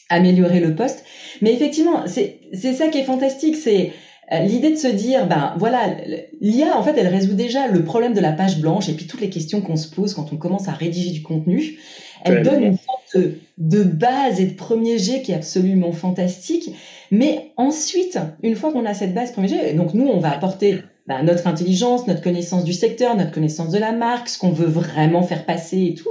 améliorer 0.09 0.61
le 0.61 0.74
poste. 0.74 1.05
Mais 1.42 1.53
effectivement, 1.53 2.05
c'est 2.07 2.51
ça 2.53 2.88
qui 2.88 2.98
est 2.98 3.05
fantastique. 3.05 3.57
C'est 3.57 3.92
euh, 4.33 4.40
l'idée 4.40 4.70
de 4.70 4.77
se 4.77 4.88
dire, 4.88 5.27
ben 5.27 5.55
voilà, 5.59 5.96
l'IA 6.40 6.77
en 6.77 6.83
fait, 6.83 6.94
elle 6.98 7.07
résout 7.07 7.35
déjà 7.35 7.66
le 7.66 7.83
problème 7.83 8.12
de 8.12 8.20
la 8.20 8.33
page 8.33 8.61
blanche 8.61 8.88
et 8.88 8.92
puis 8.92 9.07
toutes 9.07 9.22
les 9.22 9.31
questions 9.31 9.62
qu'on 9.62 9.77
se 9.77 9.88
pose 9.88 10.12
quand 10.12 10.33
on 10.33 10.37
commence 10.37 10.68
à 10.68 10.72
rédiger 10.72 11.11
du 11.11 11.22
contenu. 11.22 11.79
Elle 12.24 12.42
donne 12.42 12.62
une 12.62 12.77
sorte 12.77 13.16
de, 13.57 13.83
base 13.83 14.40
et 14.40 14.46
de 14.46 14.55
premier 14.55 14.98
jet 14.98 15.22
qui 15.22 15.33
est 15.33 15.37
absolument 15.37 15.92
fantastique. 15.92 16.70
Mais 17.11 17.53
ensuite, 17.57 18.18
une 18.42 18.55
fois 18.55 18.72
qu'on 18.72 18.85
a 18.85 18.92
cette 18.92 19.14
base 19.14 19.33
premier 19.33 19.48
jet, 19.48 19.74
donc 19.74 19.94
nous, 19.94 20.07
on 20.07 20.18
va 20.18 20.31
apporter 20.33 20.81
ben, 21.09 21.23
notre 21.23 21.47
intelligence, 21.47 22.07
notre 22.07 22.21
connaissance 22.21 22.64
du 22.64 22.75
secteur, 22.75 23.16
notre 23.16 23.31
connaissance 23.31 23.71
de 23.71 23.79
la 23.79 23.92
marque, 23.92 24.29
ce 24.29 24.37
qu'on 24.37 24.51
veut 24.51 24.66
vraiment 24.66 25.23
faire 25.23 25.47
passer 25.47 25.87
et 25.87 25.94
tout. 25.94 26.11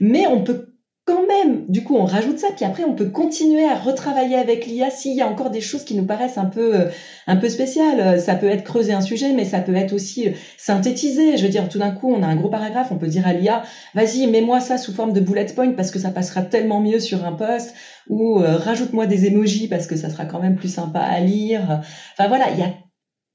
Mais 0.00 0.26
on 0.26 0.42
peut 0.42 0.66
quand 1.04 1.24
même, 1.26 1.66
du 1.68 1.84
coup, 1.84 1.94
on 1.94 2.04
rajoute 2.04 2.38
ça, 2.38 2.48
puis 2.56 2.64
après, 2.64 2.82
on 2.82 2.94
peut 2.94 3.10
continuer 3.10 3.64
à 3.64 3.76
retravailler 3.76 4.34
avec 4.36 4.66
l'IA 4.66 4.90
s'il 4.90 5.14
y 5.14 5.20
a 5.20 5.28
encore 5.28 5.50
des 5.50 5.60
choses 5.60 5.84
qui 5.84 5.94
nous 5.94 6.06
paraissent 6.06 6.38
un 6.38 6.46
peu, 6.46 6.74
euh, 6.74 6.86
un 7.28 7.36
peu 7.36 7.48
spéciales. 7.48 8.00
Euh, 8.00 8.18
ça 8.18 8.34
peut 8.34 8.48
être 8.48 8.64
creuser 8.64 8.92
un 8.92 9.02
sujet, 9.02 9.32
mais 9.34 9.44
ça 9.44 9.60
peut 9.60 9.76
être 9.76 9.92
aussi 9.92 10.28
euh, 10.28 10.32
synthétiser. 10.56 11.36
Je 11.36 11.44
veux 11.44 11.50
dire, 11.50 11.68
tout 11.68 11.78
d'un 11.78 11.92
coup, 11.92 12.10
on 12.10 12.22
a 12.22 12.26
un 12.26 12.34
gros 12.34 12.48
paragraphe, 12.48 12.90
on 12.90 12.96
peut 12.98 13.06
dire 13.06 13.26
à 13.26 13.34
l'IA, 13.34 13.62
vas-y, 13.94 14.26
mets-moi 14.26 14.60
ça 14.60 14.78
sous 14.78 14.92
forme 14.92 15.12
de 15.12 15.20
bullet 15.20 15.46
point 15.54 15.72
parce 15.72 15.92
que 15.92 16.00
ça 16.00 16.10
passera 16.10 16.42
tellement 16.42 16.80
mieux 16.80 16.98
sur 16.98 17.24
un 17.24 17.32
post, 17.32 17.74
ou 18.08 18.38
rajoute-moi 18.38 19.06
des 19.06 19.26
emojis 19.26 19.68
parce 19.68 19.86
que 19.86 19.96
ça 19.96 20.10
sera 20.10 20.24
quand 20.24 20.40
même 20.40 20.56
plus 20.56 20.72
sympa 20.72 21.00
à 21.00 21.20
lire. 21.20 21.82
Enfin 22.14 22.28
voilà, 22.28 22.50
il 22.50 22.58
y 22.58 22.62
a 22.62 22.72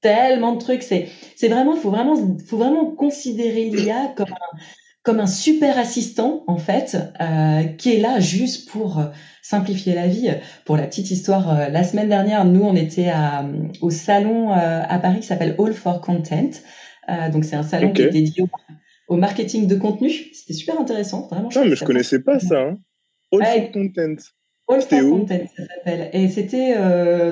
tellement 0.01 0.53
de 0.53 0.59
trucs. 0.59 0.83
C'est, 0.83 1.07
c'est 1.35 1.47
vraiment, 1.47 1.75
faut 1.75 1.91
vraiment, 1.91 2.15
faut 2.47 2.57
vraiment 2.57 2.91
considérer 2.91 3.65
l'IA 3.65 4.13
comme 4.15 4.31
un, 4.31 4.57
comme 5.03 5.19
un 5.19 5.27
super 5.27 5.77
assistant 5.77 6.43
en 6.47 6.57
fait, 6.57 6.97
euh, 7.21 7.63
qui 7.63 7.95
est 7.95 7.99
là 7.99 8.19
juste 8.19 8.69
pour 8.69 8.99
euh, 8.99 9.05
simplifier 9.41 9.95
la 9.95 10.07
vie. 10.07 10.29
Pour 10.65 10.77
la 10.77 10.83
petite 10.83 11.09
histoire, 11.11 11.49
euh, 11.49 11.69
la 11.69 11.83
semaine 11.83 12.09
dernière, 12.09 12.45
nous 12.45 12.61
on 12.61 12.75
était 12.75 13.09
à, 13.09 13.45
au 13.81 13.89
salon 13.89 14.51
à 14.51 14.99
Paris 14.99 15.21
qui 15.21 15.27
s'appelle 15.27 15.55
All 15.57 15.73
for 15.73 16.01
Content. 16.01 16.51
donc 17.31 17.45
c'est 17.45 17.55
un 17.55 17.63
salon 17.63 17.93
qui 17.93 18.03
est 18.03 18.09
dédié 18.09 18.45
au, 19.07 19.17
marketing 19.17 19.67
de 19.67 19.75
contenu. 19.75 20.09
C'était 20.09 20.53
super 20.53 20.79
intéressant, 20.79 21.27
vraiment. 21.27 21.49
Non, 21.55 21.65
mais 21.65 21.75
je 21.75 21.83
connaissais 21.83 22.19
pas 22.19 22.39
ça. 22.39 22.59
Hein. 22.59 22.77
All 23.31 23.45
for 23.45 23.71
Content. 23.71 24.15
All 24.69 24.85
Content, 24.87 25.39
ça 25.57 25.63
s'appelle. 25.65 26.09
Et 26.13 26.27
c'était 26.29 26.75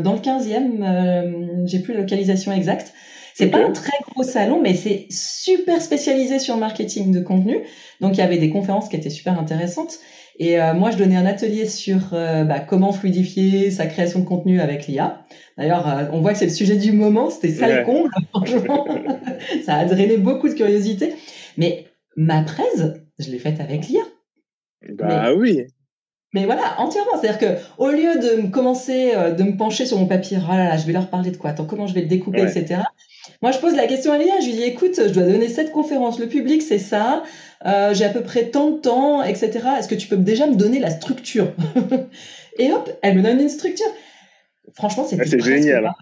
dans 0.01 0.13
le 0.13 0.19
15e, 0.19 1.67
j'ai 1.67 1.79
plus 1.79 1.93
la 1.93 2.01
localisation 2.01 2.51
exacte. 2.51 2.93
C'est 3.35 3.51
pas 3.51 3.63
un 3.63 3.71
très 3.71 3.97
gros 4.09 4.23
salon, 4.23 4.59
mais 4.59 4.73
c'est 4.73 5.05
super 5.11 5.79
spécialisé 5.79 6.39
sur 6.39 6.55
le 6.55 6.59
marketing 6.59 7.11
de 7.11 7.19
contenu. 7.19 7.59
Donc 8.01 8.15
il 8.15 8.17
y 8.17 8.23
avait 8.23 8.39
des 8.39 8.49
conférences 8.49 8.89
qui 8.89 8.95
étaient 8.95 9.11
super 9.11 9.39
intéressantes. 9.39 9.99
Et 10.39 10.59
euh, 10.59 10.73
moi, 10.73 10.91
je 10.91 10.97
donnais 10.97 11.15
un 11.15 11.25
atelier 11.25 11.65
sur 11.67 12.13
euh, 12.13 12.43
bah, 12.43 12.59
comment 12.59 12.91
fluidifier 12.91 13.71
sa 13.71 13.87
création 13.87 14.19
de 14.19 14.25
contenu 14.25 14.59
avec 14.59 14.87
l'IA. 14.87 15.25
D'ailleurs, 15.57 15.87
euh, 15.87 16.05
on 16.13 16.21
voit 16.21 16.33
que 16.33 16.39
c'est 16.39 16.45
le 16.45 16.51
sujet 16.51 16.77
du 16.77 16.91
moment. 16.91 17.29
C'était 17.29 17.49
ça 17.49 17.79
le 17.79 17.85
comble, 17.85 18.09
franchement. 18.29 18.87
ça 19.65 19.75
a 19.75 19.85
drainé 19.85 20.17
beaucoup 20.17 20.47
de 20.47 20.53
curiosité. 20.53 21.15
Mais 21.57 21.85
ma 22.15 22.43
presse, 22.43 22.83
je 23.17 23.31
l'ai 23.31 23.39
faite 23.39 23.59
avec 23.59 23.87
l'IA. 23.87 24.01
Bah 24.93 25.33
oui. 25.35 25.63
Mais 26.33 26.45
voilà, 26.45 26.79
entièrement. 26.79 27.11
C'est-à-dire 27.19 27.39
que 27.39 27.61
au 27.77 27.89
lieu 27.89 28.19
de 28.19 28.41
me 28.41 28.49
commencer, 28.49 29.13
de 29.37 29.43
me 29.43 29.55
pencher 29.55 29.85
sur 29.85 29.97
mon 29.97 30.07
papier, 30.07 30.37
oh 30.41 30.51
là 30.51 30.69
là, 30.69 30.77
je 30.77 30.85
vais 30.85 30.93
leur 30.93 31.09
parler 31.09 31.31
de 31.31 31.37
quoi, 31.37 31.51
attends, 31.51 31.65
comment 31.65 31.87
je 31.87 31.93
vais 31.93 32.01
le 32.01 32.07
découper, 32.07 32.41
etc. 32.41 32.81
Moi, 33.41 33.51
je 33.51 33.59
pose 33.59 33.75
la 33.75 33.87
question 33.87 34.11
à 34.11 34.17
Léa. 34.17 34.39
Je 34.39 34.47
lui 34.47 34.53
dis, 34.53 34.63
écoute, 34.63 34.95
je 34.95 35.13
dois 35.13 35.23
donner 35.23 35.47
cette 35.47 35.71
conférence. 35.71 36.19
Le 36.19 36.27
public, 36.27 36.61
c'est 36.61 36.79
ça. 36.79 37.23
Euh, 37.65 37.93
j'ai 37.93 38.05
à 38.05 38.09
peu 38.09 38.21
près 38.21 38.49
tant 38.49 38.71
de 38.71 38.79
temps, 38.79 39.23
etc. 39.23 39.59
Est-ce 39.79 39.87
que 39.87 39.95
tu 39.95 40.07
peux 40.07 40.17
déjà 40.17 40.47
me 40.47 40.55
donner 40.55 40.79
la 40.79 40.89
structure? 40.89 41.53
Et 42.59 42.71
hop, 42.71 42.89
elle 43.01 43.17
me 43.17 43.23
donne 43.23 43.39
une 43.39 43.49
structure. 43.49 43.85
Franchement, 44.73 45.05
c'est 45.05 45.23
C'est 45.25 45.43
génial. 45.43 45.85
Hein. 45.85 45.93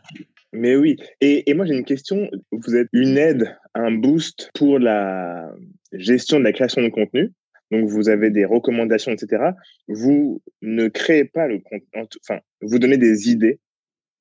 Mais 0.54 0.76
oui. 0.76 0.98
Et, 1.22 1.50
et 1.50 1.54
moi, 1.54 1.66
j'ai 1.66 1.74
une 1.74 1.84
question. 1.84 2.30
Vous 2.52 2.76
êtes 2.76 2.88
une 2.94 3.18
aide, 3.18 3.58
un 3.74 3.92
boost 3.92 4.52
pour 4.54 4.80
la 4.80 5.50
gestion 5.92 6.40
de 6.40 6.46
la 6.46 6.54
création 6.54 6.82
de 6.82 6.90
contenu? 6.90 7.32
Donc, 7.72 7.88
vous 7.90 8.10
avez 8.10 8.30
des 8.30 8.46
recommandations, 8.46 9.12
etc. 9.12 9.52
Vous 9.88 10.42
ne 10.62 10.88
créez 10.88 11.26
pas 11.26 11.48
le 11.48 11.60
contenu. 11.60 12.08
Enfin, 12.28 12.40
vous 12.62 12.80
donnez 12.80 12.98
des 12.98 13.30
idées 13.30 13.60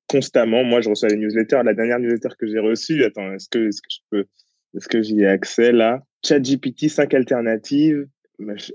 constamment. 0.07 0.63
Moi, 0.63 0.81
je 0.81 0.89
reçois 0.89 1.09
les 1.09 1.17
newsletters. 1.17 1.61
La 1.63 1.73
dernière 1.73 1.99
newsletter 1.99 2.29
que 2.37 2.47
j'ai 2.47 2.59
reçue, 2.59 3.03
attends, 3.03 3.33
est-ce 3.33 3.49
que, 3.49 3.67
est-ce 3.67 3.81
que 3.81 3.89
je 3.89 3.99
peux, 4.09 4.25
est-ce 4.75 4.87
que 4.87 5.01
j'y 5.01 5.21
ai 5.21 5.27
accès 5.27 5.71
là? 5.71 6.03
ChatGPT 6.25 6.89
5 6.89 7.13
alternatives. 7.13 8.07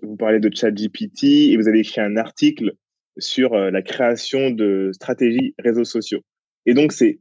Vous 0.02 0.16
parlez 0.16 0.40
de 0.40 0.50
ChatGPT 0.54 1.24
et 1.50 1.56
vous 1.56 1.68
avez 1.68 1.80
écrit 1.80 2.00
un 2.00 2.16
article 2.16 2.72
sur 3.18 3.54
euh, 3.54 3.70
la 3.70 3.82
création 3.82 4.50
de 4.50 4.90
stratégies 4.92 5.54
réseaux 5.58 5.84
sociaux. 5.84 6.20
Et 6.66 6.74
donc, 6.74 6.92
c'est, 6.92 7.18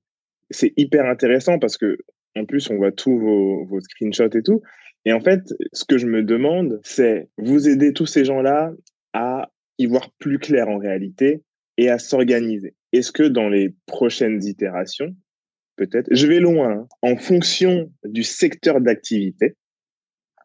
c'est 0.49 0.73
hyper 0.77 1.05
intéressant 1.05 1.59
parce 1.59 1.77
que, 1.77 1.97
en 2.35 2.45
plus, 2.45 2.69
on 2.69 2.77
voit 2.77 2.91
tous 2.91 3.17
vos, 3.17 3.65
vos 3.65 3.81
screenshots 3.81 4.37
et 4.37 4.43
tout. 4.43 4.61
Et 5.05 5.13
en 5.13 5.19
fait, 5.19 5.41
ce 5.73 5.85
que 5.85 5.97
je 5.97 6.05
me 6.05 6.23
demande, 6.23 6.79
c'est 6.83 7.29
vous 7.37 7.67
aider 7.69 7.93
tous 7.93 8.05
ces 8.05 8.25
gens-là 8.25 8.71
à 9.13 9.49
y 9.77 9.85
voir 9.85 10.11
plus 10.19 10.39
clair 10.39 10.67
en 10.67 10.77
réalité 10.77 11.41
et 11.77 11.89
à 11.89 11.99
s'organiser. 11.99 12.75
Est-ce 12.91 13.11
que 13.11 13.23
dans 13.23 13.49
les 13.49 13.73
prochaines 13.85 14.43
itérations, 14.43 15.15
peut-être, 15.77 16.07
je 16.11 16.27
vais 16.27 16.39
loin, 16.39 16.71
hein, 16.71 16.87
en 17.01 17.15
fonction 17.15 17.91
du 18.03 18.23
secteur 18.23 18.81
d'activité, 18.81 19.55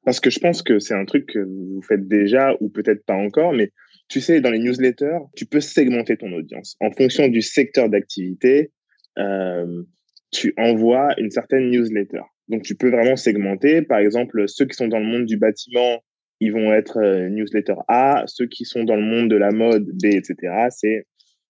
parce 0.05 0.21
que 0.21 0.31
je 0.31 0.38
pense 0.38 0.62
que 0.62 0.79
c'est 0.79 0.95
un 0.95 1.05
truc 1.05 1.27
que 1.27 1.40
vous 1.40 1.83
faites 1.83 2.07
déjà 2.07 2.55
ou 2.61 2.69
peut-être 2.69 3.05
pas 3.05 3.14
encore, 3.14 3.53
mais 3.53 3.73
tu 4.09 4.21
sais, 4.21 4.40
dans 4.40 4.51
les 4.51 4.59
newsletters, 4.59 5.19
tu 5.35 5.47
peux 5.47 5.61
segmenter 5.61 6.17
ton 6.17 6.31
audience. 6.33 6.77
En 6.81 6.90
fonction 6.90 7.27
du 7.29 7.40
secteur 7.40 7.88
d'activité, 7.88 8.71
euh, 9.19 9.83
tu 10.31 10.53
envoies 10.59 11.14
une 11.19 11.31
certaine 11.31 11.71
newsletter. 11.71 12.21
Donc, 12.49 12.63
tu 12.63 12.75
peux 12.75 12.91
vraiment 12.91 13.17
segmenter. 13.17 13.83
Par 13.83 13.99
exemple, 13.99 14.45
ceux 14.47 14.67
qui 14.67 14.75
sont 14.75 14.89
dans 14.89 14.99
le 14.99 15.07
monde 15.07 15.25
du 15.25 15.37
bâtiment, 15.37 16.03
ils 16.41 16.53
vont 16.53 16.73
être 16.73 16.99
euh, 16.99 17.29
newsletter 17.29 17.77
A. 17.89 18.25
Ceux 18.27 18.47
qui 18.47 18.65
sont 18.65 18.85
dans 18.85 18.97
le 18.97 19.03
monde 19.03 19.31
de 19.31 19.37
la 19.37 19.51
mode, 19.51 19.87
B, 19.87 20.07
etc. 20.07 20.35
C'est 20.71 21.07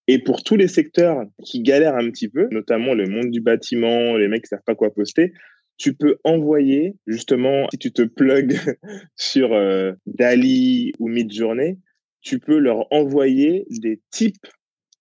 et 0.07 0.19
pour 0.19 0.43
tous 0.43 0.57
les 0.57 0.69
secteurs 0.69 1.25
qui 1.45 1.63
galèrent 1.63 1.97
un 1.97 2.11
petit 2.11 2.29
peu, 2.29 2.49
notamment 2.51 2.95
le 2.95 3.07
monde 3.07 3.31
du 3.31 3.41
bâtiment, 3.41 4.17
les 4.17 4.29
mecs 4.29 4.43
qui 4.43 4.49
savent 4.49 4.63
pas 4.67 4.75
quoi 4.75 4.93
poster, 4.93 5.33
tu 5.77 5.95
peux 5.95 6.19
envoyer 6.25 6.97
justement, 7.07 7.67
si 7.73 7.79
tu 7.79 7.93
te 7.93 8.03
plugues 8.03 8.57
sur 9.17 9.55
euh, 9.55 9.93
Dali 10.07 10.93
ou 10.99 11.09
Midjourney, 11.09 11.79
tu 12.21 12.39
peux 12.39 12.59
leur 12.59 12.93
envoyer 12.93 13.67
des 13.71 14.01
types 14.11 14.47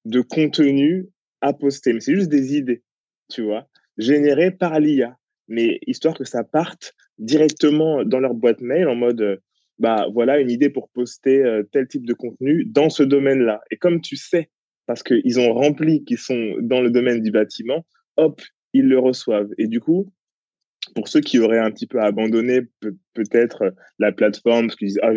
de 0.06 0.22
contenu 0.22 1.08
à 1.42 1.54
poster. 1.54 1.94
Mais 1.94 2.00
c'est 2.00 2.16
juste 2.16 2.32
des 2.32 2.56
idées, 2.56 2.84
tu 3.30 3.42
vois, 3.42 3.68
générées 3.98 4.52
par 4.52 4.80
l'IA. 4.80 5.18
Mais 5.54 5.80
histoire 5.86 6.18
que 6.18 6.26
ça 6.26 6.44
parte 6.44 6.94
directement 7.20 8.04
dans 8.04 8.20
leur 8.20 8.34
boîte 8.34 8.60
mail 8.62 8.88
en 8.88 8.96
mode, 8.96 9.39
bah 9.78 10.08
voilà 10.12 10.39
une 10.39 10.50
idée 10.50 10.70
pour 10.70 10.89
poster 10.89 11.44
euh, 11.44 11.63
tel 11.72 11.88
type 11.88 12.06
de 12.06 12.13
contenu 12.13 12.66
dans 12.66 12.89
ce 12.89 13.04
domaine-là. 13.04 13.62
Et 13.72 13.78
comme 13.78 14.02
tu 14.02 14.16
sais 14.16 14.50
parce 14.86 15.04
qu'ils 15.04 15.39
ont 15.39 15.54
rempli 15.54 16.04
qu'ils 16.04 16.18
sont 16.18 16.56
dans 16.62 16.82
le 16.82 16.92
domaine 16.92 17.22
du 17.22 17.32
bâtiment, 17.32 17.86
hop, 18.18 18.42
ils 18.74 18.86
le 18.88 19.00
reçoivent. 19.00 19.52
Et 19.58 19.68
du 19.68 19.80
coup, 19.80 20.12
pour 20.96 21.08
ceux 21.08 21.22
qui 21.22 21.39
auraient 21.39 21.60
un 21.60 21.72
petit 21.72 21.88
peu 21.88 22.02
abandonné 22.02 22.62
peut-être 23.13 23.74
la 24.00 24.12
plateforme 24.12 24.68
parce 24.68 24.76
qu'ils 24.76 24.89
disent 24.89 25.00
ah 25.04 25.12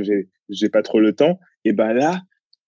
j'ai 0.49 0.69
pas 0.69 0.83
trop 0.83 1.01
le 1.01 1.13
temps, 1.13 1.41
et 1.65 1.73
ben 1.73 1.93
là 1.93 2.23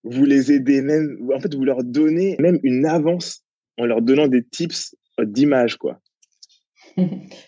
vous 0.05 0.25
les 0.25 0.53
aidez 0.53 0.81
même, 0.81 1.19
en 1.33 1.41
fait 1.41 1.55
vous 1.55 1.65
leur 1.65 1.85
donnez 1.85 2.37
même 2.39 2.59
une 2.63 2.87
avance 2.87 3.45
en 3.77 3.85
leur 3.85 4.03
donnant 4.03 4.27
des 4.27 4.43
tips 4.43 4.97
d'image 5.21 5.77
quoi. 5.77 6.01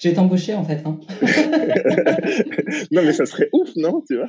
Je 0.01 0.09
vais 0.09 0.15
t'embaucher 0.15 0.55
en 0.55 0.65
fait. 0.65 0.83
Hein. 0.85 1.01
non 2.91 3.03
mais 3.03 3.13
ça 3.13 3.27
serait 3.27 3.49
ouf, 3.53 3.71
non 3.77 4.03
Tu 4.09 4.17
vois? 4.17 4.29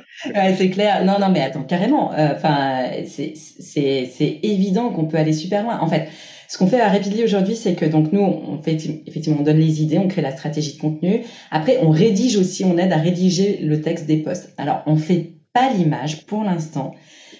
C'est 0.56 0.70
clair. 0.70 1.04
Non, 1.04 1.18
non, 1.20 1.30
mais 1.30 1.42
attends, 1.42 1.62
carrément. 1.62 2.12
Euh, 2.12 2.34
enfin, 2.34 2.90
c'est 3.06 4.40
évident 4.42 4.90
qu'on 4.90 5.06
peut 5.06 5.16
aller 5.16 5.32
super 5.32 5.62
loin. 5.62 5.78
En 5.80 5.86
fait, 5.86 6.08
ce 6.48 6.58
qu'on 6.58 6.66
fait 6.66 6.80
à 6.80 6.88
Rapidly 6.88 7.24
aujourd'hui, 7.24 7.56
c'est 7.56 7.74
que 7.74 7.86
donc 7.86 8.12
nous, 8.12 8.20
on 8.20 8.60
fait 8.62 8.76
effectivement, 9.06 9.38
on 9.40 9.42
donne 9.42 9.58
les 9.58 9.82
idées, 9.82 9.98
on 9.98 10.08
crée 10.08 10.22
la 10.22 10.32
stratégie 10.32 10.74
de 10.74 10.80
contenu. 10.80 11.22
Après, 11.50 11.78
on 11.82 11.90
rédige 11.90 12.36
aussi, 12.36 12.64
on 12.64 12.76
aide 12.76 12.92
à 12.92 12.98
rédiger 12.98 13.58
le 13.62 13.80
texte 13.80 14.06
des 14.06 14.18
posts. 14.18 14.52
Alors, 14.58 14.82
on 14.86 14.96
fait 14.96 15.30
pas 15.52 15.72
l'image 15.72 16.26
pour 16.26 16.44
l'instant. 16.44 16.94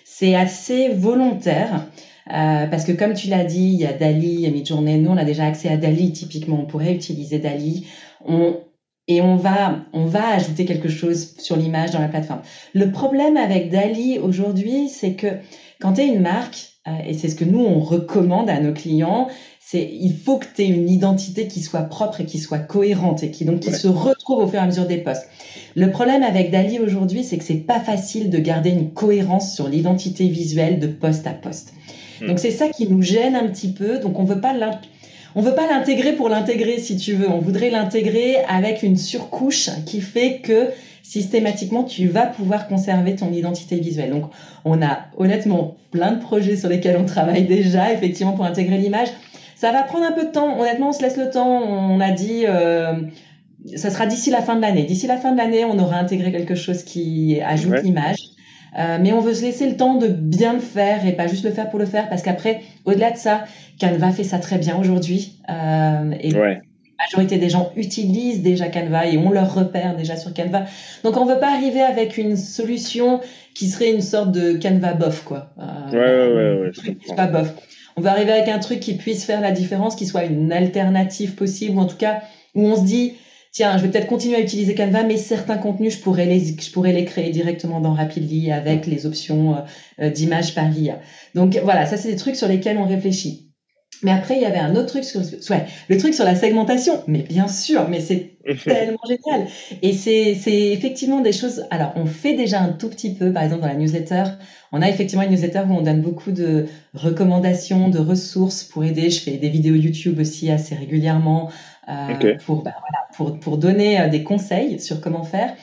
C'est 0.04 0.34
assez 0.34 0.88
volontaire. 0.88 1.86
Euh, 2.28 2.66
parce 2.66 2.84
que 2.84 2.92
comme 2.92 3.14
tu 3.14 3.28
l'as 3.28 3.44
dit, 3.44 3.72
il 3.72 3.80
y 3.80 3.86
a 3.86 3.92
Dali, 3.92 4.34
il 4.34 4.40
y 4.40 4.46
a 4.46 4.50
Midjourney. 4.50 4.98
Nous, 4.98 5.10
on 5.10 5.16
a 5.16 5.24
déjà 5.24 5.46
accès 5.46 5.68
à 5.68 5.76
Dali. 5.76 6.12
Typiquement, 6.12 6.60
on 6.60 6.66
pourrait 6.66 6.94
utiliser 6.94 7.38
Dali. 7.38 7.86
On, 8.24 8.56
et 9.08 9.20
on 9.20 9.36
va, 9.36 9.80
on 9.92 10.04
va 10.04 10.28
ajouter 10.28 10.64
quelque 10.64 10.88
chose 10.88 11.34
sur 11.38 11.56
l'image 11.56 11.90
dans 11.90 11.98
la 11.98 12.08
plateforme. 12.08 12.42
Le 12.72 12.92
problème 12.92 13.36
avec 13.36 13.70
Dali 13.70 14.18
aujourd'hui, 14.18 14.88
c'est 14.88 15.14
que 15.14 15.26
quand 15.80 15.94
tu 15.94 16.02
es 16.02 16.08
une 16.08 16.20
marque, 16.20 16.68
euh, 16.86 16.92
et 17.06 17.14
c'est 17.14 17.28
ce 17.28 17.34
que 17.34 17.44
nous, 17.44 17.60
on 17.60 17.80
recommande 17.80 18.48
à 18.48 18.60
nos 18.60 18.72
clients, 18.72 19.28
c'est 19.60 19.88
il 19.92 20.14
faut 20.14 20.38
que 20.38 20.46
tu 20.54 20.62
aies 20.62 20.68
une 20.68 20.88
identité 20.88 21.48
qui 21.48 21.60
soit 21.60 21.82
propre 21.82 22.20
et 22.20 22.26
qui 22.26 22.38
soit 22.38 22.58
cohérente 22.58 23.22
et 23.22 23.30
qui 23.30 23.44
donc 23.44 23.60
qui 23.60 23.72
se 23.72 23.88
retrouve 23.88 24.44
au 24.44 24.46
fur 24.46 24.58
et 24.58 24.62
à 24.62 24.66
mesure 24.66 24.86
des 24.86 24.98
postes. 24.98 25.28
Le 25.74 25.90
problème 25.90 26.22
avec 26.22 26.50
Dali 26.50 26.78
aujourd'hui, 26.78 27.24
c'est 27.24 27.38
que 27.38 27.44
c'est 27.44 27.54
pas 27.54 27.80
facile 27.80 28.30
de 28.30 28.38
garder 28.38 28.70
une 28.70 28.92
cohérence 28.92 29.54
sur 29.54 29.68
l'identité 29.68 30.28
visuelle 30.28 30.78
de 30.78 30.88
poste 30.88 31.26
à 31.26 31.32
poste. 31.32 31.72
Hmm. 32.22 32.28
Donc 32.28 32.38
c'est 32.38 32.50
ça 32.50 32.68
qui 32.68 32.88
nous 32.88 33.02
gêne 33.02 33.36
un 33.36 33.46
petit 33.48 33.72
peu. 33.72 33.98
Donc 33.98 34.18
on 34.18 34.24
veut 34.24 34.40
pas 34.40 34.54
on 35.34 35.40
veut 35.40 35.54
pas 35.54 35.66
l'intégrer 35.66 36.12
pour 36.12 36.28
l'intégrer, 36.28 36.78
si 36.78 36.96
tu 36.96 37.14
veux. 37.14 37.28
On 37.28 37.38
voudrait 37.38 37.70
l'intégrer 37.70 38.36
avec 38.48 38.82
une 38.82 38.96
surcouche 38.96 39.70
qui 39.86 40.00
fait 40.00 40.40
que 40.42 40.68
systématiquement, 41.02 41.84
tu 41.84 42.06
vas 42.08 42.26
pouvoir 42.26 42.68
conserver 42.68 43.16
ton 43.16 43.32
identité 43.32 43.76
visuelle. 43.76 44.10
Donc, 44.10 44.30
on 44.64 44.82
a 44.82 45.06
honnêtement 45.16 45.76
plein 45.90 46.12
de 46.12 46.20
projets 46.20 46.56
sur 46.56 46.68
lesquels 46.68 46.96
on 46.96 47.04
travaille 47.04 47.44
déjà, 47.44 47.92
effectivement, 47.92 48.32
pour 48.32 48.44
intégrer 48.44 48.78
l'image. 48.78 49.08
Ça 49.56 49.72
va 49.72 49.82
prendre 49.82 50.04
un 50.04 50.12
peu 50.12 50.24
de 50.24 50.30
temps. 50.30 50.58
Honnêtement, 50.58 50.88
on 50.90 50.92
se 50.92 51.02
laisse 51.02 51.16
le 51.16 51.30
temps. 51.30 51.62
On 51.62 52.00
a 52.00 52.10
dit, 52.10 52.44
euh, 52.46 52.94
ça 53.76 53.90
sera 53.90 54.06
d'ici 54.06 54.30
la 54.30 54.42
fin 54.42 54.56
de 54.56 54.60
l'année. 54.60 54.84
D'ici 54.84 55.06
la 55.06 55.16
fin 55.16 55.32
de 55.32 55.38
l'année, 55.38 55.64
on 55.64 55.78
aura 55.78 55.96
intégré 55.96 56.32
quelque 56.32 56.54
chose 56.54 56.82
qui 56.82 57.40
ajoute 57.40 57.82
l'image. 57.82 58.16
Euh, 58.78 58.98
mais 59.00 59.12
on 59.12 59.20
veut 59.20 59.34
se 59.34 59.42
laisser 59.42 59.68
le 59.68 59.76
temps 59.76 59.96
de 59.96 60.08
bien 60.08 60.54
le 60.54 60.60
faire 60.60 61.06
et 61.06 61.12
pas 61.12 61.26
juste 61.26 61.44
le 61.44 61.50
faire 61.50 61.68
pour 61.68 61.78
le 61.78 61.86
faire 61.86 62.08
parce 62.08 62.22
qu'après, 62.22 62.60
au-delà 62.84 63.10
de 63.10 63.18
ça, 63.18 63.44
Canva 63.78 64.10
fait 64.10 64.24
ça 64.24 64.38
très 64.38 64.58
bien 64.58 64.78
aujourd'hui. 64.78 65.38
Euh, 65.50 66.12
et 66.20 66.30
la 66.30 66.60
majorité 66.98 67.36
des 67.36 67.50
gens 67.50 67.70
utilisent 67.76 68.42
déjà 68.42 68.68
Canva 68.68 69.06
et 69.06 69.18
ont 69.18 69.30
leur 69.30 69.54
repère 69.54 69.94
déjà 69.96 70.16
sur 70.16 70.32
Canva. 70.32 70.64
Donc 71.04 71.16
on 71.18 71.26
veut 71.26 71.38
pas 71.38 71.52
arriver 71.52 71.82
avec 71.82 72.16
une 72.16 72.36
solution 72.36 73.20
qui 73.54 73.68
serait 73.68 73.92
une 73.92 74.00
sorte 74.00 74.32
de 74.32 74.54
Canva 74.54 74.94
bof, 74.94 75.24
quoi. 75.24 75.50
Euh, 75.58 75.90
ouais, 75.92 76.34
ouais, 76.34 76.60
ouais, 76.64 76.72
ouais 76.88 77.16
pas 77.16 77.26
bof. 77.26 77.52
On 77.96 78.00
veut 78.00 78.08
arriver 78.08 78.32
avec 78.32 78.48
un 78.48 78.58
truc 78.58 78.80
qui 78.80 78.94
puisse 78.94 79.24
faire 79.24 79.42
la 79.42 79.50
différence, 79.50 79.96
qui 79.96 80.06
soit 80.06 80.24
une 80.24 80.50
alternative 80.50 81.34
possible, 81.34 81.76
ou 81.76 81.80
en 81.80 81.86
tout 81.86 81.98
cas 81.98 82.22
où 82.54 82.66
on 82.66 82.76
se 82.76 82.84
dit 82.84 83.14
tiens, 83.52 83.76
je 83.78 83.82
vais 83.84 83.90
peut-être 83.90 84.06
continuer 84.08 84.36
à 84.36 84.40
utiliser 84.40 84.74
Canva, 84.74 85.04
mais 85.04 85.16
certains 85.16 85.58
contenus, 85.58 85.94
je 85.96 86.00
pourrais 86.00 86.26
les, 86.26 86.40
je 86.58 86.70
pourrais 86.72 86.92
les 86.92 87.04
créer 87.04 87.30
directement 87.30 87.80
dans 87.80 87.92
Rapidly 87.94 88.50
avec 88.50 88.86
les 88.86 89.06
options 89.06 89.64
euh, 90.00 90.10
d'image 90.10 90.54
par 90.54 90.68
l'IA. 90.70 91.00
Donc 91.34 91.56
voilà, 91.62 91.86
ça 91.86 91.96
c'est 91.96 92.10
des 92.10 92.16
trucs 92.16 92.36
sur 92.36 92.48
lesquels 92.48 92.78
on 92.78 92.86
réfléchit. 92.86 93.51
Mais 94.02 94.10
après, 94.10 94.34
il 94.36 94.42
y 94.42 94.44
avait 94.44 94.58
un 94.58 94.74
autre 94.74 94.86
truc 94.86 95.04
sur, 95.04 95.20
ouais, 95.20 95.66
le 95.88 95.96
truc 95.96 96.12
sur 96.12 96.24
la 96.24 96.34
segmentation. 96.34 97.02
Mais 97.06 97.20
bien 97.20 97.46
sûr, 97.46 97.88
mais 97.88 98.00
c'est 98.00 98.32
tellement 98.64 98.98
génial. 99.06 99.46
Et 99.80 99.92
c'est, 99.92 100.34
c'est 100.34 100.70
effectivement 100.72 101.20
des 101.20 101.32
choses. 101.32 101.64
Alors, 101.70 101.92
on 101.94 102.06
fait 102.06 102.34
déjà 102.34 102.60
un 102.60 102.72
tout 102.72 102.88
petit 102.88 103.14
peu, 103.14 103.32
par 103.32 103.44
exemple, 103.44 103.62
dans 103.62 103.68
la 103.68 103.74
newsletter. 103.74 104.24
On 104.72 104.82
a 104.82 104.88
effectivement 104.88 105.22
une 105.22 105.30
newsletter 105.30 105.62
où 105.68 105.74
on 105.74 105.82
donne 105.82 106.00
beaucoup 106.00 106.32
de 106.32 106.66
recommandations, 106.94 107.88
de 107.88 107.98
ressources 107.98 108.64
pour 108.64 108.84
aider. 108.84 109.08
Je 109.08 109.20
fais 109.20 109.36
des 109.36 109.48
vidéos 109.48 109.76
YouTube 109.76 110.18
aussi 110.18 110.50
assez 110.50 110.74
régulièrement 110.74 111.50
euh, 111.88 112.34
pour, 112.44 112.62
bah, 112.62 112.74
voilà, 112.80 113.06
pour, 113.14 113.38
pour 113.38 113.56
donner 113.56 114.00
euh, 114.00 114.08
des 114.08 114.24
conseils 114.24 114.80
sur 114.80 115.00
comment 115.00 115.22
faire. 115.22 115.54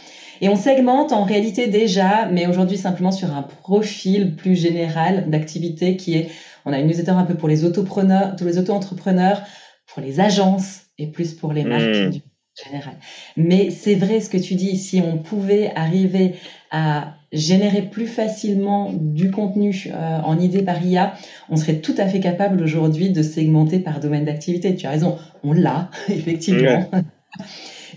Et 0.42 0.48
on 0.48 0.56
segmente 0.56 1.12
en 1.12 1.24
réalité 1.24 1.68
déjà, 1.68 2.28
mais 2.32 2.48
aujourd'hui 2.48 2.78
simplement 2.78 3.12
sur 3.12 3.36
un 3.36 3.42
profil 3.42 4.36
plus 4.36 4.56
général 4.56 5.30
d'activité 5.30 5.98
qui 5.98 6.16
est, 6.16 6.30
on 6.66 6.74
a 6.74 6.80
une 6.80 6.88
newsletter 6.88 7.12
un 7.12 7.26
peu 7.26 7.36
pour 7.36 7.48
les 7.48 7.66
autopreneurs, 7.66 8.36
tous 8.36 8.46
les 8.46 8.58
auto-entrepreneurs, 8.58 9.42
pour 9.88 10.02
les 10.02 10.20
agences 10.20 10.82
et 10.98 11.08
plus 11.08 11.34
pour 11.34 11.54
les 11.54 11.64
marques 11.64 11.84
hmm. 11.84 12.10
du 12.10 12.22
général. 12.64 12.96
Mais 13.38 13.70
c'est 13.70 13.96
vrai 13.96 14.20
ce 14.20 14.30
que 14.30 14.38
tu 14.38 14.56
dis, 14.56 14.78
si 14.78 15.02
on 15.02 15.18
pouvait 15.18 15.72
arriver 15.76 16.36
à 16.72 17.16
générer 17.32 17.84
plus 17.84 18.08
facilement 18.08 18.92
du 18.94 19.32
contenu 19.32 19.88
euh, 19.88 20.20
en 20.22 20.40
idée 20.40 20.64
par 20.64 20.84
IA, 20.84 21.14
on 21.50 21.56
serait 21.56 21.80
tout 21.80 21.96
à 21.98 22.08
fait 22.08 22.20
capable 22.20 22.62
aujourd'hui 22.62 23.12
de 23.12 23.22
segmenter 23.22 23.80
par 23.80 24.00
domaine 24.00 24.26
d'activité. 24.26 24.76
Tu 24.76 24.88
as 24.88 24.92
raison, 24.92 25.18
on 25.44 25.54
l'a 25.54 25.90
effectivement. 26.10 26.90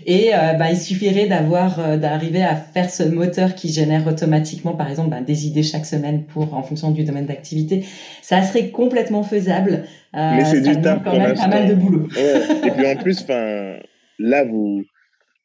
Et 0.05 0.33
euh, 0.33 0.53
bah, 0.53 0.71
il 0.71 0.77
suffirait 0.77 1.27
d'avoir, 1.27 1.79
euh, 1.79 1.97
d'arriver 1.97 2.43
à 2.43 2.55
faire 2.55 2.89
ce 2.89 3.03
moteur 3.03 3.55
qui 3.55 3.71
génère 3.71 4.05
automatiquement, 4.07 4.73
par 4.73 4.89
exemple, 4.89 5.09
bah, 5.09 5.21
des 5.21 5.47
idées 5.47 5.63
chaque 5.63 5.85
semaine 5.85 6.25
pour, 6.25 6.53
en 6.53 6.63
fonction 6.63 6.91
du 6.91 7.03
domaine 7.03 7.25
d'activité. 7.25 7.85
Ça 8.21 8.41
serait 8.43 8.69
complètement 8.69 9.23
faisable. 9.23 9.85
Mais 10.13 10.45
c'est 10.45 10.61
du 10.61 10.79
taf 10.81 11.03
quand 11.03 11.17
même 11.17 11.35
pas 11.35 11.47
mal 11.47 11.67
de 11.67 11.75
boulot. 11.75 12.07
Ouais. 12.15 12.67
Et 12.67 12.71
puis 12.71 12.85
en 12.85 12.95
plus, 13.01 13.21
enfin, 13.21 13.77
là 14.19 14.43
vous 14.43 14.83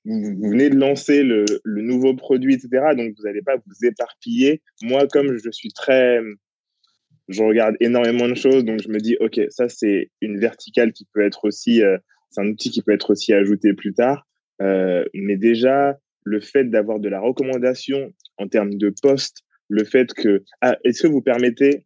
vous 0.05 0.51
venez 0.51 0.71
de 0.71 0.77
lancer 0.77 1.23
le, 1.23 1.45
le, 1.65 1.83
nouveau 1.83 2.15
produit, 2.15 2.55
etc. 2.55 2.69
Donc, 2.97 3.15
vous 3.17 3.25
n'allez 3.25 3.43
pas 3.43 3.57
vous 3.57 3.87
éparpiller. 3.87 4.63
Moi, 4.83 5.07
comme 5.07 5.37
je 5.37 5.51
suis 5.51 5.71
très... 5.71 6.21
Je 7.29 7.43
regarde 7.43 7.77
énormément 7.81 8.27
de 8.27 8.35
choses, 8.35 8.65
donc 8.65 8.81
je 8.81 8.89
me 8.89 9.01
dis, 9.01 9.19
OK, 9.21 9.39
ça, 9.51 9.69
c'est 9.69 10.11
une 10.23 10.39
verticale 10.39 10.93
qui 10.93 11.07
peut 11.13 11.21
être 11.21 11.45
aussi... 11.45 11.83
C'est 12.31 12.41
un 12.41 12.47
outil 12.49 12.71
qui 12.71 12.83
peut 12.83 12.93
être 12.93 13.11
aussi 13.11 13.33
ajouté 13.33 13.75
plus 13.75 13.95
tard. 13.95 14.27
Euh, 14.61 15.05
mais 15.15 15.37
déjà, 15.37 15.99
le 16.25 16.41
fait 16.41 16.65
d'avoir 16.65 17.01
de 17.01 17.09
la 17.09 17.21
recommandation 17.21 18.13
en 18.37 18.49
termes 18.49 18.75
de 18.75 18.95
poste, 19.03 19.43
le 19.69 19.85
fait 19.85 20.13
que... 20.13 20.45
Ah, 20.61 20.77
Est-ce 20.85 21.03
que 21.03 21.09
vous 21.09 21.23
permettez 21.23 21.85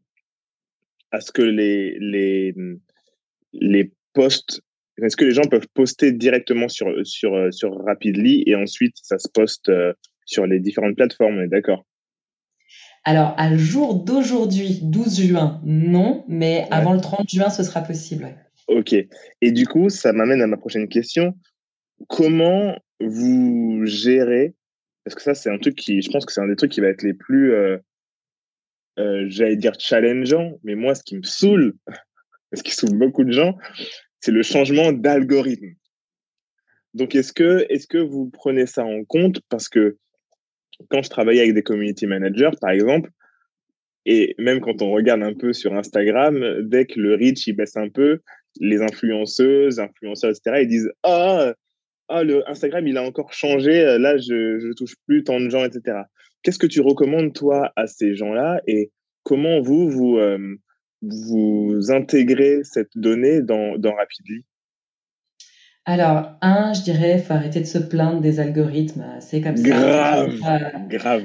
à 1.11 1.21
ce 1.21 1.31
que 1.31 1.43
les, 1.43 1.97
les, 2.01 2.55
les 3.53 3.93
posts 4.15 4.63
est-ce 5.03 5.17
que 5.17 5.25
les 5.25 5.33
gens 5.33 5.45
peuvent 5.51 5.69
poster 5.75 6.13
directement 6.13 6.69
sur, 6.69 6.89
sur, 7.05 7.53
sur 7.53 7.83
Rapidly 7.85 8.45
et 8.47 8.55
ensuite 8.55 8.95
ça 9.03 9.19
se 9.19 9.29
poste 9.29 9.69
euh, 9.69 9.95
sur 10.27 10.47
les 10.47 10.61
différentes 10.61 10.97
plateformes, 10.97 11.47
d'accord? 11.49 11.85
Alors, 13.05 13.35
à 13.37 13.57
jour 13.57 13.97
d'aujourd'hui, 14.05 14.79
12 14.83 15.23
juin, 15.23 15.61
non, 15.65 16.25
mais 16.29 16.67
avant 16.71 16.93
le 16.93 17.01
30 17.01 17.29
juin, 17.29 17.51
ce 17.51 17.65
sera 17.65 17.81
possible. 17.81 18.29
Ok. 18.73 18.95
Et 18.95 19.53
du 19.53 19.67
coup, 19.67 19.91
ça 19.91 20.13
m'amène 20.13 20.41
à 20.41 20.47
ma 20.47 20.57
prochaine 20.57 20.89
question. 20.89 21.35
Comment 22.09 22.79
vous 23.01 23.83
gérez, 23.85 24.55
parce 25.05 25.15
que 25.15 25.23
ça, 25.23 25.35
c'est 25.35 25.51
un 25.51 25.59
truc 25.59 25.75
qui, 25.75 26.01
je 26.03 26.11
pense 26.11 26.25
que 26.25 26.33
c'est 26.33 26.41
un 26.41 26.49
des 26.49 26.57
trucs 26.57 26.73
qui 26.73 26.81
va 26.81 26.89
être 26.89 27.03
les 27.03 27.15
plus, 27.15 27.53
euh, 27.53 27.79
j'allais 29.29 29.57
dire 29.57 29.75
challengeant, 29.79 30.59
mais 30.63 30.75
moi, 30.75 30.95
ce 30.95 31.03
qui 31.03 31.17
me 31.17 31.23
saoule, 31.23 31.75
ce 32.53 32.63
qui 32.63 32.73
saoule 32.73 32.97
beaucoup 32.99 33.25
de 33.25 33.33
gens, 33.33 33.59
c'est 34.21 34.33
le 34.33 34.43
changement 34.43 34.93
d'algorithme. 34.93 35.75
Donc, 36.95 37.15
est-ce 37.15 37.33
que, 37.33 37.67
est 37.69 37.87
que 37.87 37.99
vous 37.99 38.31
prenez 38.31 38.67
ça 38.67 38.85
en 38.85 39.05
compte? 39.05 39.41
Parce 39.49 39.69
que 39.69 39.97
quand 40.89 41.03
je 41.03 41.11
travaillais 41.11 41.43
avec 41.43 41.55
des 41.55 41.63
community 41.63 42.07
managers, 42.07 42.51
par 42.61 42.71
exemple, 42.71 43.11
et 44.05 44.35
même 44.39 44.61
quand 44.61 44.83
on 44.83 44.91
regarde 44.91 45.23
un 45.23 45.35
peu 45.35 45.53
sur 45.53 45.75
Instagram, 45.75 46.63
dès 46.63 46.87
que 46.87 46.99
le 46.99 47.15
reach 47.15 47.47
il 47.47 47.55
baisse 47.55 47.77
un 47.77 47.89
peu, 47.89 48.21
les 48.61 48.83
influenceuses, 48.83 49.81
influenceurs, 49.81 50.31
etc., 50.31 50.61
ils 50.63 50.69
disent 50.69 50.91
Ah, 51.03 51.55
ah 52.09 52.23
le 52.25 52.49
Instagram, 52.49 52.87
il 52.87 52.97
a 52.97 53.03
encore 53.03 53.33
changé, 53.33 53.99
là, 53.99 54.17
je 54.17 54.67
ne 54.67 54.73
touche 54.75 54.95
plus 55.07 55.25
tant 55.25 55.41
de 55.41 55.49
gens, 55.49 55.65
etc. 55.65 56.03
Qu'est-ce 56.43 56.59
que 56.59 56.67
tu 56.67 56.81
recommandes, 56.81 57.33
toi, 57.33 57.73
à 57.77 57.87
ces 57.87 58.15
gens-là 58.15 58.61
et 58.67 58.91
comment 59.23 59.61
vous, 59.61 59.89
vous, 59.89 60.19
euh, 60.19 60.57
vous 61.03 61.91
intégrez 61.91 62.61
cette 62.65 62.91
donnée 62.97 63.43
dans, 63.43 63.79
dans 63.79 63.95
Rapidly? 63.95 64.45
Alors, 65.85 66.33
un, 66.43 66.73
je 66.75 66.83
dirais, 66.83 67.19
faut 67.19 67.33
arrêter 67.33 67.61
de 67.61 67.67
se 67.67 67.79
plaindre 67.79 68.21
des 68.21 68.39
algorithmes. 68.39 69.05
C'est 69.21 69.41
comme 69.41 69.57
ça. 69.57 69.69
Grave, 69.69 70.89
grave. 70.89 71.23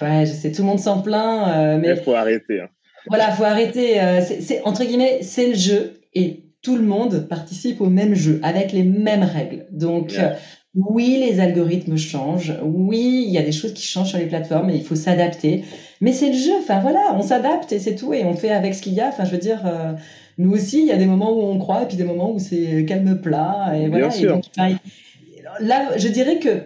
Ouais, 0.00 0.26
je 0.26 0.32
sais, 0.32 0.52
tout 0.52 0.62
le 0.62 0.68
monde 0.68 0.80
s'en 0.80 1.00
plaint, 1.00 1.48
euh, 1.48 1.78
mais 1.78 1.90
il 1.90 2.02
faut 2.02 2.14
arrêter. 2.14 2.60
Hein. 2.60 2.68
Voilà, 3.06 3.30
faut 3.32 3.44
arrêter. 3.44 4.00
Euh, 4.00 4.20
c'est 4.20 4.62
entre 4.64 4.84
guillemets, 4.84 5.22
c'est 5.22 5.48
le 5.48 5.54
jeu 5.54 6.01
et 6.14 6.44
tout 6.62 6.76
le 6.76 6.82
monde 6.82 7.26
participe 7.28 7.80
au 7.80 7.88
même 7.88 8.14
jeu 8.14 8.40
avec 8.42 8.72
les 8.72 8.84
mêmes 8.84 9.24
règles. 9.24 9.66
Donc, 9.72 10.14
euh, 10.16 10.34
oui, 10.74 11.18
les 11.20 11.40
algorithmes 11.40 11.96
changent. 11.96 12.54
Oui, 12.62 13.24
il 13.26 13.32
y 13.32 13.38
a 13.38 13.42
des 13.42 13.52
choses 13.52 13.74
qui 13.74 13.82
changent 13.82 14.10
sur 14.10 14.18
les 14.18 14.26
plateformes 14.26 14.70
et 14.70 14.76
il 14.76 14.84
faut 14.84 14.94
s'adapter. 14.94 15.64
Mais 16.00 16.12
c'est 16.12 16.28
le 16.28 16.38
jeu. 16.38 16.52
Enfin, 16.60 16.80
voilà, 16.80 17.14
on 17.16 17.22
s'adapte 17.22 17.72
et 17.72 17.78
c'est 17.78 17.96
tout. 17.96 18.14
Et 18.14 18.24
on 18.24 18.34
fait 18.34 18.50
avec 18.50 18.74
ce 18.74 18.80
qu'il 18.80 18.94
y 18.94 19.00
a. 19.00 19.08
Enfin, 19.08 19.24
je 19.24 19.32
veux 19.32 19.38
dire, 19.38 19.66
euh, 19.66 19.92
nous 20.38 20.52
aussi, 20.52 20.80
il 20.80 20.86
y 20.86 20.92
a 20.92 20.96
des 20.96 21.06
moments 21.06 21.32
où 21.32 21.42
on 21.42 21.58
croit 21.58 21.82
et 21.82 21.86
puis 21.86 21.96
des 21.96 22.04
moments 22.04 22.32
où 22.32 22.38
c'est 22.38 22.84
calme 22.86 23.20
plat. 23.20 23.72
Et 23.76 23.88
voilà. 23.88 24.08
Bien 24.08 24.16
sûr. 24.16 24.40
là, 25.60 25.98
je 25.98 26.08
dirais 26.08 26.38
que, 26.38 26.62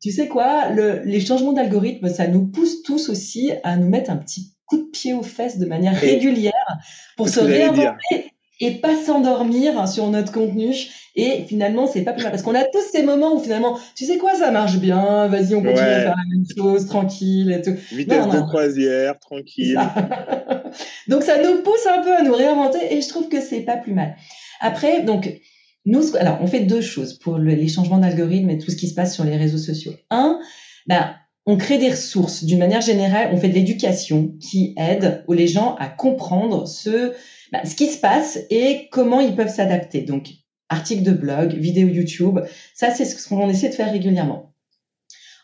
tu 0.00 0.12
sais 0.12 0.28
quoi, 0.28 0.70
le, 0.70 1.02
les 1.04 1.20
changements 1.20 1.52
d'algorithme, 1.52 2.08
ça 2.08 2.28
nous 2.28 2.46
pousse 2.46 2.82
tous 2.82 3.08
aussi 3.08 3.50
à 3.64 3.76
nous 3.76 3.88
mettre 3.88 4.10
un 4.10 4.16
petit 4.16 4.54
coup 4.66 4.78
de 4.78 4.90
pied 4.90 5.12
aux 5.12 5.22
fesses 5.22 5.58
de 5.58 5.66
manière 5.66 5.94
régulière 6.00 6.52
pour 7.16 7.28
se 7.28 7.40
réinventer 7.40 8.31
et 8.62 8.70
pas 8.70 8.96
s'endormir 8.96 9.88
sur 9.88 10.08
notre 10.08 10.30
contenu. 10.30 10.72
Et 11.16 11.44
finalement, 11.48 11.88
c'est 11.88 12.02
pas 12.02 12.12
plus 12.12 12.22
mal 12.22 12.30
parce 12.30 12.44
qu'on 12.44 12.54
a 12.54 12.62
tous 12.62 12.84
ces 12.92 13.02
moments 13.02 13.34
où 13.34 13.40
finalement, 13.40 13.76
tu 13.96 14.06
sais 14.06 14.18
quoi, 14.18 14.34
ça 14.34 14.52
marche 14.52 14.78
bien, 14.78 15.26
vas-y, 15.26 15.54
on 15.56 15.62
continue 15.62 15.80
à 15.80 16.00
faire 16.00 16.16
la 16.16 16.36
même 16.36 16.44
chose, 16.56 16.86
tranquille 16.86 17.50
et 17.52 17.60
tout. 17.60 17.74
Vitesse 17.92 18.28
de 18.28 18.40
croisière, 18.40 19.18
tranquille. 19.18 19.80
donc 21.08 21.24
ça 21.24 21.42
nous 21.42 21.62
pousse 21.62 21.86
un 21.92 22.02
peu 22.02 22.16
à 22.16 22.22
nous 22.22 22.32
réinventer 22.32 22.78
et 22.94 23.00
je 23.02 23.08
trouve 23.08 23.28
que 23.28 23.40
c'est 23.40 23.62
pas 23.62 23.76
plus 23.76 23.94
mal. 23.94 24.14
Après, 24.60 25.02
donc 25.02 25.40
Nous, 25.84 26.16
alors, 26.16 26.38
on 26.40 26.46
fait 26.46 26.60
deux 26.60 26.80
choses 26.80 27.18
pour 27.18 27.38
les 27.38 27.66
changements 27.66 27.98
d'algorithme 27.98 28.48
et 28.50 28.58
tout 28.58 28.70
ce 28.70 28.76
qui 28.76 28.86
se 28.86 28.94
passe 28.94 29.12
sur 29.12 29.24
les 29.24 29.36
réseaux 29.36 29.58
sociaux. 29.58 29.92
Un, 30.10 30.38
ben, 30.86 31.16
on 31.46 31.56
crée 31.56 31.78
des 31.78 31.90
ressources. 31.90 32.44
D'une 32.44 32.60
manière 32.60 32.80
générale, 32.80 33.30
on 33.32 33.36
fait 33.36 33.48
de 33.48 33.54
l'éducation 33.54 34.32
qui 34.40 34.74
aide 34.76 35.24
les 35.28 35.48
gens 35.48 35.74
à 35.80 35.88
comprendre 35.88 36.68
ce, 36.68 37.14
ben, 37.52 37.60
ce 37.64 37.74
qui 37.74 37.86
se 37.86 37.98
passe 37.98 38.38
et 38.50 38.88
comment 38.90 39.20
ils 39.20 39.36
peuvent 39.36 39.54
s'adapter. 39.54 40.00
Donc, 40.00 40.30
articles 40.70 41.02
de 41.02 41.12
blog, 41.12 41.52
vidéos 41.54 41.88
YouTube, 41.88 42.40
ça, 42.74 42.90
c'est 42.90 43.04
ce 43.04 43.28
qu'on 43.28 43.48
essaie 43.48 43.68
de 43.68 43.74
faire 43.74 43.92
régulièrement. 43.92 44.52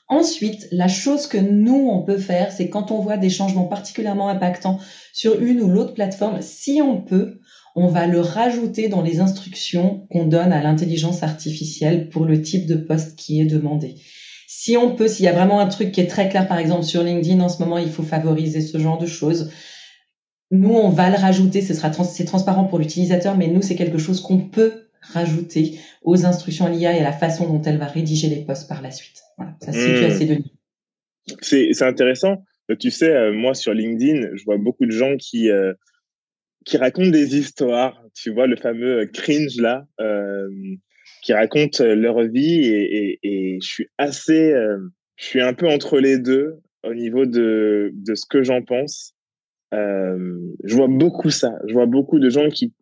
Ensuite, 0.08 0.66
la 0.72 0.88
chose 0.88 1.26
que 1.26 1.36
nous, 1.36 1.86
on 1.90 2.02
peut 2.02 2.16
faire, 2.16 2.50
c'est 2.50 2.70
quand 2.70 2.90
on 2.90 3.00
voit 3.00 3.18
des 3.18 3.28
changements 3.28 3.66
particulièrement 3.66 4.28
impactants 4.28 4.78
sur 5.12 5.38
une 5.38 5.60
ou 5.60 5.68
l'autre 5.68 5.92
plateforme, 5.92 6.40
si 6.40 6.80
on 6.80 6.98
peut, 7.02 7.40
on 7.74 7.88
va 7.88 8.06
le 8.06 8.20
rajouter 8.20 8.88
dans 8.88 9.02
les 9.02 9.20
instructions 9.20 10.06
qu'on 10.10 10.24
donne 10.24 10.50
à 10.52 10.62
l'intelligence 10.62 11.22
artificielle 11.22 12.08
pour 12.08 12.24
le 12.24 12.40
type 12.40 12.64
de 12.64 12.76
poste 12.76 13.16
qui 13.16 13.42
est 13.42 13.46
demandé. 13.46 13.96
Si 14.46 14.78
on 14.78 14.96
peut, 14.96 15.08
s'il 15.08 15.26
y 15.26 15.28
a 15.28 15.32
vraiment 15.34 15.60
un 15.60 15.66
truc 15.66 15.92
qui 15.92 16.00
est 16.00 16.06
très 16.06 16.30
clair, 16.30 16.48
par 16.48 16.58
exemple 16.58 16.84
sur 16.84 17.02
LinkedIn 17.02 17.40
en 17.40 17.50
ce 17.50 17.62
moment, 17.62 17.76
il 17.76 17.90
faut 17.90 18.02
favoriser 18.02 18.62
ce 18.62 18.78
genre 18.78 18.96
de 18.96 19.06
choses. 19.06 19.50
Nous, 20.50 20.70
on 20.70 20.88
va 20.88 21.10
le 21.10 21.16
rajouter, 21.16 21.60
ce 21.60 21.74
sera 21.74 21.92
c'est 21.92 22.24
transparent 22.24 22.64
pour 22.64 22.78
l'utilisateur, 22.78 23.36
mais 23.36 23.48
nous, 23.48 23.62
c'est 23.62 23.76
quelque 23.76 23.98
chose 23.98 24.20
qu'on 24.20 24.38
peut 24.38 24.88
rajouter 25.00 25.78
aux 26.02 26.24
instructions 26.24 26.66
à 26.66 26.70
l'IA 26.70 26.96
et 26.96 27.00
à 27.00 27.02
la 27.02 27.12
façon 27.12 27.46
dont 27.46 27.62
elle 27.62 27.78
va 27.78 27.86
rédiger 27.86 28.28
les 28.28 28.44
postes 28.44 28.68
par 28.68 28.82
la 28.82 28.90
suite. 28.90 29.22
Voilà, 29.36 29.54
ça 29.60 29.72
se 29.72 29.78
situe 29.78 30.04
assez 30.04 30.26
de 30.26 30.38
C'est 31.40 31.82
intéressant. 31.82 32.42
Tu 32.78 32.90
sais, 32.90 33.10
euh, 33.10 33.32
moi 33.32 33.54
sur 33.54 33.72
LinkedIn, 33.72 34.28
je 34.34 34.44
vois 34.44 34.58
beaucoup 34.58 34.84
de 34.84 34.90
gens 34.90 35.16
qui 35.16 35.50
euh, 35.50 35.72
qui 36.68 36.76
racontent 36.76 37.10
des 37.10 37.36
histoires, 37.36 38.02
tu 38.14 38.30
vois, 38.30 38.46
le 38.46 38.56
fameux 38.56 39.06
cringe 39.06 39.56
là, 39.56 39.86
euh, 40.00 40.48
qui 41.22 41.32
racontent 41.32 41.82
leur 41.82 42.22
vie 42.24 42.60
et, 42.66 43.18
et, 43.22 43.58
je 43.60 43.66
suis 43.66 43.88
assez, 43.96 44.52
euh, 44.52 44.78
je 45.16 45.24
suis 45.24 45.40
un 45.40 45.54
peu 45.54 45.66
entre 45.66 45.98
les 45.98 46.18
deux 46.18 46.60
au 46.84 46.94
niveau 46.94 47.26
de, 47.26 47.90
de 47.94 48.14
ce 48.14 48.26
que 48.28 48.42
j'en 48.42 48.62
pense. 48.62 49.14
Euh, 49.74 50.38
je 50.64 50.74
vois 50.74 50.88
beaucoup 50.88 51.30
ça, 51.30 51.52
je 51.66 51.74
vois 51.74 51.86
beaucoup 51.86 52.18
de 52.18 52.30
gens 52.30 52.48
qui 52.48 52.72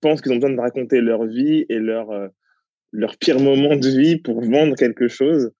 pensent 0.00 0.20
qu'ils 0.20 0.32
ont 0.32 0.36
besoin 0.36 0.50
de 0.50 0.60
raconter 0.60 1.00
leur 1.00 1.26
vie 1.26 1.66
et 1.68 1.78
leur, 1.78 2.10
euh, 2.10 2.28
leur 2.92 3.16
pire 3.16 3.40
moment 3.40 3.76
de 3.76 3.88
vie 3.88 4.18
pour 4.18 4.40
vendre 4.42 4.76
quelque 4.76 5.08
chose. 5.08 5.50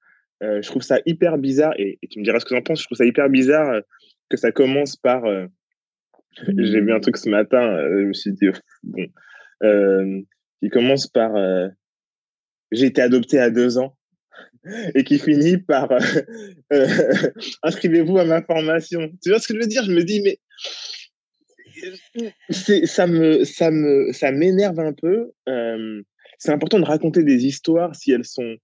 Euh, 0.42 0.62
je 0.62 0.68
trouve 0.68 0.82
ça 0.82 1.00
hyper 1.04 1.36
bizarre 1.38 1.74
et, 1.78 1.98
tu 2.10 2.20
me 2.20 2.24
diras 2.24 2.38
ce 2.38 2.44
que 2.44 2.54
j'en 2.54 2.62
penses, 2.62 2.80
je 2.80 2.84
trouve 2.84 2.98
ça 2.98 3.04
hyper 3.04 3.28
bizarre 3.28 3.82
que 4.28 4.36
ça 4.36 4.52
commence 4.52 4.94
par 4.94 5.24
j'ai 6.56 6.80
vu 6.80 6.92
un 6.92 7.00
truc 7.00 7.16
ce 7.16 7.28
matin, 7.28 7.62
euh, 7.62 8.02
je 8.02 8.06
me 8.06 8.12
suis 8.12 8.32
dit, 8.32 8.46
bon, 8.82 9.06
euh, 9.62 10.20
qui 10.62 10.68
commence 10.70 11.06
par 11.06 11.34
euh, 11.36 11.68
j'ai 12.70 12.86
été 12.86 13.00
adopté 13.00 13.38
à 13.38 13.50
deux 13.50 13.78
ans 13.78 13.96
et 14.94 15.04
qui 15.04 15.18
finit 15.18 15.58
par 15.58 15.88
inscrivez-vous 17.62 18.18
à 18.18 18.24
ma 18.24 18.42
formation. 18.42 19.10
Tu 19.22 19.30
vois 19.30 19.38
ce 19.38 19.48
que 19.48 19.54
je 19.54 19.60
veux 19.60 19.66
dire? 19.66 19.84
Je 19.84 19.92
me 19.92 20.02
dis, 20.02 20.20
mais 20.22 20.38
ça 22.50 23.06
me 23.06 23.44
ça 23.44 23.70
me 23.70 24.12
ça 24.12 24.32
m'énerve 24.32 24.80
un 24.80 24.92
peu. 24.92 25.32
c'est 26.38 26.52
important 26.52 26.78
de 26.78 26.84
raconter 26.84 27.22
des 27.22 27.46
histoires 27.46 27.94
si 27.94 28.12
elles 28.12 28.24
sont 28.24 28.56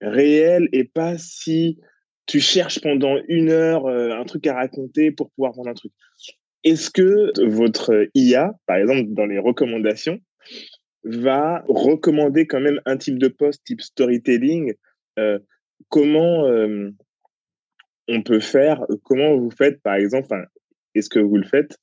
réelles 0.00 0.68
et 0.72 0.84
pas 0.84 1.16
si 1.18 1.78
tu 2.26 2.40
cherches 2.40 2.80
pendant 2.80 3.16
une 3.28 3.50
heure 3.50 3.86
un 3.86 4.24
truc 4.24 4.46
à 4.46 4.54
raconter 4.54 5.10
pour 5.10 5.30
pouvoir 5.30 5.52
vendre 5.52 5.70
un 5.70 5.74
truc. 5.74 5.92
Est-ce 6.64 6.90
que 6.90 7.30
votre 7.46 8.08
IA, 8.14 8.54
par 8.66 8.76
exemple, 8.76 9.04
dans 9.08 9.26
les 9.26 9.38
recommandations, 9.38 10.18
va 11.04 11.62
recommander 11.68 12.46
quand 12.46 12.60
même 12.60 12.80
un 12.86 12.96
type 12.96 13.18
de 13.18 13.28
post 13.28 13.62
type 13.64 13.82
storytelling 13.82 14.72
euh, 14.72 14.74
Comment 15.88 16.46
euh, 16.46 16.90
on 18.08 18.22
peut 18.22 18.40
faire 18.40 18.84
Comment 19.04 19.36
vous 19.36 19.50
faites, 19.50 19.80
par 19.82 19.94
exemple 19.94 20.34
Est-ce 20.94 21.08
que 21.08 21.18
vous 21.18 21.36
le 21.36 21.46
faites? 21.46 21.78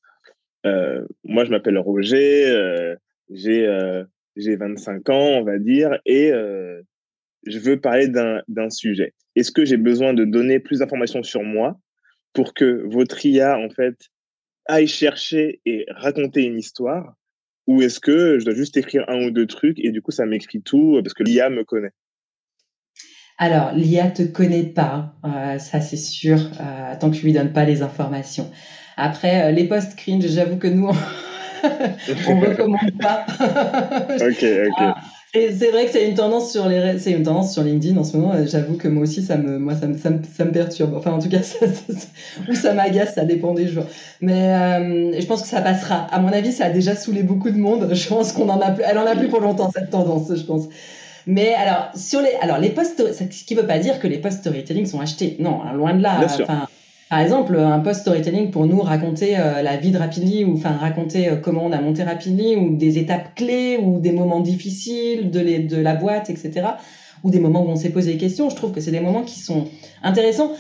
Euh, 0.66 1.06
Moi, 1.24 1.46
je 1.46 1.52
m'appelle 1.52 1.78
Roger, 1.78 2.96
j'ai 3.30 4.04
j'ai 4.38 4.56
25 4.56 5.10
ans, 5.10 5.40
on 5.40 5.44
va 5.44 5.60
dire, 5.60 6.00
et 6.06 6.32
je 7.46 7.60
veux 7.60 7.80
parler 7.80 8.08
d'un 8.08 8.70
sujet. 8.70 9.14
Est-ce 9.36 9.52
que 9.52 9.66
j'ai 9.66 9.78
besoin 9.78 10.14
de 10.14 10.26
donner 10.26 10.60
plus 10.60 10.80
d'informations 10.80 11.24
sur 11.24 11.44
moi 11.44 11.80
pour 12.34 12.54
que 12.54 12.84
votre 12.88 13.26
IA, 13.26 13.58
en 13.58 13.70
fait, 13.70 13.96
aille 14.66 14.88
chercher 14.88 15.62
et 15.66 15.86
raconter 15.90 16.44
une 16.44 16.60
histoire? 16.60 17.16
Ou 17.68 17.82
est-ce 17.82 18.00
que 18.00 18.40
je 18.40 18.46
dois 18.46 18.54
juste 18.54 18.78
écrire 18.78 19.06
un 19.08 19.24
ou 19.26 19.32
deux 19.32 19.48
trucs 19.48 19.80
et 19.80 19.92
du 19.92 20.02
coup 20.02 20.12
ça 20.12 20.26
m'écrit 20.26 20.62
tout 20.62 21.00
parce 21.04 21.14
que 21.14 21.24
l'IA 21.24 21.50
me 21.50 21.64
connaît? 21.64 21.92
Alors, 23.42 23.72
l'IA 23.74 24.12
te 24.12 24.22
connaît 24.22 24.62
pas, 24.62 25.16
euh, 25.26 25.58
ça 25.58 25.82
c'est 25.82 25.98
sûr, 25.98 26.38
euh, 26.60 26.94
tant 27.00 27.10
que 27.10 27.16
tu 27.16 27.26
lui 27.26 27.34
donnes 27.34 27.52
pas 27.52 27.66
les 27.66 27.82
informations. 27.82 28.52
Après, 28.98 29.46
euh, 29.46 29.52
les 29.52 29.64
posts 29.64 29.96
cringe, 29.96 30.28
j'avoue 30.28 30.58
que 30.58 30.68
nous, 30.68 30.90
on 30.90 32.40
recommande 32.40 32.92
pas. 33.00 33.26
ok, 33.40 34.46
ok. 34.46 34.78
Ah, 34.78 34.96
et 35.34 35.52
c'est 35.54 35.72
vrai 35.72 35.86
que 35.86 35.92
c'est 35.92 36.08
une 36.08 36.14
tendance 36.14 36.52
sur 36.52 36.70
les, 36.70 37.00
c'est 37.00 37.14
une 37.14 37.24
tendance 37.24 37.52
sur 37.52 37.64
LinkedIn 37.64 37.98
en 37.98 38.04
ce 38.04 38.16
moment. 38.16 38.34
J'avoue 38.46 38.78
que 38.78 38.88
moi 38.88 39.02
aussi, 39.02 39.24
ça 39.24 39.38
me, 39.38 39.58
moi, 39.58 39.74
ça 39.74 39.88
me, 39.88 39.98
ça 39.98 40.12
me, 40.12 40.20
ça 40.24 40.46
me 40.46 40.52
perturbe. 40.52 40.94
Enfin, 40.96 41.12
en 41.12 41.18
tout 41.18 41.30
cas, 41.30 41.42
ça, 41.42 41.66
ou 42.48 42.54
ça 42.54 42.76
m'agace, 42.76 43.16
ça 43.16 43.26
dépend 43.26 43.56
des 43.56 43.68
jours. 43.68 43.86
Mais 44.22 44.54
euh, 44.54 45.20
je 45.20 45.26
pense 45.26 45.42
que 45.42 45.48
ça 45.48 45.62
passera. 45.62 46.06
À 46.12 46.20
mon 46.20 46.32
avis, 46.32 46.52
ça 46.52 46.66
a 46.66 46.70
déjà 46.70 46.96
saoulé 46.96 47.24
beaucoup 47.24 47.50
de 47.50 47.58
monde. 47.58 47.90
Je 47.92 48.08
pense 48.08 48.34
qu'on 48.34 48.50
en 48.50 48.62
a 48.62 48.70
plus, 48.70 48.84
elle 48.88 49.00
en 49.00 49.08
a 49.08 49.16
plus 49.16 49.30
pour 49.30 49.40
longtemps 49.40 49.72
cette 49.74 49.90
tendance, 49.90 50.32
je 50.36 50.44
pense. 50.44 50.66
Mais 51.28 51.54
alors 51.54 51.92
sur 51.96 52.22
les, 52.22 52.34
alors 52.42 52.58
les 52.58 52.70
posts, 52.70 53.14
ce 53.14 53.44
qui 53.44 53.56
veut 53.56 53.68
pas 53.68 53.80
dire 53.80 54.00
que 54.00 54.08
les 54.08 54.18
posts 54.18 54.40
storytelling 54.40 54.86
sont 54.86 55.00
achetés. 55.00 55.38
Non, 55.40 55.62
hein, 55.64 55.74
loin 55.74 55.94
de 55.94 56.02
là. 56.02 56.20
Par 57.12 57.20
exemple, 57.20 57.58
un 57.58 57.82
post 57.82 58.02
storytelling 58.02 58.52
pour 58.52 58.66
nous 58.66 58.80
raconter 58.80 59.38
euh, 59.38 59.62
la 59.62 59.76
vie 59.76 59.92
de 59.92 59.98
Rapidly 59.98 60.46
ou 60.46 60.54
enfin 60.54 60.72
raconter 60.72 61.28
euh, 61.28 61.36
comment 61.36 61.66
on 61.66 61.74
a 61.74 61.82
monté 61.82 62.04
Rapidly 62.04 62.56
ou 62.56 62.78
des 62.78 63.00
étapes 63.00 63.36
clés 63.36 63.78
ou 63.84 64.00
des 64.00 64.14
moments 64.14 64.40
difficiles 64.40 65.30
de, 65.30 65.42
les, 65.42 65.60
de 65.60 65.76
la 65.76 65.94
boîte, 65.94 66.30
etc. 66.30 66.70
Ou 67.26 67.30
des 67.30 67.42
moments 67.42 67.66
où 67.66 67.68
on 67.68 67.76
s'est 67.76 67.90
posé 67.90 68.14
des 68.14 68.18
questions. 68.18 68.50
Je 68.50 68.56
trouve 68.56 68.72
que 68.72 68.80
c'est 68.80 68.92
des 68.92 69.02
moments 69.02 69.24
qui 69.24 69.42
sont 69.42 69.66
intéressants 70.04 70.54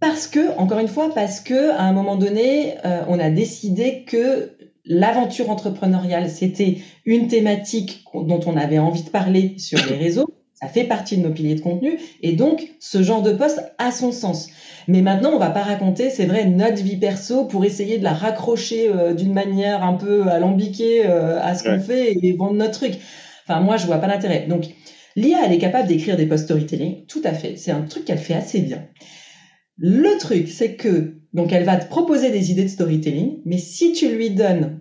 parce 0.00 0.26
que, 0.26 0.58
encore 0.58 0.80
une 0.80 0.88
fois, 0.88 1.14
parce 1.14 1.38
que 1.38 1.70
à 1.70 1.82
un 1.82 1.92
moment 1.92 2.16
donné, 2.16 2.74
euh, 2.84 3.02
on 3.06 3.20
a 3.20 3.30
décidé 3.30 4.04
que 4.08 4.56
l'aventure 4.86 5.50
entrepreneuriale, 5.50 6.30
c'était 6.30 6.78
une 7.04 7.28
thématique 7.28 8.04
dont 8.14 8.40
on 8.46 8.56
avait 8.56 8.78
envie 8.78 9.02
de 9.02 9.10
parler 9.10 9.54
sur 9.58 9.78
les 9.86 9.96
réseaux. 9.96 10.32
Ça 10.54 10.68
fait 10.68 10.84
partie 10.84 11.18
de 11.18 11.22
nos 11.22 11.34
piliers 11.34 11.54
de 11.54 11.60
contenu 11.60 11.98
et 12.22 12.32
donc 12.32 12.66
ce 12.80 13.02
genre 13.02 13.20
de 13.20 13.32
poste 13.32 13.62
a 13.76 13.90
son 13.90 14.10
sens. 14.10 14.48
Mais 14.88 15.02
maintenant, 15.02 15.32
on 15.34 15.38
va 15.38 15.50
pas 15.50 15.62
raconter, 15.62 16.08
c'est 16.08 16.24
vrai, 16.24 16.46
notre 16.46 16.82
vie 16.82 16.96
perso 16.96 17.44
pour 17.44 17.64
essayer 17.66 17.98
de 17.98 18.04
la 18.04 18.14
raccrocher 18.14 18.88
euh, 18.88 19.12
d'une 19.12 19.34
manière 19.34 19.84
un 19.84 19.94
peu 19.94 20.28
alambiquée 20.28 21.04
euh, 21.04 21.38
à 21.42 21.54
ce 21.54 21.64
qu'on 21.64 21.80
fait 21.80 22.16
et 22.22 22.32
vendre 22.32 22.54
notre 22.54 22.78
truc. 22.78 22.94
Enfin, 23.46 23.60
moi, 23.60 23.76
je 23.76 23.86
vois 23.86 23.98
pas 23.98 24.06
l'intérêt. 24.06 24.46
Donc, 24.48 24.68
l'IA, 25.14 25.40
elle 25.44 25.52
est 25.52 25.58
capable 25.58 25.88
d'écrire 25.88 26.16
des 26.16 26.26
posts 26.26 26.44
storytelling, 26.44 27.04
tout 27.06 27.22
à 27.24 27.34
fait. 27.34 27.56
C'est 27.56 27.72
un 27.72 27.82
truc 27.82 28.06
qu'elle 28.06 28.18
fait 28.18 28.34
assez 28.34 28.60
bien. 28.60 28.82
Le 29.78 30.18
truc, 30.18 30.48
c'est 30.48 30.74
que 30.74 31.14
donc 31.32 31.50
elle 31.50 31.62
va 31.64 31.78
te 31.78 31.86
proposer 31.86 32.30
des 32.30 32.50
idées 32.50 32.64
de 32.64 32.68
storytelling, 32.68 33.40
mais 33.46 33.56
si 33.56 33.90
tu 33.90 34.06
lui 34.14 34.30
donnes 34.30 34.76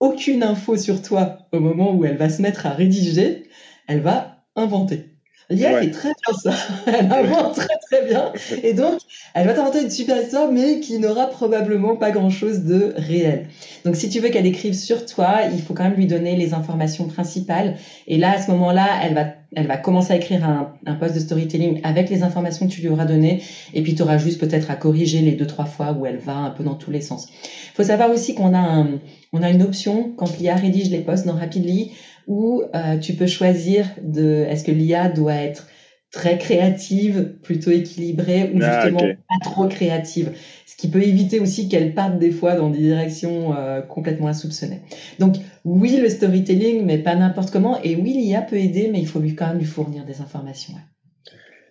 aucune 0.00 0.42
info 0.42 0.76
sur 0.76 1.00
toi 1.00 1.36
au 1.52 1.60
moment 1.60 1.92
où 1.94 2.04
elle 2.04 2.16
va 2.16 2.28
se 2.28 2.42
mettre 2.42 2.66
à 2.66 2.72
rédiger, 2.72 3.42
elle 3.86 4.00
va 4.00 4.34
inventer. 4.56 5.09
L'IA 5.50 5.80
fait 5.80 5.90
très 5.90 6.08
bien 6.08 6.38
ça. 6.38 6.52
Elle 6.86 7.12
invente 7.12 7.56
très 7.56 7.78
très 7.90 8.06
bien. 8.06 8.32
Et 8.62 8.72
donc, 8.72 9.00
elle 9.34 9.46
va 9.46 9.54
t'inventer 9.54 9.82
une 9.82 9.90
super 9.90 10.20
histoire, 10.22 10.50
mais 10.50 10.80
qui 10.80 10.98
n'aura 10.98 11.26
probablement 11.26 11.96
pas 11.96 12.10
grand-chose 12.10 12.60
de 12.60 12.94
réel. 12.96 13.48
Donc, 13.84 13.96
si 13.96 14.08
tu 14.08 14.20
veux 14.20 14.28
qu'elle 14.28 14.46
écrive 14.46 14.74
sur 14.74 15.06
toi, 15.06 15.40
il 15.52 15.60
faut 15.60 15.74
quand 15.74 15.84
même 15.84 15.94
lui 15.94 16.06
donner 16.06 16.36
les 16.36 16.54
informations 16.54 17.06
principales. 17.06 17.76
Et 18.06 18.16
là, 18.16 18.32
à 18.36 18.40
ce 18.40 18.50
moment-là, 18.52 18.86
elle 19.02 19.14
va, 19.14 19.26
elle 19.54 19.66
va 19.66 19.76
commencer 19.76 20.12
à 20.12 20.16
écrire 20.16 20.44
un, 20.44 20.72
un 20.86 20.94
post 20.94 21.14
de 21.14 21.20
storytelling 21.20 21.80
avec 21.82 22.10
les 22.10 22.22
informations 22.22 22.68
que 22.68 22.72
tu 22.72 22.80
lui 22.80 22.88
auras 22.88 23.04
données. 23.04 23.42
Et 23.74 23.82
puis, 23.82 23.94
tu 23.94 24.02
auras 24.02 24.18
juste 24.18 24.40
peut-être 24.40 24.70
à 24.70 24.76
corriger 24.76 25.20
les 25.20 25.32
deux, 25.32 25.46
trois 25.46 25.66
fois 25.66 25.92
où 25.92 26.06
elle 26.06 26.18
va 26.18 26.36
un 26.36 26.50
peu 26.50 26.62
dans 26.62 26.74
tous 26.74 26.90
les 26.90 27.00
sens. 27.00 27.28
Il 27.72 27.76
faut 27.76 27.84
savoir 27.84 28.10
aussi 28.10 28.34
qu'on 28.34 28.54
a 28.54 28.58
un, 28.58 29.00
on 29.32 29.42
a 29.42 29.50
une 29.50 29.62
option 29.62 30.12
quand 30.16 30.38
l'IA 30.38 30.56
rédige 30.56 30.90
les 30.90 31.00
posts 31.00 31.26
dans 31.26 31.34
Rapidly 31.34 31.92
où 32.26 32.62
euh, 32.74 32.98
tu 32.98 33.14
peux 33.14 33.26
choisir 33.26 33.86
de 34.02 34.44
est-ce 34.48 34.64
que 34.64 34.70
l'IA 34.70 35.08
doit 35.08 35.34
être 35.34 35.66
très 36.10 36.38
créative, 36.38 37.36
plutôt 37.42 37.70
équilibrée 37.70 38.50
ou 38.52 38.58
ah, 38.62 38.82
justement 38.82 39.14
pas 39.28 39.44
trop 39.50 39.68
créative. 39.68 40.32
Ce 40.66 40.76
qui 40.76 40.88
peut 40.88 41.02
éviter 41.02 41.38
aussi 41.40 41.68
qu'elle 41.68 41.94
parte 41.94 42.18
des 42.18 42.30
fois 42.30 42.56
dans 42.56 42.70
des 42.70 42.78
directions 42.78 43.54
euh, 43.56 43.80
complètement 43.80 44.28
insoupçonnées. 44.28 44.80
Donc 45.18 45.36
oui, 45.64 45.98
le 46.00 46.08
storytelling, 46.08 46.84
mais 46.84 46.98
pas 46.98 47.14
n'importe 47.14 47.50
comment. 47.50 47.80
Et 47.82 47.96
oui, 47.96 48.12
l'IA 48.14 48.42
peut 48.42 48.56
aider, 48.56 48.88
mais 48.90 48.98
il 49.00 49.06
faut 49.06 49.20
lui 49.20 49.34
quand 49.34 49.48
même 49.48 49.58
lui 49.58 49.66
fournir 49.66 50.04
des 50.04 50.20
informations. 50.20 50.74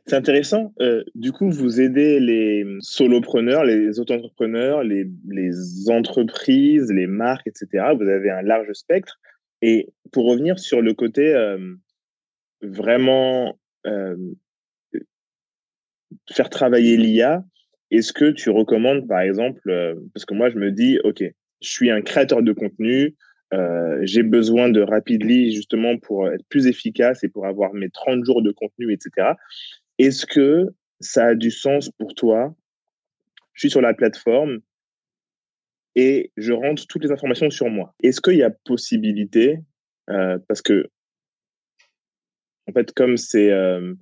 C'est 0.05 0.15
intéressant. 0.15 0.73
Euh, 0.79 1.03
du 1.13 1.31
coup, 1.31 1.51
vous 1.51 1.81
aidez 1.81 2.19
les 2.19 2.65
solopreneurs, 2.79 3.63
les 3.63 3.99
auto-entrepreneurs, 3.99 4.83
les, 4.83 5.05
les 5.27 5.89
entreprises, 5.89 6.91
les 6.91 7.05
marques, 7.05 7.45
etc. 7.45 7.85
Vous 7.95 8.07
avez 8.07 8.31
un 8.31 8.41
large 8.41 8.71
spectre. 8.73 9.19
Et 9.61 9.89
pour 10.11 10.25
revenir 10.25 10.59
sur 10.59 10.81
le 10.81 10.93
côté 10.93 11.33
vraiment 12.61 13.57
faire 16.31 16.49
travailler 16.49 16.97
l'IA, 16.97 17.43
est-ce 17.91 18.13
que 18.13 18.31
tu 18.31 18.49
recommandes, 18.49 19.07
par 19.07 19.21
exemple, 19.21 19.61
parce 20.13 20.25
que 20.25 20.33
moi, 20.33 20.49
je 20.49 20.57
me 20.57 20.71
dis, 20.71 20.99
OK, 21.03 21.23
je 21.61 21.69
suis 21.69 21.89
un 21.89 22.01
créateur 22.01 22.41
de 22.41 22.53
contenu, 22.53 23.15
euh, 23.53 23.99
j'ai 24.03 24.23
besoin 24.23 24.69
de 24.69 24.81
Rapidly 24.81 25.51
justement 25.51 25.97
pour 25.97 26.29
être 26.29 26.45
plus 26.49 26.67
efficace 26.67 27.23
et 27.23 27.29
pour 27.29 27.47
avoir 27.47 27.73
mes 27.73 27.89
30 27.89 28.23
jours 28.23 28.41
de 28.41 28.51
contenu, 28.51 28.93
etc. 28.93 29.33
Est-ce 29.97 30.25
que 30.25 30.67
ça 30.99 31.27
a 31.27 31.35
du 31.35 31.49
sens 31.49 31.89
pour 31.97 32.13
toi? 32.13 32.55
Je 33.53 33.61
suis 33.61 33.69
sur 33.69 33.81
la 33.81 33.93
plateforme 33.93 34.59
et 35.99 36.31
je 36.37 36.53
rentre 36.53 36.87
toutes 36.87 37.03
les 37.03 37.11
informations 37.11 37.49
sur 37.49 37.69
moi. 37.69 37.93
Est-ce 38.01 38.21
qu'il 38.21 38.37
y 38.37 38.43
a 38.43 38.51
possibilité, 38.51 39.57
euh, 40.09 40.39
parce 40.47 40.61
que 40.61 40.87
en 42.69 42.71
fait, 42.71 42.93
comme 42.93 43.17
c'est, 43.17 43.51
euh, 43.51 43.93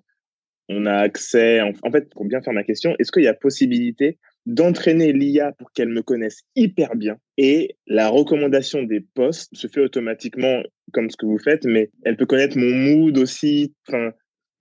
on 0.70 0.86
a 0.86 0.94
accès, 0.94 1.60
en, 1.62 1.92
fait, 1.92 2.08
pour 2.12 2.26
bien 2.26 2.40
faire 2.42 2.54
ma 2.54 2.64
question, 2.64 2.94
est-ce 3.00 3.12
qu'il 3.12 3.24
y 3.24 3.28
a 3.28 3.34
possibilité 3.34 4.20
d'entraîner 4.46 5.12
l'IA 5.12 5.54
pour 5.54 5.72
qu'elle 5.72 5.90
me 5.90 6.04
connaisse 6.04 6.44
hyper 6.56 6.96
bien? 6.96 7.18
Et 7.38 7.78
la 7.88 8.10
recommandation 8.10 8.84
des 8.84 9.00
posts 9.00 9.50
se 9.56 9.68
fait 9.68 9.82
automatiquement 9.82 10.62
comme 10.94 11.10
ce 11.10 11.18
que 11.18 11.26
vous 11.26 11.40
faites, 11.40 11.66
mais 11.66 11.90
elle 12.04 12.16
peut 12.16 12.28
connaître 12.28 12.60
mon 12.60 12.76
mood 12.76 13.18
aussi. 13.18 13.74
Enfin, 13.88 14.12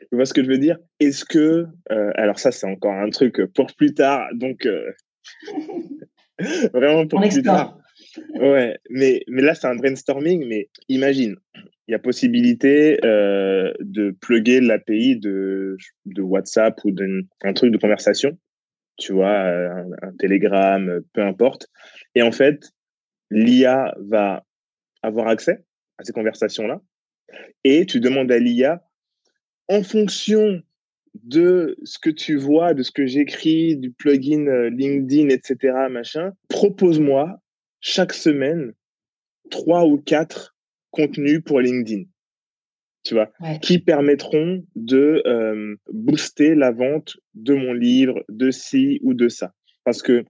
tu 0.01 0.17
vois 0.17 0.25
ce 0.25 0.33
que 0.33 0.43
je 0.43 0.49
veux 0.49 0.59
dire? 0.59 0.79
Est-ce 1.01 1.27
que, 1.27 1.67
euh, 1.91 2.13
alors 2.15 2.39
ça 2.39 2.51
c'est 2.51 2.67
encore 2.67 2.95
un 2.95 3.11
truc 3.11 3.45
pour 3.55 3.67
plus 3.75 3.93
tard, 3.93 4.27
donc 4.35 4.67
vraiment 6.73 7.07
pour 7.07 7.21
plus 7.21 7.43
tard. 7.43 7.79
Ouais, 8.35 8.79
mais, 8.91 9.23
mais 9.29 9.43
là 9.43 9.55
c'est 9.55 9.67
un 9.67 9.77
brainstorming, 9.77 10.47
mais 10.47 10.69
imagine, 10.89 11.37
il 11.89 11.93
y 11.93 11.95
a 11.95 11.99
possibilité 11.99 12.99
euh, 13.05 13.73
de 13.81 14.11
plugger 14.21 14.61
l'API 14.61 15.17
de, 15.17 15.77
de 16.07 16.23
WhatsApp 16.23 16.79
ou 16.85 16.91
d'un 16.91 17.53
truc 17.53 17.73
de 17.73 17.79
conversation 17.79 18.37
tu 18.97 19.13
vois, 19.13 19.39
un, 19.39 19.93
un 20.03 20.13
télégramme, 20.19 21.03
peu 21.13 21.23
importe. 21.23 21.69
Et 22.15 22.23
en 22.23 22.33
fait, 22.33 22.73
l'IA 23.31 23.95
va 23.99 24.45
avoir 25.03 25.29
accès 25.29 25.65
à 25.99 26.05
ces 26.05 26.13
conversations-là. 26.13 26.81
Et 27.65 27.87
tu 27.87 28.01
demandes 28.01 28.31
à 28.33 28.39
l'IA, 28.39 28.83
en 29.69 29.83
fonction 29.83 30.63
de 31.23 31.77
ce 31.85 31.99
que 31.99 32.11
tu 32.11 32.37
vois, 32.37 32.75
de 32.75 32.83
ce 32.83 32.91
que 32.91 33.07
j'écris, 33.07 33.77
du 33.77 33.91
plugin 33.91 34.47
euh, 34.47 34.71
LinkedIn, 34.71 35.29
etc., 35.29 35.75
machin, 35.91 36.33
propose-moi 36.49 37.41
chaque 37.81 38.13
semaine 38.13 38.73
trois 39.51 39.87
ou 39.87 39.99
quatre 39.99 40.57
contenus 40.91 41.43
pour 41.45 41.61
LinkedIn 41.61 42.05
tu 43.07 43.15
vois, 43.15 43.31
qui 43.63 43.79
permettront 43.79 44.65
de 44.75 45.23
euh, 45.27 45.77
booster 45.93 46.55
la 46.55 46.73
vente 46.73 47.17
de 47.35 47.55
mon 47.55 47.73
livre, 47.73 48.25
de 48.29 48.51
ci 48.51 48.99
ou 49.03 49.15
de 49.15 49.29
ça. 49.29 49.53
Parce 49.85 50.03
que 50.03 50.25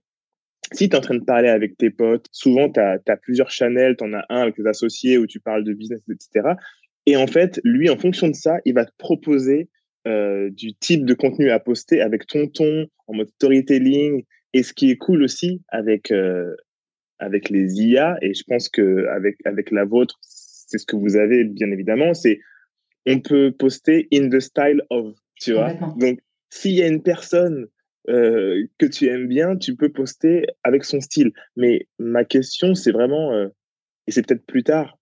si 0.73 0.87
tu 0.87 0.95
es 0.95 0.97
en 0.97 1.01
train 1.01 1.15
de 1.15 1.23
parler 1.23 1.49
avec 1.49 1.75
tes 1.77 1.89
potes, 1.89 2.27
souvent 2.31 2.69
tu 2.69 2.79
as, 2.79 3.17
plusieurs 3.21 3.49
channels, 3.49 3.95
tu 3.97 4.03
en 4.03 4.13
as 4.13 4.25
un 4.29 4.41
avec 4.41 4.55
tes 4.55 4.67
associés 4.67 5.17
où 5.17 5.25
tu 5.25 5.39
parles 5.39 5.63
de 5.63 5.73
business, 5.73 6.01
etc. 6.07 6.49
Et 7.07 7.15
en 7.15 7.25
fait, 7.25 7.59
lui, 7.63 7.89
en 7.89 7.97
fonction 7.97 8.27
de 8.27 8.35
ça, 8.35 8.57
il 8.65 8.75
va 8.75 8.85
te 8.85 8.93
proposer 8.97 9.69
euh, 10.07 10.49
du 10.49 10.73
type 10.73 11.05
de 11.05 11.13
contenu 11.13 11.49
à 11.49 11.59
poster 11.59 12.01
avec 12.01 12.25
ton 12.25 12.47
ton, 12.47 12.87
en 13.07 13.13
mode 13.13 13.29
storytelling. 13.29 14.23
Et 14.53 14.63
ce 14.63 14.73
qui 14.73 14.89
est 14.89 14.97
cool 14.97 15.23
aussi 15.23 15.61
avec, 15.67 16.11
euh, 16.11 16.55
avec 17.19 17.49
les 17.49 17.81
IA, 17.81 18.17
et 18.21 18.33
je 18.33 18.43
pense 18.47 18.69
que 18.69 19.05
avec, 19.07 19.35
avec 19.45 19.71
la 19.71 19.85
vôtre, 19.85 20.17
c'est 20.21 20.77
ce 20.77 20.85
que 20.85 20.95
vous 20.95 21.17
avez 21.17 21.43
bien 21.43 21.69
évidemment, 21.71 22.13
c'est 22.13 22.39
on 23.05 23.19
peut 23.19 23.51
poster 23.51 24.07
in 24.13 24.29
the 24.29 24.39
style 24.39 24.81
of, 24.89 25.15
tu 25.35 25.53
vois. 25.53 25.73
Donc, 25.97 26.19
s'il 26.49 26.73
y 26.73 26.81
a 26.81 26.87
une 26.87 27.03
personne 27.03 27.67
euh, 28.09 28.65
que 28.77 28.85
tu 28.85 29.07
aimes 29.07 29.27
bien, 29.27 29.57
tu 29.57 29.75
peux 29.75 29.89
poster 29.89 30.45
avec 30.63 30.85
son 30.85 31.01
style. 31.01 31.31
Mais 31.55 31.87
ma 31.99 32.23
question, 32.23 32.73
c'est 32.73 32.91
vraiment, 32.91 33.33
euh, 33.33 33.47
et 34.07 34.11
c'est 34.11 34.25
peut-être 34.25 34.45
plus 34.45 34.63
tard, 34.63 34.97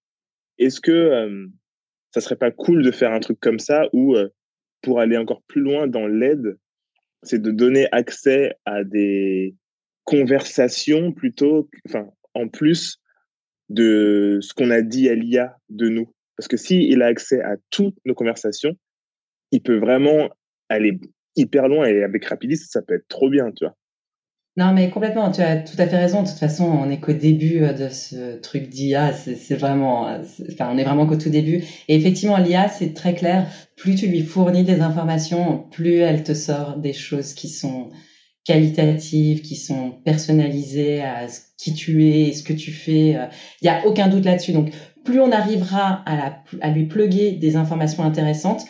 est-ce 0.58 0.82
que 0.82 0.92
euh, 0.92 1.48
ça 2.12 2.22
serait 2.22 2.36
pas 2.36 2.52
cool 2.52 2.84
de 2.84 2.92
faire 2.92 3.12
un 3.12 3.20
truc 3.20 3.40
comme 3.40 3.60
ça 3.60 3.88
où, 3.94 4.16
pour 4.86 5.00
aller 5.00 5.18
encore 5.18 5.42
plus 5.48 5.62
loin 5.62 5.88
dans 5.88 6.06
l'aide, 6.06 6.60
c'est 7.24 7.42
de 7.42 7.50
donner 7.50 7.88
accès 7.92 8.54
à 8.66 8.84
des 8.84 9.56
conversations 10.04 11.12
plutôt, 11.12 11.68
enfin, 11.88 12.12
en 12.36 12.48
plus 12.48 13.02
de 13.70 14.38
ce 14.42 14.54
qu'on 14.54 14.70
a 14.70 14.84
dit 14.84 15.10
à 15.10 15.16
l'IA 15.16 15.58
de 15.70 15.90
nous. 15.90 16.14
Parce 16.38 16.48
que 16.48 16.56
s'il 16.56 17.02
a 17.02 17.08
accès 17.08 17.42
à 17.42 17.56
toutes 17.72 17.98
nos 18.06 18.14
conversations, 18.14 18.78
il 19.52 19.64
peut 19.64 19.80
vraiment 19.80 20.30
aller 20.70 21.00
hyper 21.36 21.68
loin 21.68 21.88
et 21.88 22.04
avec 22.04 22.26
Rapidis, 22.26 22.58
ça 22.58 22.84
peut 22.84 22.94
être 22.94 23.08
trop 23.08 23.32
bien, 23.32 23.52
tu 23.54 23.66
vois. 23.66 23.76
Non, 24.58 24.72
mais 24.72 24.90
complètement, 24.90 25.32
tu 25.32 25.42
as 25.42 25.58
tout 25.58 25.76
à 25.78 25.86
fait 25.86 25.98
raison. 25.98 26.24
De 26.24 26.30
toute 26.30 26.38
façon, 26.38 26.64
on 26.64 26.90
est 26.90 27.02
qu'au 27.02 27.12
début 27.12 27.64
euh, 27.64 27.74
de 27.74 27.90
ce 27.90 28.38
truc 28.40 28.70
d'IA. 28.70 29.12
C'est 29.12 29.56
vraiment, 29.56 30.08
euh, 30.08 30.20
enfin, 30.50 30.70
on 30.74 30.78
est 30.78 30.86
vraiment 30.86 31.06
qu'au 31.06 31.18
tout 31.18 31.30
début. 31.30 31.64
Et 31.90 31.96
effectivement, 31.96 32.38
l'IA, 32.38 32.70
c'est 32.70 32.94
très 32.94 33.14
clair. 33.16 33.48
Plus 33.76 33.96
tu 33.96 34.08
lui 34.08 34.22
fournis 34.22 34.64
des 34.64 34.80
informations, 34.80 35.66
plus 35.72 35.98
elle 35.98 36.24
te 36.24 36.34
sort 36.34 36.78
des 36.78 36.94
choses 36.94 37.34
qui 37.34 37.50
sont 37.50 37.90
qualitatives, 38.46 39.42
qui 39.42 39.58
sont 39.58 39.92
personnalisées 40.06 41.02
à 41.02 41.26
qui 41.58 41.74
tu 41.74 42.08
es, 42.08 42.32
ce 42.32 42.44
que 42.44 42.54
tu 42.54 42.72
fais. 42.72 43.10
Il 43.10 43.16
euh, 43.18 43.26
n'y 43.62 43.70
a 43.70 43.86
aucun 43.86 44.08
doute 44.08 44.24
là-dessus. 44.24 44.54
Donc, 44.54 44.72
plus 45.04 45.20
on 45.20 45.34
arrivera 45.34 46.02
à, 46.06 46.42
à 46.62 46.70
lui 46.72 46.86
pluguer 46.86 47.34
des 47.34 47.58
informations 47.58 48.04
intéressantes, 48.04 48.64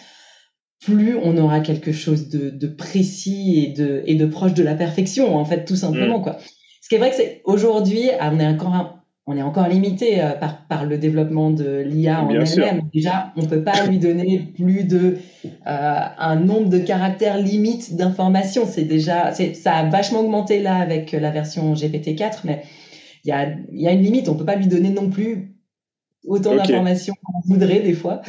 plus 0.84 1.15
on 1.15 1.38
aura 1.38 1.59
quelque 1.61 1.91
chose 1.91 2.30
de, 2.30 2.49
de, 2.49 2.67
précis 2.67 3.63
et 3.65 3.73
de, 3.73 4.03
et 4.05 4.15
de 4.15 4.26
proche 4.26 4.53
de 4.53 4.63
la 4.63 4.76
perfection, 4.76 5.36
en 5.36 5.45
fait, 5.45 5.65
tout 5.65 5.76
simplement, 5.76 6.19
mm. 6.19 6.23
quoi. 6.23 6.38
Ce 6.82 6.89
qui 6.89 6.95
est 6.95 6.99
vrai 6.99 7.09
que 7.09 7.15
c'est 7.15 7.41
aujourd'hui, 7.45 8.09
ah, 8.19 8.32
on 8.34 8.39
est 8.39 8.45
encore 8.45 8.95
on 9.28 9.36
est 9.36 9.41
encore 9.41 9.67
limité 9.67 10.21
euh, 10.21 10.32
par, 10.34 10.67
par 10.67 10.86
le 10.86 10.97
développement 10.97 11.49
de 11.49 11.80
l'IA 11.80 12.23
en 12.23 12.30
elle-même. 12.30 12.82
Déjà, 12.93 13.34
on 13.36 13.45
peut 13.45 13.63
pas 13.63 13.88
lui 13.88 13.97
donner 13.97 14.39
plus 14.55 14.84
de 14.84 15.17
euh, 15.45 15.49
un 15.65 16.36
nombre 16.36 16.69
de 16.69 16.78
caractères 16.78 17.39
limite 17.39 17.95
d'informations. 17.95 18.67
C'est 18.67 18.84
déjà, 18.84 19.32
ça 19.34 19.73
a 19.73 19.89
vachement 19.89 20.19
augmenté 20.19 20.61
là 20.61 20.76
avec 20.76 21.11
la 21.11 21.32
version 21.32 21.73
GPT-4, 21.73 22.41
mais 22.43 22.61
il 23.23 23.30
y 23.30 23.32
a, 23.32 23.47
y 23.71 23.88
a 23.88 23.91
une 23.93 24.03
limite. 24.03 24.30
On 24.30 24.36
peut 24.36 24.45
pas 24.45 24.57
lui 24.57 24.67
donner 24.67 24.89
non 24.89 25.09
plus 25.09 25.55
autant 26.28 26.55
d'informations 26.55 27.15
qu'on 27.23 27.41
voudrait 27.45 27.80
des 27.80 27.93
fois. 27.93 28.21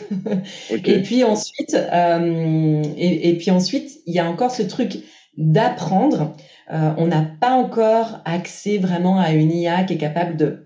Et 0.84 1.03
puis 1.03 1.24
ensuite, 1.24 1.74
euh, 1.74 2.82
et, 2.97 3.28
et, 3.28 3.36
puis 3.36 3.51
ensuite, 3.51 4.01
il 4.07 4.14
y 4.14 4.18
a 4.18 4.28
encore 4.28 4.51
ce 4.51 4.62
truc 4.62 4.99
d'apprendre. 5.36 6.34
Euh, 6.72 6.92
on 6.99 7.07
n'a 7.07 7.22
pas 7.22 7.53
encore 7.53 8.20
accès 8.24 8.78
vraiment 8.78 9.18
à 9.18 9.32
une 9.32 9.53
IA 9.53 9.84
qui 9.84 9.94
est 9.94 9.99
capable 9.99 10.36
de 10.36 10.62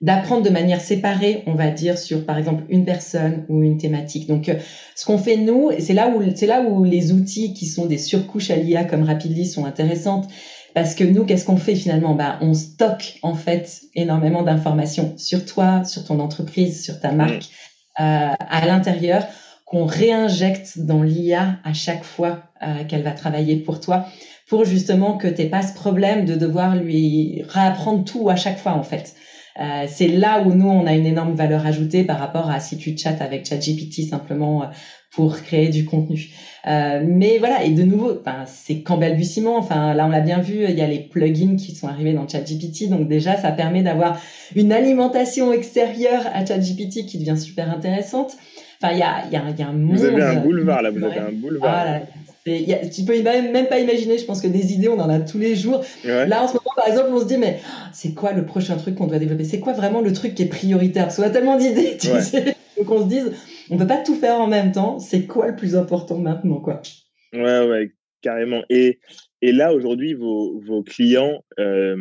d'apprendre 0.00 0.44
de 0.44 0.50
manière 0.50 0.80
séparée, 0.80 1.42
on 1.46 1.54
va 1.54 1.70
dire, 1.70 1.98
sur 1.98 2.24
par 2.24 2.38
exemple 2.38 2.62
une 2.68 2.84
personne 2.84 3.44
ou 3.48 3.62
une 3.62 3.78
thématique. 3.78 4.28
Donc, 4.28 4.48
euh, 4.48 4.54
ce 4.94 5.04
qu'on 5.04 5.18
fait 5.18 5.36
nous, 5.36 5.70
c'est 5.80 5.92
là 5.92 6.08
où 6.08 6.22
c'est 6.34 6.46
là 6.46 6.62
où 6.62 6.84
les 6.84 7.12
outils 7.12 7.52
qui 7.52 7.66
sont 7.66 7.86
des 7.86 7.98
surcouches 7.98 8.50
à 8.50 8.56
l'IA 8.56 8.84
comme 8.84 9.02
Rapidly 9.02 9.44
sont 9.44 9.64
intéressantes, 9.64 10.28
parce 10.82 10.94
que 10.94 11.02
nous, 11.02 11.24
qu'est-ce 11.24 11.44
qu'on 11.44 11.56
fait 11.56 11.74
finalement? 11.74 12.14
Bah, 12.14 12.38
On 12.40 12.54
stocke 12.54 13.18
en 13.22 13.34
fait 13.34 13.80
énormément 13.96 14.44
d'informations 14.44 15.14
sur 15.16 15.44
toi, 15.44 15.82
sur 15.82 16.04
ton 16.04 16.20
entreprise, 16.20 16.84
sur 16.84 17.00
ta 17.00 17.10
marque, 17.10 17.48
mm. 17.98 18.02
euh, 18.02 18.32
à 18.38 18.64
l'intérieur, 18.64 19.26
qu'on 19.64 19.86
réinjecte 19.86 20.78
dans 20.78 21.02
l'IA 21.02 21.56
à 21.64 21.72
chaque 21.72 22.04
fois 22.04 22.44
euh, 22.62 22.84
qu'elle 22.84 23.02
va 23.02 23.10
travailler 23.10 23.56
pour 23.56 23.80
toi, 23.80 24.06
pour 24.48 24.64
justement 24.64 25.16
que 25.16 25.26
tu 25.26 25.48
pas 25.48 25.62
ce 25.62 25.74
problème 25.74 26.24
de 26.24 26.36
devoir 26.36 26.76
lui 26.76 27.42
réapprendre 27.48 28.04
tout 28.04 28.28
à 28.28 28.36
chaque 28.36 28.58
fois 28.58 28.74
en 28.74 28.84
fait. 28.84 29.16
Euh, 29.60 29.86
c'est 29.88 30.06
là 30.06 30.42
où 30.42 30.54
nous, 30.54 30.68
on 30.68 30.86
a 30.86 30.92
une 30.92 31.06
énorme 31.06 31.34
valeur 31.34 31.66
ajoutée 31.66 32.04
par 32.04 32.20
rapport 32.20 32.48
à 32.48 32.60
si 32.60 32.78
tu 32.78 32.96
chattes 32.96 33.20
avec 33.20 33.44
ChatGPT 33.44 34.08
simplement 34.08 34.62
euh, 34.62 34.66
pour 35.10 35.40
créer 35.40 35.68
du 35.68 35.84
contenu. 35.84 36.28
Euh, 36.66 37.02
mais 37.04 37.38
voilà, 37.38 37.64
et 37.64 37.70
de 37.70 37.82
nouveau, 37.82 38.18
enfin, 38.20 38.44
c'est 38.46 38.82
qu'en 38.82 38.98
balbutiement. 38.98 39.56
Enfin, 39.56 39.94
là, 39.94 40.06
on 40.06 40.10
l'a 40.10 40.20
bien 40.20 40.40
vu, 40.40 40.64
il 40.68 40.76
y 40.76 40.82
a 40.82 40.86
les 40.86 40.98
plugins 40.98 41.56
qui 41.56 41.74
sont 41.74 41.88
arrivés 41.88 42.12
dans 42.12 42.28
ChatGPT. 42.28 42.90
Donc 42.90 43.08
déjà, 43.08 43.36
ça 43.36 43.50
permet 43.52 43.82
d'avoir 43.82 44.20
une 44.54 44.72
alimentation 44.72 45.52
extérieure 45.52 46.24
à 46.34 46.44
ChatGPT 46.44 47.06
qui 47.06 47.18
devient 47.18 47.40
super 47.40 47.70
intéressante. 47.70 48.36
Enfin, 48.80 48.92
il 48.92 48.98
y 48.98 49.02
a, 49.02 49.24
y, 49.32 49.36
a, 49.36 49.50
y 49.58 49.62
a 49.62 49.68
un 49.68 49.72
monde. 49.72 49.96
Vous 49.96 50.04
avez 50.04 50.22
un 50.22 50.36
boulevard 50.36 50.82
là, 50.82 50.90
vous 50.90 51.02
avez 51.02 51.18
un 51.18 51.32
boulevard. 51.32 51.86
Ah, 51.86 52.00
y 52.46 52.72
a, 52.72 52.86
tu 52.86 53.02
peux 53.02 53.20
même, 53.22 53.50
même 53.50 53.66
pas 53.66 53.78
imaginer, 53.78 54.18
je 54.18 54.24
pense 54.24 54.40
que 54.40 54.46
des 54.46 54.72
idées, 54.72 54.88
on 54.88 55.00
en 55.00 55.08
a 55.08 55.20
tous 55.20 55.38
les 55.38 55.56
jours. 55.56 55.84
Là, 56.04 56.44
en 56.44 56.48
ce 56.48 56.52
moment, 56.52 56.70
par 56.76 56.86
exemple, 56.86 57.08
on 57.12 57.20
se 57.20 57.26
dit, 57.26 57.38
mais 57.38 57.60
c'est 57.92 58.14
quoi 58.14 58.32
le 58.32 58.44
prochain 58.44 58.76
truc 58.76 58.94
qu'on 58.94 59.06
doit 59.06 59.18
développer? 59.18 59.44
C'est 59.44 59.60
quoi 59.60 59.72
vraiment 59.72 60.00
le 60.00 60.12
truc 60.12 60.34
qui 60.34 60.42
est 60.42 60.46
prioritaire? 60.46 61.04
Parce 61.04 61.16
qu'on 61.16 61.24
a 61.24 61.30
tellement 61.30 61.56
d'idées, 61.56 61.96
tu 61.98 62.08
sais. 62.20 62.56
Donc 62.78 62.90
on 62.90 63.02
se 63.02 63.08
dise, 63.08 63.32
on 63.70 63.76
peut 63.76 63.86
pas 63.86 64.02
tout 64.02 64.14
faire 64.14 64.40
en 64.40 64.46
même 64.46 64.72
temps. 64.72 64.98
C'est 64.98 65.26
quoi 65.26 65.48
le 65.48 65.56
plus 65.56 65.74
important 65.76 66.18
maintenant, 66.18 66.60
quoi? 66.60 66.80
Ouais, 67.32 67.66
ouais, 67.66 67.92
carrément. 68.22 68.62
Et, 68.70 69.00
et 69.42 69.52
là, 69.52 69.74
aujourd'hui, 69.74 70.14
vos, 70.14 70.60
vos 70.60 70.82
clients, 70.82 71.44
euh, 71.58 71.96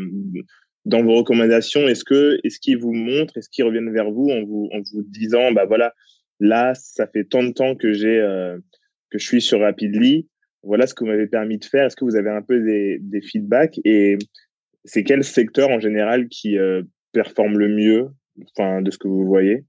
dans 0.86 1.03
vos 1.03 1.15
recommandations, 1.15 1.88
est-ce 1.88 2.03
que 2.03 2.39
est-ce 2.43 2.59
qu'ils 2.59 2.78
vous 2.78 2.93
montrent, 2.93 3.38
est-ce 3.38 3.49
qu'ils 3.49 3.65
reviennent 3.65 3.91
vers 3.91 4.09
vous 4.09 4.30
en 4.30 4.43
vous 4.43 4.69
en 4.71 4.80
vous 4.93 5.03
disant 5.03 5.51
bah 5.51 5.65
voilà, 5.65 5.93
là 6.39 6.73
ça 6.75 7.07
fait 7.07 7.25
tant 7.25 7.43
de 7.43 7.51
temps 7.51 7.75
que 7.75 7.88
euh, 7.88 8.57
que 9.09 9.17
je 9.17 9.25
suis 9.25 9.41
sur 9.41 9.59
Rapidly, 9.59 10.30
voilà 10.63 10.88
ce 10.88 10.93
que 10.93 11.03
vous 11.03 11.09
m'avez 11.09 11.28
permis 11.28 11.57
de 11.57 11.65
faire. 11.65 11.86
Est-ce 11.86 11.95
que 11.95 12.05
vous 12.05 12.15
avez 12.15 12.30
un 12.30 12.41
peu 12.41 12.61
des, 12.61 12.99
des 13.01 13.21
feedbacks 13.21 13.80
et 13.84 14.17
c'est 14.86 15.03
quel 15.03 15.23
secteur 15.25 15.69
en 15.69 15.82
général 15.82 16.30
qui 16.30 16.57
euh, 16.57 16.84
performe 17.11 17.57
le 17.57 17.67
mieux, 17.67 18.07
enfin 18.55 18.82
de 18.82 18.89
ce 18.89 18.97
que 18.97 19.09
vous 19.09 19.25
voyez? 19.25 19.65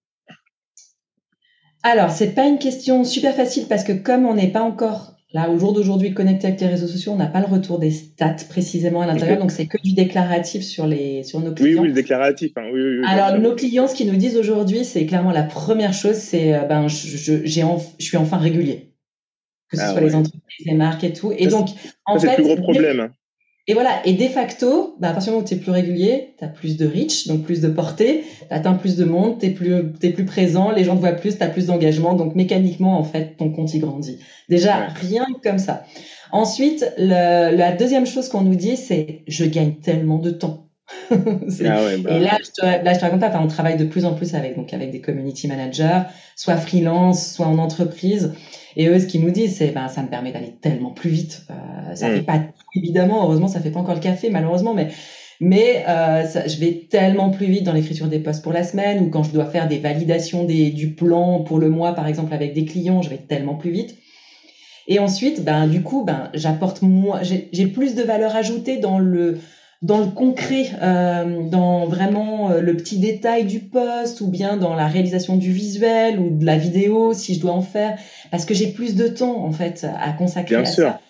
Alors 1.83 2.11
c'est 2.11 2.35
pas 2.35 2.47
une 2.47 2.59
question 2.59 3.05
super 3.05 3.35
facile 3.35 3.66
parce 3.68 3.85
que 3.85 3.93
comme 3.93 4.26
on 4.26 4.35
n'est 4.35 4.51
pas 4.51 4.62
encore 4.62 5.18
Là, 5.35 5.51
au 5.51 5.59
jour 5.59 5.74
d'aujourd'hui, 5.74 6.14
connecté 6.14 6.47
avec 6.47 6.59
les 6.59 6.68
réseaux 6.68 6.87
sociaux, 6.87 7.12
on 7.12 7.16
n'a 7.16 7.26
pas 7.26 7.41
le 7.41 7.47
retour 7.47 7.79
des 7.79 7.91
stats 7.91 8.37
précisément 8.49 9.03
à 9.03 9.07
l'intérieur, 9.07 9.39
donc 9.39 9.51
c'est 9.51 9.66
que 9.66 9.76
du 9.83 9.93
déclaratif 9.93 10.62
sur 10.62 10.87
les 10.87 11.22
sur 11.22 11.41
nos 11.41 11.53
clients. 11.53 11.83
Oui, 11.83 11.89
oui, 11.89 11.89
le 11.89 11.95
déclaratif. 11.95 12.53
Hein. 12.57 12.70
Oui, 12.72 12.81
oui, 12.81 13.05
Alors 13.07 13.39
nos 13.39 13.55
clients, 13.55 13.87
ce 13.89 13.95
qu'ils 13.95 14.11
nous 14.11 14.16
disent 14.16 14.39
aujourd'hui, 14.39 14.87
c'est 14.87 15.05
clairement 15.05 15.31
la 15.31 15.43
première 15.43 15.93
chose, 15.93 16.14
c'est 16.14 16.55
euh, 16.55 16.62
ben 16.62 16.89
je, 16.89 17.45
j'ai 17.45 17.62
je 17.99 18.05
suis 18.05 18.16
enfin 18.16 18.39
régulier, 18.39 18.95
que 19.70 19.76
ce 19.76 19.83
ah 19.83 19.91
soit 19.91 20.01
les 20.01 20.14
entreprises, 20.14 20.64
les 20.64 20.74
marques 20.74 21.05
et 21.05 21.12
tout. 21.12 21.31
Et 21.37 21.47
donc 21.47 21.68
en 22.07 22.18
fait, 22.18 22.20
c'est 22.20 22.29
le 22.29 22.35
plus 22.37 22.45
gros 22.45 22.57
problème. 22.57 23.11
Et 23.70 23.74
voilà, 23.74 24.00
et 24.06 24.14
de 24.14 24.24
facto, 24.28 24.96
bah, 24.98 25.10
à 25.10 25.12
partir 25.12 25.30
du 25.30 25.34
moment 25.34 25.44
où 25.44 25.48
tu 25.48 25.54
es 25.54 25.58
plus 25.58 25.70
régulier, 25.70 26.34
tu 26.38 26.44
as 26.44 26.48
plus 26.48 26.78
de 26.78 26.86
reach, 26.86 27.26
donc 27.26 27.42
plus 27.42 27.60
de 27.60 27.68
portée, 27.68 28.24
tu 28.40 28.46
atteins 28.48 28.72
plus 28.72 28.96
de 28.96 29.04
monde, 29.04 29.38
tu 29.38 29.46
es 29.46 29.50
plus, 29.50 29.92
es 30.02 30.10
plus 30.10 30.24
présent, 30.24 30.70
les 30.70 30.84
gens 30.84 30.96
te 30.96 31.00
voient 31.00 31.12
plus, 31.12 31.36
tu 31.36 31.42
as 31.42 31.48
plus 31.48 31.66
d'engagement, 31.66 32.14
donc 32.14 32.34
mécaniquement, 32.34 32.98
en 32.98 33.04
fait, 33.04 33.36
ton 33.36 33.50
compte 33.50 33.74
y 33.74 33.78
grandit. 33.78 34.20
Déjà, 34.48 34.86
rien 34.86 35.26
que 35.26 35.46
comme 35.46 35.58
ça. 35.58 35.84
Ensuite, 36.32 36.90
la 36.96 37.72
deuxième 37.72 38.06
chose 38.06 38.28
qu'on 38.30 38.40
nous 38.40 38.54
dit, 38.54 38.78
c'est 38.78 39.22
je 39.26 39.44
gagne 39.44 39.74
tellement 39.74 40.18
de 40.18 40.30
temps. 40.30 40.67
ah 41.11 41.14
ouais, 41.14 41.99
bah... 41.99 42.11
Et 42.11 42.20
là, 42.20 42.39
je 42.43 42.51
te, 42.51 42.64
là, 42.64 42.93
je 42.93 42.99
te 42.99 43.05
raconte 43.05 43.22
enfin, 43.22 43.41
on 43.43 43.47
travaille 43.49 43.76
de 43.76 43.84
plus 43.84 44.05
en 44.05 44.14
plus 44.14 44.34
avec, 44.34 44.57
donc, 44.57 44.72
avec 44.72 44.91
des 44.91 45.01
community 45.01 45.49
managers, 45.49 46.03
soit 46.36 46.57
freelance, 46.57 47.34
soit 47.34 47.47
en 47.47 47.59
entreprise. 47.59 48.32
Et 48.76 48.89
eux, 48.89 48.99
ce 48.99 49.07
qu'ils 49.07 49.22
nous 49.22 49.30
disent, 49.30 49.57
c'est, 49.57 49.72
ben, 49.72 49.89
ça 49.89 50.03
me 50.03 50.09
permet 50.09 50.32
d'aller 50.32 50.55
tellement 50.61 50.91
plus 50.91 51.11
vite. 51.11 51.43
Euh, 51.51 51.95
ça 51.95 52.09
mm. 52.09 52.14
fait 52.14 52.22
pas, 52.22 52.41
évidemment, 52.74 53.24
heureusement, 53.24 53.49
ça 53.49 53.61
fait 53.61 53.70
pas 53.70 53.80
encore 53.80 53.95
le 53.95 54.01
café, 54.01 54.30
malheureusement, 54.30 54.74
mais, 54.74 54.89
mais 55.41 55.84
euh, 55.89 56.24
ça, 56.24 56.47
je 56.47 56.59
vais 56.59 56.86
tellement 56.91 57.30
plus 57.30 57.47
vite 57.47 57.64
dans 57.64 57.72
l'écriture 57.72 58.07
des 58.07 58.18
posts 58.18 58.43
pour 58.43 58.53
la 58.53 58.64
semaine 58.64 59.05
ou 59.05 59.11
quand 59.11 59.22
je 59.22 59.32
dois 59.32 59.47
faire 59.47 59.68
des 59.68 59.78
validations 59.78 60.45
des, 60.45 60.70
du 60.70 60.95
plan 60.95 61.41
pour 61.41 61.59
le 61.59 61.68
mois, 61.68 61.93
par 61.95 62.07
exemple, 62.07 62.32
avec 62.32 62.55
des 62.55 62.64
clients, 62.64 63.03
je 63.03 63.11
vais 63.11 63.18
tellement 63.18 63.55
plus 63.55 63.70
vite. 63.70 63.97
Et 64.86 65.01
ensuite, 65.01 65.45
ben, 65.45 65.66
du 65.66 65.82
coup, 65.82 66.03
ben, 66.05 66.30
j'apporte 66.32 66.80
moins, 66.80 67.20
j'ai 67.22 67.66
plus 67.66 67.95
de 67.95 68.03
valeur 68.03 68.34
ajoutée 68.34 68.78
dans 68.78 68.99
le, 68.99 69.39
dans 69.81 69.99
le 69.99 70.07
concret, 70.07 70.70
euh, 70.83 71.49
dans 71.49 71.87
vraiment 71.87 72.51
euh, 72.51 72.61
le 72.61 72.76
petit 72.76 72.99
détail 72.99 73.45
du 73.45 73.61
poste 73.61 74.20
ou 74.20 74.26
bien 74.26 74.57
dans 74.57 74.74
la 74.74 74.89
réalisation 74.89 75.37
du 75.37 75.53
visuel 75.53 76.18
ou 76.18 76.37
de 76.37 76.45
la 76.45 76.57
vidéo 76.57 77.12
si 77.14 77.35
je 77.35 77.41
dois 77.41 77.53
en 77.53 77.62
faire, 77.62 77.97
parce 78.31 78.45
que 78.45 78.55
j'ai 78.55 78.68
plus 78.68 78.97
de 78.97 79.07
temps 79.07 79.45
en 79.45 79.53
fait 79.53 79.87
à 80.01 80.11
consacrer 80.12 80.57
à 80.57 80.64
ça. 80.64 81.01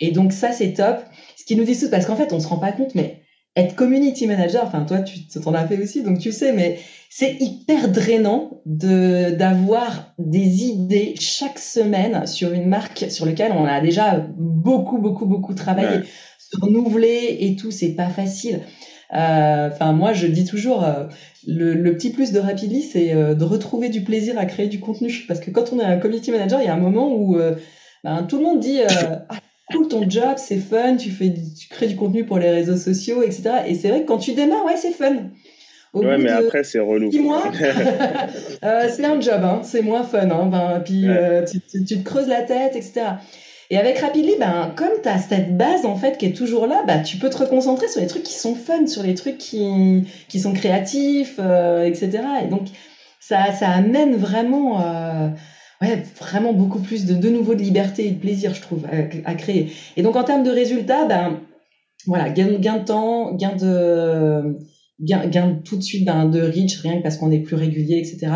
Et 0.00 0.12
donc 0.12 0.32
ça 0.32 0.52
c'est 0.52 0.72
top. 0.72 0.98
Ce 1.36 1.44
qui 1.44 1.56
nous 1.56 1.64
dit 1.64 1.78
tout, 1.78 1.90
parce 1.90 2.06
qu'en 2.06 2.16
fait 2.16 2.32
on 2.32 2.38
se 2.38 2.46
rend 2.46 2.58
pas 2.58 2.72
compte, 2.72 2.94
mais 2.94 3.21
être 3.54 3.74
community 3.76 4.26
manager, 4.26 4.64
enfin 4.64 4.84
toi 4.84 5.00
tu 5.00 5.26
t'en 5.40 5.54
as 5.54 5.66
fait 5.66 5.78
aussi, 5.82 6.02
donc 6.02 6.18
tu 6.18 6.32
sais, 6.32 6.52
mais 6.52 6.78
c'est 7.10 7.36
hyper 7.40 7.90
drainant 7.90 8.62
de 8.64 9.30
d'avoir 9.30 10.14
des 10.18 10.64
idées 10.64 11.14
chaque 11.20 11.58
semaine 11.58 12.26
sur 12.26 12.52
une 12.52 12.66
marque 12.66 13.06
sur 13.10 13.26
laquelle 13.26 13.52
on 13.52 13.66
a 13.66 13.80
déjà 13.80 14.26
beaucoup 14.36 14.98
beaucoup 14.98 15.26
beaucoup 15.26 15.54
travaillé 15.54 16.02
renouveler 16.60 17.38
et 17.40 17.56
tout, 17.56 17.70
c'est 17.70 17.94
pas 17.94 18.08
facile. 18.08 18.60
Euh, 19.14 19.68
enfin, 19.70 19.92
moi, 19.92 20.12
je 20.12 20.26
dis 20.26 20.44
toujours, 20.44 20.84
euh, 20.84 21.04
le, 21.46 21.92
petit 21.92 22.10
plus 22.10 22.32
de 22.32 22.40
Rapidly, 22.40 22.82
c'est 22.82 23.12
euh, 23.12 23.34
de 23.34 23.44
retrouver 23.44 23.88
du 23.88 24.02
plaisir 24.02 24.38
à 24.38 24.46
créer 24.46 24.68
du 24.68 24.80
contenu. 24.80 25.24
Parce 25.28 25.40
que 25.40 25.50
quand 25.50 25.72
on 25.72 25.80
est 25.80 25.84
un 25.84 25.98
community 25.98 26.30
manager, 26.30 26.60
il 26.60 26.66
y 26.66 26.68
a 26.68 26.74
un 26.74 26.80
moment 26.80 27.12
où 27.14 27.38
ben, 28.04 28.22
tout 28.24 28.38
le 28.38 28.44
monde 28.44 28.60
dit 28.60 28.80
ah, 28.88 29.26
cool 29.70 29.88
ton 29.88 30.08
job, 30.08 30.34
c'est 30.36 30.58
fun, 30.58 30.96
tu 30.96 31.10
fais, 31.10 31.32
tu 31.32 31.68
crées 31.68 31.86
du 31.86 31.96
contenu 31.96 32.24
pour 32.24 32.38
les 32.38 32.50
réseaux 32.50 32.76
sociaux, 32.76 33.22
etc. 33.22 33.50
Et 33.66 33.74
c'est 33.74 33.88
vrai 33.88 34.02
que 34.02 34.06
quand 34.06 34.18
tu 34.18 34.32
démarres, 34.32 34.64
ouais, 34.64 34.76
c'est 34.76 34.92
fun. 34.92 35.30
ouais, 35.94 36.18
mais 36.18 36.30
après, 36.30 36.64
c'est 36.64 36.80
relou. 36.80 37.10
c'est 38.62 39.04
un 39.04 39.20
job, 39.20 39.40
hein, 39.42 39.60
c'est 39.62 39.82
moins 39.82 40.02
fun. 40.02 40.30
Hein, 40.30 40.46
ben, 40.46 40.82
puis 40.84 41.06
tu, 41.50 41.84
tu, 41.84 41.98
te 41.98 42.04
creuses 42.04 42.28
la 42.28 42.42
tête, 42.42 42.76
etc. 42.76 43.02
Et 43.72 43.78
avec 43.78 44.00
Rapidly, 44.00 44.34
ben, 44.38 44.70
comme 44.76 45.00
tu 45.02 45.08
as 45.08 45.16
cette 45.16 45.56
base 45.56 45.86
en 45.86 45.96
fait 45.96 46.18
qui 46.18 46.26
est 46.26 46.36
toujours 46.36 46.66
là, 46.66 46.84
ben, 46.86 47.02
tu 47.02 47.16
peux 47.16 47.30
te 47.30 47.38
reconcentrer 47.38 47.88
sur 47.88 48.02
les 48.02 48.06
trucs 48.06 48.22
qui 48.22 48.34
sont 48.34 48.54
fun, 48.54 48.86
sur 48.86 49.02
les 49.02 49.14
trucs 49.14 49.38
qui, 49.38 50.04
qui 50.28 50.40
sont 50.40 50.52
créatifs, 50.52 51.36
euh, 51.38 51.84
etc. 51.84 52.20
Et 52.44 52.48
donc, 52.48 52.68
ça, 53.18 53.50
ça 53.52 53.70
amène 53.70 54.14
vraiment, 54.14 54.82
euh, 54.82 55.28
ouais, 55.82 56.02
vraiment 56.18 56.52
beaucoup 56.52 56.80
plus 56.80 57.04
de, 57.04 57.14
de 57.14 57.28
nouveau 57.28 57.54
de 57.54 57.62
liberté 57.62 58.06
et 58.06 58.10
de 58.10 58.18
plaisir, 58.18 58.54
je 58.54 58.62
trouve, 58.62 58.86
à, 59.24 59.34
créer. 59.34 59.72
Et 59.96 60.02
donc, 60.02 60.16
en 60.16 60.24
termes 60.24 60.44
de 60.44 60.50
résultats, 60.50 61.04
ben, 61.06 61.40
voilà, 62.06 62.30
gain, 62.30 62.58
gain 62.58 62.78
de 62.78 62.84
temps, 62.84 63.34
gain 63.34 63.56
de 63.56 64.56
gain, 65.00 65.26
gain 65.26 65.60
tout 65.64 65.76
de 65.76 65.82
suite 65.82 66.04
ben, 66.04 66.26
de 66.26 66.40
reach, 66.40 66.80
rien 66.80 66.98
que 66.98 67.02
parce 67.02 67.16
qu'on 67.16 67.30
est 67.30 67.40
plus 67.40 67.56
régulier, 67.56 67.98
etc. 67.98 68.32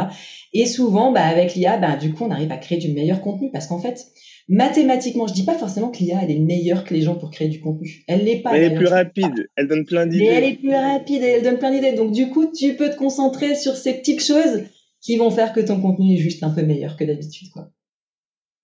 Et 0.53 0.66
souvent, 0.66 1.12
ben, 1.12 1.22
avec 1.22 1.55
l'IA, 1.55 1.78
ben, 1.78 1.97
du 1.97 2.12
coup, 2.12 2.24
on 2.24 2.30
arrive 2.30 2.53
à 2.53 2.57
créer 2.57 2.78
du 2.78 2.92
meilleur 2.92 3.20
contenu 3.20 3.51
parce 3.53 3.66
qu'en 3.66 3.78
fait, 3.78 4.07
mathématiquement, 4.49 5.26
je 5.26 5.34
dis 5.34 5.44
pas 5.44 5.55
forcément 5.55 5.90
que 5.90 5.99
l'IA 5.99 6.20
elle 6.22 6.30
est 6.30 6.40
meilleure 6.40 6.84
que 6.84 6.94
les 6.94 7.03
gens 7.03 7.14
pour 7.14 7.30
créer 7.30 7.49
du 7.49 7.61
contenu. 7.61 8.05
Elle 8.09 8.24
l'est 8.24 8.40
pas. 8.42 8.57
Elle 8.57 8.72
est 8.72 8.76
plus 8.76 8.86
rapide. 8.86 9.49
Elle 9.57 9.68
donne 9.68 9.84
plein 9.84 10.07
d'idées. 10.07 10.24
elle 10.26 10.44
est 10.44 10.55
plus 10.55 10.74
rapide 10.74 11.22
et 11.22 11.26
elle 11.26 11.42
donne 11.42 11.59
plein 11.59 11.70
d'idées. 11.70 11.92
Donc 11.92 12.12
du 12.12 12.28
coup, 12.28 12.51
tu 12.53 12.74
peux 12.74 12.90
te 12.90 12.97
concentrer 12.97 13.55
sur 13.55 13.76
ces 13.76 13.94
petites 13.94 14.22
choses 14.22 14.62
qui 15.01 15.16
vont 15.16 15.30
faire 15.30 15.53
que 15.53 15.61
ton 15.61 15.80
contenu 15.80 16.14
est 16.14 16.18
juste 16.18 16.42
un 16.42 16.51
peu 16.51 16.62
meilleur 16.62 16.97
que 16.97 17.05
d'habitude, 17.05 17.49
quoi. 17.53 17.70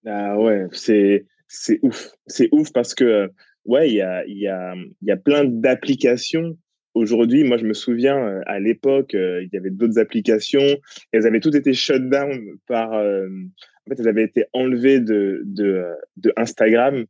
Ah 0.06 0.38
ouais, 0.38 0.66
c'est 0.72 1.26
c'est 1.46 1.78
ouf. 1.82 2.10
C'est 2.26 2.48
ouf 2.52 2.72
parce 2.72 2.94
que 2.94 3.30
ouais, 3.64 3.88
il 3.88 3.94
y 3.94 4.02
a 4.02 4.24
y 4.26 4.48
a 4.48 4.74
y 5.02 5.10
a 5.10 5.16
plein 5.16 5.44
d'applications 5.44 6.56
aujourd'hui, 6.94 7.44
moi, 7.44 7.56
je 7.56 7.64
me 7.64 7.74
souviens, 7.74 8.16
euh, 8.16 8.40
à 8.46 8.60
l'époque, 8.60 9.14
euh, 9.14 9.42
il 9.42 9.48
y 9.52 9.56
avait 9.56 9.70
d'autres 9.70 9.98
applications. 9.98 10.78
Elles 11.12 11.26
avaient 11.26 11.40
toutes 11.40 11.54
été 11.54 11.72
shut 11.72 12.08
down 12.08 12.38
par, 12.66 12.92
euh, 12.94 13.28
en 13.28 13.90
fait, 13.90 14.00
elles 14.00 14.08
avaient 14.08 14.24
été 14.24 14.44
enlevées 14.52 15.00
de, 15.00 15.42
de, 15.44 15.84
de 16.16 16.32
Instagram 16.36 17.04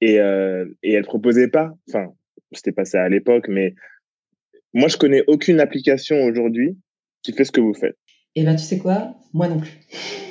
et, 0.00 0.20
euh, 0.20 0.66
et 0.82 0.92
elles 0.92 1.04
proposaient 1.04 1.48
pas. 1.48 1.72
Enfin, 1.88 2.12
c'était 2.52 2.72
pas 2.72 2.84
ça 2.84 3.02
à 3.02 3.08
l'époque, 3.08 3.48
mais 3.48 3.74
moi, 4.72 4.88
je 4.88 4.96
connais 4.96 5.22
aucune 5.26 5.60
application 5.60 6.24
aujourd'hui 6.24 6.78
qui 7.22 7.32
fait 7.32 7.44
ce 7.44 7.52
que 7.52 7.60
vous 7.60 7.74
faites. 7.74 7.98
Et 8.36 8.42
eh 8.42 8.44
ben, 8.44 8.54
tu 8.54 8.62
sais 8.62 8.78
quoi? 8.78 9.16
Moi 9.32 9.48
non 9.48 9.58
plus. 9.58 9.72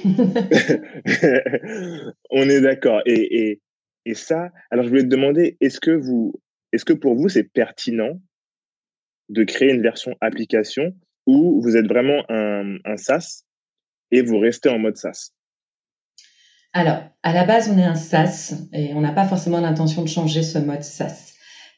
On 2.30 2.50
est 2.50 2.62
d'accord. 2.62 3.02
Et, 3.06 3.50
et, 3.50 3.62
et 4.06 4.14
ça, 4.14 4.52
alors 4.72 4.86
je 4.86 4.90
voulais 4.90 5.04
te 5.04 5.08
demander, 5.08 5.58
est-ce 5.60 5.82
que 5.82 5.92
vous, 5.92 6.34
est-ce 6.72 6.86
que 6.86 6.94
pour 6.94 7.16
vous 7.16 7.28
c'est 7.28 7.44
pertinent 7.44 8.22
de 9.28 9.44
créer 9.44 9.72
une 9.72 9.82
version 9.82 10.16
application 10.22 10.96
où 11.26 11.62
vous 11.62 11.76
êtes 11.76 11.88
vraiment 11.88 12.24
un, 12.30 12.78
un 12.86 12.98
SaaS 12.98 13.44
et 14.12 14.22
vous 14.22 14.40
restez 14.40 14.70
en 14.70 14.80
mode 14.80 14.96
SaaS? 14.96 15.32
Alors, 16.72 17.02
à 17.24 17.34
la 17.34 17.46
base, 17.46 17.70
on 17.70 17.78
est 17.78 17.84
un 17.84 17.96
SaaS 17.96 18.54
et 18.74 18.94
on 18.94 19.02
n'a 19.02 19.12
pas 19.12 19.28
forcément 19.28 19.60
l'intention 19.60 20.04
de 20.04 20.08
changer 20.08 20.44
ce 20.44 20.60
mode 20.60 20.84
SaaS. 20.84 21.34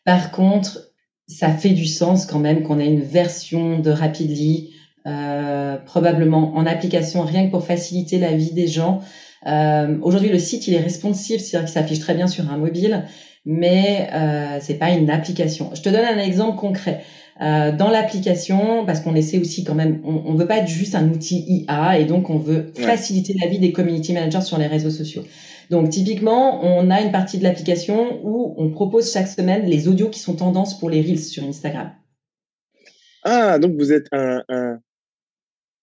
Par 0.06 0.32
contre, 0.32 0.92
ça 1.28 1.50
fait 1.50 1.70
du 1.70 1.86
sens 1.86 2.26
quand 2.26 2.40
même 2.40 2.64
qu'on 2.64 2.80
ait 2.80 2.92
une 2.92 3.02
version 3.02 3.80
de 3.80 3.90
Rapidly, 3.90 4.76
euh, 5.08 5.78
probablement 5.78 6.56
en 6.56 6.66
application, 6.66 7.22
rien 7.22 7.48
que 7.48 7.52
pour 7.52 7.66
faciliter 7.66 8.20
la 8.20 8.34
vie 8.36 8.52
des 8.52 8.68
gens. 8.68 9.02
Euh, 9.48 9.98
Aujourd'hui, 10.02 10.30
le 10.30 10.40
site 10.40 10.68
il 10.68 10.74
est 10.74 10.82
responsive, 10.82 11.40
c'est-à-dire 11.40 11.66
qu'il 11.66 11.74
s'affiche 11.74 12.00
très 12.00 12.14
bien 12.14 12.28
sur 12.28 12.52
un 12.52 12.58
mobile, 12.58 13.06
mais 13.46 14.10
euh, 14.14 14.58
c'est 14.62 14.76
pas 14.76 14.92
une 14.92 15.10
application. 15.10 15.72
Je 15.74 15.82
te 15.82 15.90
donne 15.90 16.06
un 16.06 16.20
exemple 16.20 16.58
concret. 16.58 17.04
Euh, 17.42 17.72
dans 17.72 17.90
l'application, 17.90 18.86
parce 18.86 19.00
qu'on 19.00 19.16
essaie 19.16 19.40
aussi 19.40 19.64
quand 19.64 19.74
même, 19.74 20.02
on, 20.04 20.34
ne 20.34 20.38
veut 20.38 20.46
pas 20.46 20.58
être 20.58 20.68
juste 20.68 20.94
un 20.94 21.10
outil 21.10 21.44
IA 21.48 21.98
et 21.98 22.06
donc 22.06 22.30
on 22.30 22.38
veut 22.38 22.72
faciliter 22.76 23.34
la 23.42 23.48
vie 23.48 23.58
des 23.58 23.72
community 23.72 24.14
managers 24.14 24.42
sur 24.42 24.60
les 24.60 24.68
réseaux 24.68 24.92
sociaux. 24.92 25.24
Donc 25.72 25.90
typiquement, 25.90 26.64
on 26.64 26.92
a 26.92 27.02
une 27.02 27.12
partie 27.12 27.40
de 27.40 27.44
l'application 27.44 28.20
où 28.24 28.54
on 28.58 28.70
propose 28.70 29.12
chaque 29.12 29.28
semaine 29.28 29.66
les 29.66 29.88
audios 29.88 30.10
qui 30.10 30.20
sont 30.20 30.36
tendances 30.36 30.78
pour 30.78 30.92
les 30.92 31.02
reels 31.02 31.20
sur 31.20 31.44
Instagram. 31.44 31.92
Ah, 33.24 33.58
donc 33.58 33.74
vous 33.76 33.92
êtes 33.92 34.08
un, 34.12 34.44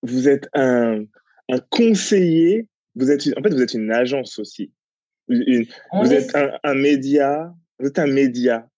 vous 0.03 0.29
êtes 0.29 0.49
un, 0.55 1.05
un, 1.49 1.59
conseiller. 1.71 2.69
Vous 2.95 3.11
êtes 3.11 3.29
en 3.37 3.43
fait 3.43 3.51
vous 3.51 3.63
êtes 3.63 3.75
une 3.75 3.91
agence 3.93 4.39
aussi. 4.39 4.73
vous 5.29 6.13
êtes 6.13 6.35
un, 6.35 6.51
un 6.63 6.75
média. 6.75 7.55
Vous 7.79 7.89
êtes 7.89 7.99
un 7.99 8.07
média 8.07 8.69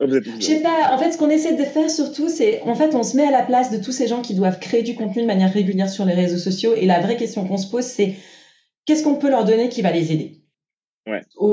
je 0.00 0.40
sais 0.40 0.62
pas. 0.62 0.92
En 0.92 0.98
fait, 0.98 1.12
ce 1.12 1.18
qu'on 1.18 1.30
essaie 1.30 1.56
de 1.56 1.64
faire 1.64 1.90
surtout, 1.90 2.28
c'est 2.28 2.62
en 2.62 2.74
fait, 2.74 2.94
on 2.94 3.02
se 3.02 3.16
met 3.16 3.26
à 3.26 3.32
la 3.32 3.42
place 3.42 3.72
de 3.72 3.82
tous 3.82 3.90
ces 3.90 4.06
gens 4.06 4.22
qui 4.22 4.34
doivent 4.34 4.60
créer 4.60 4.82
du 4.82 4.94
contenu 4.94 5.22
de 5.22 5.26
manière 5.26 5.52
régulière 5.52 5.88
sur 5.88 6.04
les 6.04 6.14
réseaux 6.14 6.38
sociaux. 6.38 6.74
Et 6.76 6.86
la 6.86 7.00
vraie 7.00 7.16
question 7.16 7.46
qu'on 7.46 7.56
se 7.56 7.68
pose, 7.68 7.84
c'est 7.84 8.14
qu'est-ce 8.84 9.02
qu'on 9.02 9.16
peut 9.16 9.30
leur 9.30 9.44
donner 9.44 9.68
qui 9.68 9.82
va 9.82 9.90
les 9.90 10.12
aider? 10.12 10.37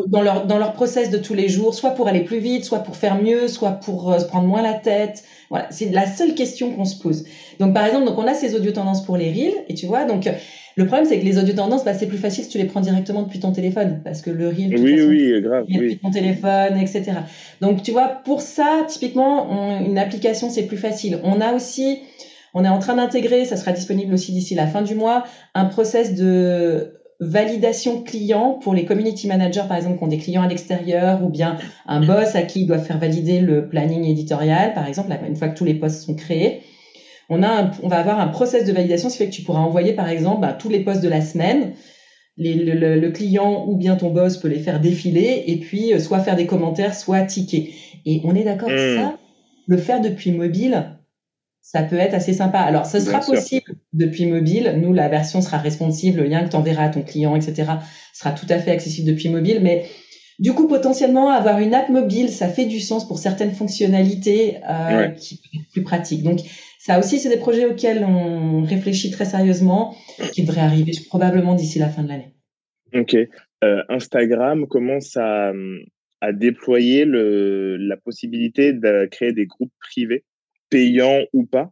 Dans 0.08 0.22
leur 0.22 0.45
dans 0.45 0.58
leur 0.58 0.74
process 0.74 1.10
de 1.10 1.18
tous 1.18 1.34
les 1.34 1.49
jours, 1.49 1.74
soit 1.74 1.91
pour 1.91 2.08
aller 2.08 2.22
plus 2.22 2.39
vite, 2.39 2.66
soit 2.66 2.80
pour 2.80 2.95
faire 2.95 3.22
mieux, 3.22 3.47
soit 3.47 3.72
pour 3.72 4.12
euh, 4.12 4.20
se 4.20 4.26
prendre 4.26 4.47
moins 4.47 4.62
la 4.62 4.74
tête. 4.74 5.24
Voilà, 5.49 5.68
c'est 5.72 5.89
la 5.91 6.08
seule 6.08 6.36
question 6.36 6.74
qu'on 6.74 6.86
se 6.86 6.99
pose. 7.01 7.26
Donc 7.60 7.74
par 7.74 7.86
exemple, 7.86 8.06
donc 8.06 8.18
on 8.18 8.28
a 8.28 8.34
ces 8.34 8.56
audio 8.56 8.72
tendances 8.72 9.06
pour 9.06 9.18
les 9.18 9.32
reels 9.32 9.64
et 9.70 9.74
tu 9.74 9.86
vois 9.86 10.06
donc 10.06 10.30
le 10.78 10.86
problème 10.86 11.08
c'est 11.08 11.20
que 11.20 11.26
les 11.26 11.38
audio 11.38 11.53
tendances 11.53 11.86
bah, 11.86 11.93
c'est 11.93 12.08
plus 12.08 12.18
facile 12.18 12.43
si 12.43 12.49
tu 12.49 12.58
les 12.58 12.66
prends 12.66 12.82
directement 12.82 13.22
depuis 13.22 13.39
ton 13.39 13.51
téléphone 13.51 14.01
parce 14.03 14.22
que 14.22 14.30
le 14.30 14.47
reel 14.49 14.76
oui 14.78 15.01
oui 15.01 15.41
grave 15.41 15.66
depuis 15.70 15.97
ton 15.97 16.12
téléphone 16.12 16.78
etc. 16.78 17.14
Donc 17.62 17.84
tu 17.84 17.91
vois 17.91 18.08
pour 18.08 18.41
ça 18.41 18.86
typiquement 18.88 19.80
une 19.80 19.97
application 19.97 20.49
c'est 20.49 20.64
plus 20.64 20.78
facile. 20.78 21.20
On 21.24 21.39
a 21.41 21.53
aussi 21.53 21.99
on 22.56 22.64
est 22.64 22.70
en 22.70 22.80
train 22.80 22.95
d'intégrer, 22.95 23.43
ça 23.43 23.58
sera 23.58 23.74
disponible 23.74 24.14
aussi 24.14 24.32
d'ici 24.32 24.56
la 24.56 24.66
fin 24.66 24.82
du 24.82 24.95
mois, 24.95 25.26
un 25.53 25.66
process 25.66 26.16
de 26.16 26.95
validation 27.20 28.01
client 28.01 28.59
pour 28.61 28.74
les 28.74 28.86
community 28.86 29.28
managers, 29.28 29.63
par 29.68 29.78
exemple, 29.78 29.97
qui 29.97 30.03
ont 30.03 30.07
des 30.07 30.18
clients 30.18 30.41
à 30.41 30.47
l'extérieur, 30.47 31.24
ou 31.24 31.30
bien 31.30 31.57
un 31.86 32.05
boss 32.05 32.36
à 32.36 32.41
qui 32.41 32.61
ils 32.61 32.68
doivent 32.68 32.84
faire 32.84 32.99
valider 32.99 33.39
le 33.39 33.68
planning 33.70 34.05
éditorial, 34.05 34.74
par 34.74 34.88
exemple, 34.88 35.16
une 35.28 35.36
fois 35.36 35.47
que 35.47 35.57
tous 35.57 35.66
les 35.66 35.76
postes 35.76 36.03
sont 36.03 36.16
créés. 36.16 36.61
On, 37.30 37.41
a 37.41 37.72
on 37.82 37.88
va 37.88 37.97
avoir 37.97 38.20
un 38.20 38.28
process 38.28 38.66
de 38.66 38.74
validation, 38.74 39.09
ce 39.09 39.18
qui 39.18 39.24
fait 39.24 39.30
que 39.30 39.36
tu 39.36 39.41
pourras 39.43 39.61
envoyer, 39.61 39.93
par 39.93 40.09
exemple, 40.09 40.41
bah, 40.41 40.53
tous 40.53 40.70
les 40.70 40.82
postes 40.82 41.01
de 41.01 41.09
la 41.09 41.22
semaine. 41.22 41.74
Les, 42.38 42.53
le, 42.53 43.09
client 43.11 43.66
ou 43.66 43.78
bien 43.78 43.95
ton 43.95 44.09
boss 44.09 44.36
peut 44.36 44.49
les 44.49 44.59
faire 44.59 44.82
défiler 44.82 45.45
et 45.47 45.55
puis 45.55 45.93
euh, 45.93 45.99
soit 45.99 46.20
faire 46.20 46.36
des 46.36 46.45
commentaires, 46.45 46.93
soit 46.93 47.22
ticker. 47.22 47.74
Et 48.05 48.20
on 48.26 48.36
est 48.36 48.43
d'accord 48.43 48.68
que 48.68 48.97
hmm. 48.97 48.99
ça, 48.99 49.18
le 49.68 49.78
faire 49.78 50.01
depuis 50.01 50.34
mobile, 50.34 50.95
ça 51.66 51.82
peut 51.82 51.95
être 51.95 52.13
assez 52.13 52.32
sympa. 52.34 52.59
Alors, 52.59 52.86
ce 52.86 52.99
sera 52.99 53.22
possible 53.22 53.74
depuis 53.91 54.28
mobile. 54.28 54.76
Nous, 54.78 54.93
la 54.93 55.09
version 55.09 55.41
sera 55.41 55.57
responsive, 55.57 56.16
le 56.16 56.26
lien 56.26 56.45
que 56.45 56.51
tu 56.51 56.55
enverras 56.55 56.84
à 56.84 56.89
ton 56.89 57.01
client, 57.01 57.36
etc., 57.36 57.72
sera 58.13 58.34
tout 58.34 58.45
à 58.49 58.59
fait 58.59 58.70
accessible 58.70 59.09
depuis 59.09 59.30
mobile. 59.30 59.61
Mais 59.63 59.86
du 60.38 60.53
coup, 60.53 60.68
potentiellement, 60.68 61.32
avoir 61.32 61.57
une 61.57 61.74
app 61.74 61.89
mobile, 61.89 62.30
ça 62.30 62.49
fait 62.49 62.66
du 62.66 62.80
sens 62.80 63.07
pour 63.07 63.18
certaines 63.18 63.51
fonctionnalités 63.51 64.57
euh, 64.70 65.07
qui 65.07 65.38
peuvent 65.38 65.59
être 65.59 65.72
plus 65.72 65.82
pratiques. 65.82 66.22
Donc, 66.22 66.41
ça 66.78 66.99
aussi, 66.99 67.18
c'est 67.18 67.30
des 67.30 67.38
projets 67.38 67.66
auxquels 67.66 68.05
on 68.05 68.61
réfléchit 68.61 69.09
très 69.09 69.26
sérieusement, 69.26 69.95
qui 70.34 70.43
devraient 70.43 70.61
arriver 70.61 70.91
probablement 71.07 71.55
d'ici 71.55 71.80
la 71.80 71.89
fin 71.89 72.03
de 72.03 72.09
l'année. 72.09 72.36
Ok. 72.93 73.16
Euh, 73.16 73.82
Instagram 73.89 74.68
commence 74.68 75.18
à, 75.18 75.51
à 76.22 76.32
déployer 76.32 77.05
le, 77.05 77.78
la 77.78 77.97
possibilité 77.97 78.72
de 78.72 79.07
créer 79.09 79.34
des 79.34 79.47
groupes 79.47 79.74
privés? 79.80 80.26
Payant 80.76 81.26
ou 81.32 81.45
pas. 81.45 81.71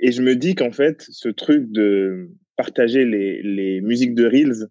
Et 0.00 0.10
je 0.10 0.22
me 0.22 0.34
dis 0.34 0.56
qu'en 0.56 0.72
fait, 0.72 1.06
ce 1.08 1.28
truc 1.28 1.70
de 1.70 2.30
partager 2.56 3.04
les, 3.04 3.42
les 3.42 3.80
musiques 3.80 4.16
de 4.16 4.26
Reels, 4.26 4.66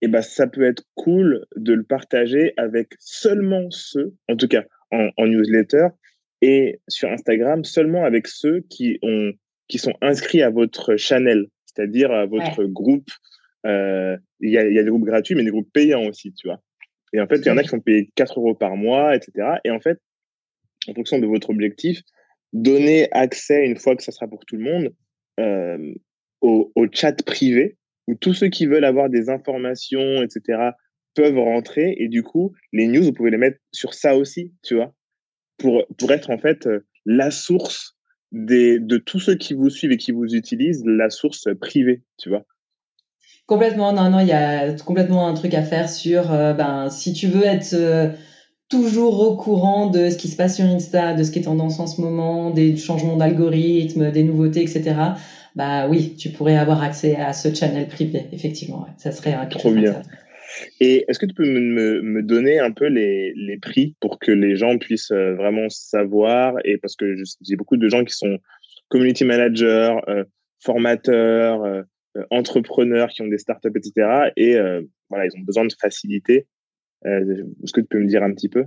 eh 0.00 0.08
ben, 0.08 0.22
ça 0.22 0.46
peut 0.46 0.64
être 0.64 0.84
cool 0.94 1.44
de 1.56 1.74
le 1.74 1.82
partager 1.82 2.54
avec 2.56 2.94
seulement 2.98 3.70
ceux, 3.70 4.14
en 4.26 4.36
tout 4.36 4.48
cas 4.48 4.64
en, 4.90 5.26
newsletter 5.26 5.88
et 6.40 6.80
sur 6.88 7.10
Instagram, 7.10 7.62
seulement 7.64 8.04
avec 8.04 8.26
ceux 8.26 8.64
qui, 8.70 8.98
ont, 9.02 9.32
qui 9.68 9.76
sont 9.76 9.94
inscrits 10.00 10.42
à 10.42 10.48
votre 10.48 10.96
channel, 10.96 11.48
c'est-à-dire 11.66 12.10
à 12.10 12.24
votre 12.24 12.64
groupe. 12.64 13.10
Euh, 13.66 14.16
il 14.40 14.50
y, 14.50 14.56
a, 14.56 14.66
y 14.66 14.78
a 14.78 14.82
des 14.82 14.88
groupes 14.88 15.04
gratuits, 15.04 15.34
mais 15.34 15.44
des 15.44 15.50
groupes 15.50 15.72
payants 15.74 16.06
aussi, 16.06 16.32
tu 16.32 16.48
vois. 16.48 16.62
Et 17.12 17.20
en 17.20 17.26
fait, 17.26 17.36
il 17.36 17.46
y 17.46 17.50
en 17.50 17.58
a 17.58 17.62
qui 17.62 17.68
sont 17.68 17.80
payés 17.80 18.10
4 18.14 18.38
euros 18.40 18.54
par 18.54 18.76
mois, 18.76 19.14
etc. 19.14 19.58
Et 19.64 19.70
en 19.70 19.80
fait, 19.80 20.00
en 20.88 20.94
fonction 20.94 21.18
de 21.18 21.26
votre 21.26 21.50
objectif, 21.50 22.02
donner 22.52 23.08
accès, 23.12 23.66
une 23.66 23.76
fois 23.76 23.96
que 23.96 24.02
ça 24.02 24.12
sera 24.12 24.28
pour 24.28 24.44
tout 24.46 24.56
le 24.56 24.62
monde, 24.62 24.94
euh, 25.40 25.94
au, 26.40 26.86
chat 26.92 27.22
privé, 27.24 27.76
où 28.06 28.14
tous 28.14 28.34
ceux 28.34 28.48
qui 28.48 28.66
veulent 28.66 28.84
avoir 28.84 29.08
des 29.08 29.30
informations, 29.30 30.22
etc., 30.22 30.70
peuvent 31.14 31.38
rentrer. 31.38 31.94
Et 31.98 32.08
du 32.08 32.22
coup, 32.22 32.52
les 32.72 32.86
news, 32.86 33.02
vous 33.02 33.12
pouvez 33.12 33.30
les 33.30 33.38
mettre 33.38 33.58
sur 33.72 33.94
ça 33.94 34.16
aussi, 34.16 34.52
tu 34.62 34.74
vois, 34.74 34.94
pour, 35.58 35.84
pour 35.98 36.12
être 36.12 36.30
en 36.30 36.38
fait 36.38 36.66
euh, 36.66 36.86
la 37.06 37.30
source 37.30 37.96
des, 38.30 38.78
de 38.78 38.98
tous 38.98 39.20
ceux 39.20 39.36
qui 39.36 39.54
vous 39.54 39.70
suivent 39.70 39.92
et 39.92 39.96
qui 39.96 40.12
vous 40.12 40.34
utilisent, 40.34 40.82
la 40.84 41.08
source 41.08 41.48
privée, 41.60 42.02
tu 42.18 42.28
vois. 42.28 42.44
Complètement, 43.46 43.92
non, 43.92 44.10
non, 44.10 44.20
il 44.20 44.28
y 44.28 44.32
a 44.32 44.72
complètement 44.74 45.28
un 45.28 45.34
truc 45.34 45.54
à 45.54 45.62
faire 45.62 45.88
sur, 45.88 46.32
euh, 46.32 46.52
ben, 46.52 46.90
si 46.90 47.12
tu 47.12 47.26
veux 47.26 47.44
être 47.44 47.74
toujours 48.68 49.20
au 49.20 49.36
courant 49.36 49.90
de 49.90 50.10
ce 50.10 50.16
qui 50.16 50.28
se 50.28 50.36
passe 50.36 50.56
sur 50.56 50.64
Insta, 50.64 51.14
de 51.14 51.22
ce 51.22 51.30
qui 51.30 51.38
est 51.38 51.42
tendance 51.42 51.80
en 51.80 51.86
ce 51.86 52.00
moment, 52.00 52.50
des 52.50 52.76
changements 52.76 53.16
d'algorithme, 53.16 54.10
des 54.10 54.24
nouveautés, 54.24 54.62
etc. 54.62 54.94
Bah 55.54 55.86
oui, 55.88 56.16
tu 56.16 56.30
pourrais 56.30 56.56
avoir 56.56 56.82
accès 56.82 57.16
à 57.16 57.32
ce 57.32 57.54
channel 57.54 57.86
privé, 57.88 58.26
effectivement. 58.32 58.86
Ça 58.96 59.12
serait 59.12 59.34
un 59.34 59.46
Trop 59.46 59.70
bien. 59.72 60.02
Et 60.80 61.04
est-ce 61.08 61.18
que 61.18 61.26
tu 61.26 61.34
peux 61.34 61.48
me, 61.48 62.02
me, 62.02 62.22
donner 62.22 62.58
un 62.58 62.70
peu 62.70 62.86
les, 62.86 63.32
les, 63.34 63.58
prix 63.58 63.96
pour 64.00 64.18
que 64.18 64.30
les 64.30 64.56
gens 64.56 64.78
puissent 64.78 65.10
euh, 65.10 65.34
vraiment 65.34 65.68
savoir? 65.68 66.54
Et 66.64 66.76
parce 66.78 66.96
que 66.96 67.14
j'ai 67.40 67.56
beaucoup 67.56 67.76
de 67.76 67.88
gens 67.88 68.04
qui 68.04 68.14
sont 68.14 68.38
community 68.88 69.24
managers, 69.24 69.96
euh, 70.08 70.24
formateurs, 70.60 71.64
euh, 71.64 71.82
entrepreneurs 72.30 73.08
qui 73.08 73.22
ont 73.22 73.26
des 73.26 73.38
startups, 73.38 73.72
etc. 73.74 74.30
Et 74.36 74.56
voilà, 75.10 75.26
ils 75.26 75.36
ont 75.36 75.42
besoin 75.42 75.64
de 75.64 75.72
facilité. 75.80 76.46
Euh, 77.06 77.44
est-ce 77.62 77.72
que 77.72 77.80
tu 77.80 77.86
peux 77.86 78.00
me 78.00 78.06
dire 78.06 78.22
un 78.22 78.32
petit 78.32 78.48
peu? 78.48 78.64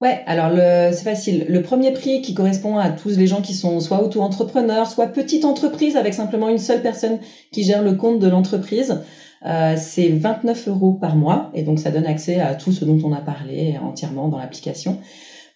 Ouais, 0.00 0.20
alors 0.26 0.52
c'est 0.92 1.04
facile. 1.04 1.46
Le 1.48 1.62
premier 1.62 1.90
prix 1.90 2.20
qui 2.20 2.34
correspond 2.34 2.76
à 2.76 2.90
tous 2.90 3.16
les 3.16 3.26
gens 3.26 3.40
qui 3.40 3.54
sont 3.54 3.80
soit 3.80 4.02
auto-entrepreneurs, 4.02 4.90
soit 4.90 5.06
petite 5.06 5.46
entreprise 5.46 5.96
avec 5.96 6.12
simplement 6.12 6.50
une 6.50 6.58
seule 6.58 6.82
personne 6.82 7.18
qui 7.50 7.64
gère 7.64 7.82
le 7.82 7.94
compte 7.94 8.18
de 8.18 8.28
l'entreprise, 8.28 9.00
euh, 9.44 9.74
c'est 9.76 10.08
29 10.08 10.68
euros 10.68 10.92
par 10.94 11.14
mois 11.14 11.50
et 11.54 11.62
donc 11.62 11.78
ça 11.78 11.90
donne 11.90 12.06
accès 12.06 12.40
à 12.40 12.54
tout 12.54 12.72
ce 12.72 12.84
dont 12.84 12.98
on 13.04 13.12
a 13.12 13.20
parlé 13.20 13.76
entièrement 13.80 14.28
dans 14.28 14.38
l'application. 14.38 14.98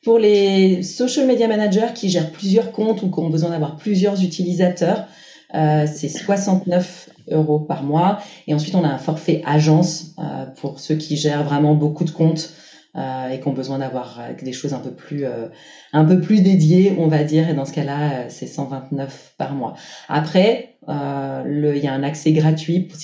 Pour 0.04 0.18
les 0.18 0.82
social 0.82 1.26
media 1.26 1.48
managers 1.48 1.92
qui 1.94 2.08
gèrent 2.08 2.30
plusieurs 2.30 2.72
comptes 2.72 3.02
ou 3.02 3.10
qui 3.10 3.18
ont 3.18 3.30
besoin 3.30 3.50
d'avoir 3.50 3.76
plusieurs 3.76 4.22
utilisateurs, 4.22 5.06
euh, 5.54 5.86
c'est 5.86 6.08
69 6.08 7.10
euros 7.30 7.60
par 7.60 7.82
mois. 7.82 8.20
Et 8.46 8.54
ensuite, 8.54 8.74
on 8.74 8.84
a 8.84 8.88
un 8.88 8.98
forfait 8.98 9.42
agence 9.44 10.14
euh, 10.18 10.46
pour 10.60 10.80
ceux 10.80 10.96
qui 10.96 11.16
gèrent 11.16 11.44
vraiment 11.44 11.74
beaucoup 11.74 12.04
de 12.04 12.10
comptes 12.10 12.54
euh, 12.96 13.28
et 13.28 13.40
qui 13.40 13.48
ont 13.48 13.52
besoin 13.52 13.78
d'avoir 13.78 14.20
des 14.42 14.52
choses 14.52 14.74
un 14.74 14.80
peu 14.80 14.90
plus 14.90 15.24
euh, 15.24 15.46
un 15.92 16.04
peu 16.04 16.20
plus 16.20 16.42
dédiées, 16.42 16.94
on 16.98 17.06
va 17.06 17.24
dire. 17.24 17.48
Et 17.48 17.54
dans 17.54 17.64
ce 17.64 17.72
cas-là, 17.72 18.28
c'est 18.28 18.46
129 18.46 19.34
par 19.38 19.54
mois. 19.54 19.74
Après, 20.08 20.76
il 20.88 21.80
y 21.82 21.86
a 21.86 21.92
un 21.92 22.02
accès 22.02 22.32
gratuit 22.32 22.80
pour, 22.80 22.98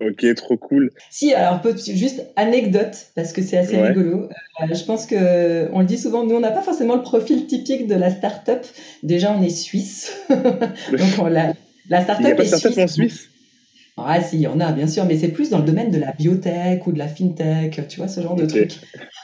Ok, 0.00 0.34
trop 0.34 0.56
cool. 0.56 0.90
Si, 1.10 1.34
alors 1.34 1.60
juste 1.76 2.26
anecdote, 2.36 3.12
parce 3.14 3.32
que 3.32 3.42
c'est 3.42 3.58
assez 3.58 3.80
rigolo. 3.80 4.24
Euh, 4.24 4.74
je 4.74 4.84
pense 4.84 5.06
que 5.06 5.70
on 5.72 5.80
le 5.80 5.86
dit 5.86 5.98
souvent, 5.98 6.24
nous 6.24 6.34
on 6.34 6.40
n'a 6.40 6.50
pas 6.50 6.62
forcément 6.62 6.96
le 6.96 7.02
profil 7.02 7.46
typique 7.46 7.86
de 7.86 7.94
la 7.94 8.10
start-up. 8.10 8.66
Déjà, 9.02 9.32
on 9.32 9.42
est 9.42 9.50
suisse. 9.50 10.12
Donc 10.28 11.30
la, 11.30 11.54
la 11.88 12.02
start-up 12.02 12.20
Il 12.20 12.26
n'y 12.26 12.32
a 12.32 12.34
pas 12.34 12.42
de 12.42 12.48
start-up 12.48 12.78
en 12.78 12.88
Suisse? 12.88 13.30
Ah 13.96 14.20
si, 14.20 14.36
il 14.36 14.42
y 14.42 14.46
en 14.48 14.58
a 14.58 14.72
bien 14.72 14.88
sûr, 14.88 15.04
mais 15.04 15.16
c'est 15.16 15.28
plus 15.28 15.50
dans 15.50 15.58
le 15.58 15.64
domaine 15.64 15.92
de 15.92 15.98
la 15.98 16.10
biotech 16.10 16.84
ou 16.86 16.92
de 16.92 16.98
la 16.98 17.06
fintech, 17.06 17.80
tu 17.88 17.98
vois, 17.98 18.08
ce 18.08 18.20
genre 18.20 18.34
de 18.34 18.44
trucs. 18.44 18.80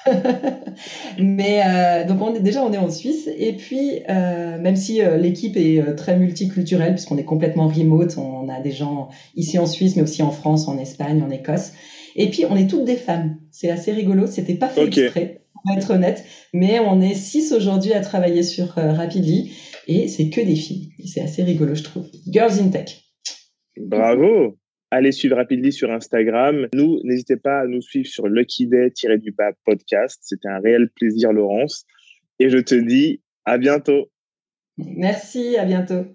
mais 1.18 1.62
euh, 1.66 2.06
donc 2.06 2.22
on 2.22 2.34
est, 2.34 2.40
déjà 2.40 2.62
on 2.62 2.72
est 2.72 2.78
en 2.78 2.88
Suisse 2.88 3.28
et 3.36 3.52
puis 3.54 4.02
euh, 4.08 4.60
même 4.60 4.76
si 4.76 5.02
euh, 5.02 5.16
l'équipe 5.16 5.56
est 5.56 5.96
très 5.96 6.16
multiculturelle 6.16 6.94
puisqu'on 6.94 7.18
est 7.18 7.24
complètement 7.24 7.66
remote, 7.66 8.16
on 8.16 8.48
a 8.48 8.60
des 8.60 8.70
gens 8.70 9.08
ici 9.34 9.58
en 9.58 9.66
Suisse 9.66 9.96
mais 9.96 10.02
aussi 10.02 10.22
en 10.22 10.30
France, 10.30 10.68
en 10.68 10.78
Espagne, 10.78 11.20
en 11.20 11.30
Écosse. 11.30 11.72
Et 12.14 12.30
puis 12.30 12.44
on 12.48 12.56
est 12.56 12.68
toutes 12.68 12.84
des 12.84 12.96
femmes. 12.96 13.38
C'est 13.50 13.70
assez 13.70 13.90
rigolo, 13.90 14.28
c'était 14.28 14.54
pas 14.54 14.68
fait 14.68 14.86
exprès, 14.86 15.42
pour 15.52 15.76
être 15.76 15.90
honnête, 15.90 16.24
mais 16.54 16.78
on 16.78 17.00
est 17.00 17.14
six 17.14 17.52
aujourd'hui 17.52 17.92
à 17.92 18.00
travailler 18.00 18.44
sur 18.44 18.68
Rapidly 18.76 19.52
et 19.88 20.06
c'est 20.06 20.30
que 20.30 20.40
des 20.40 20.54
filles. 20.54 20.92
C'est 21.04 21.22
assez 21.22 21.42
rigolo 21.42 21.74
je 21.74 21.82
trouve. 21.82 22.06
Girls 22.28 22.60
in 22.60 22.68
Tech. 22.68 23.02
Bravo 23.76 24.59
Allez 24.92 25.12
suivre 25.12 25.36
Rapidly 25.36 25.72
sur 25.72 25.92
Instagram. 25.92 26.66
Nous, 26.74 27.00
n'hésitez 27.04 27.36
pas 27.36 27.60
à 27.60 27.66
nous 27.66 27.80
suivre 27.80 28.08
sur 28.08 28.26
Lucky 28.26 28.66
Day-du 28.66 29.30
bas 29.30 29.52
podcast. 29.64 30.18
C'était 30.22 30.48
un 30.48 30.58
réel 30.58 30.90
plaisir, 30.90 31.32
Laurence. 31.32 31.86
Et 32.40 32.50
je 32.50 32.58
te 32.58 32.74
dis 32.74 33.22
à 33.44 33.56
bientôt. 33.56 34.10
Merci, 34.78 35.56
à 35.56 35.64
bientôt. 35.64 36.06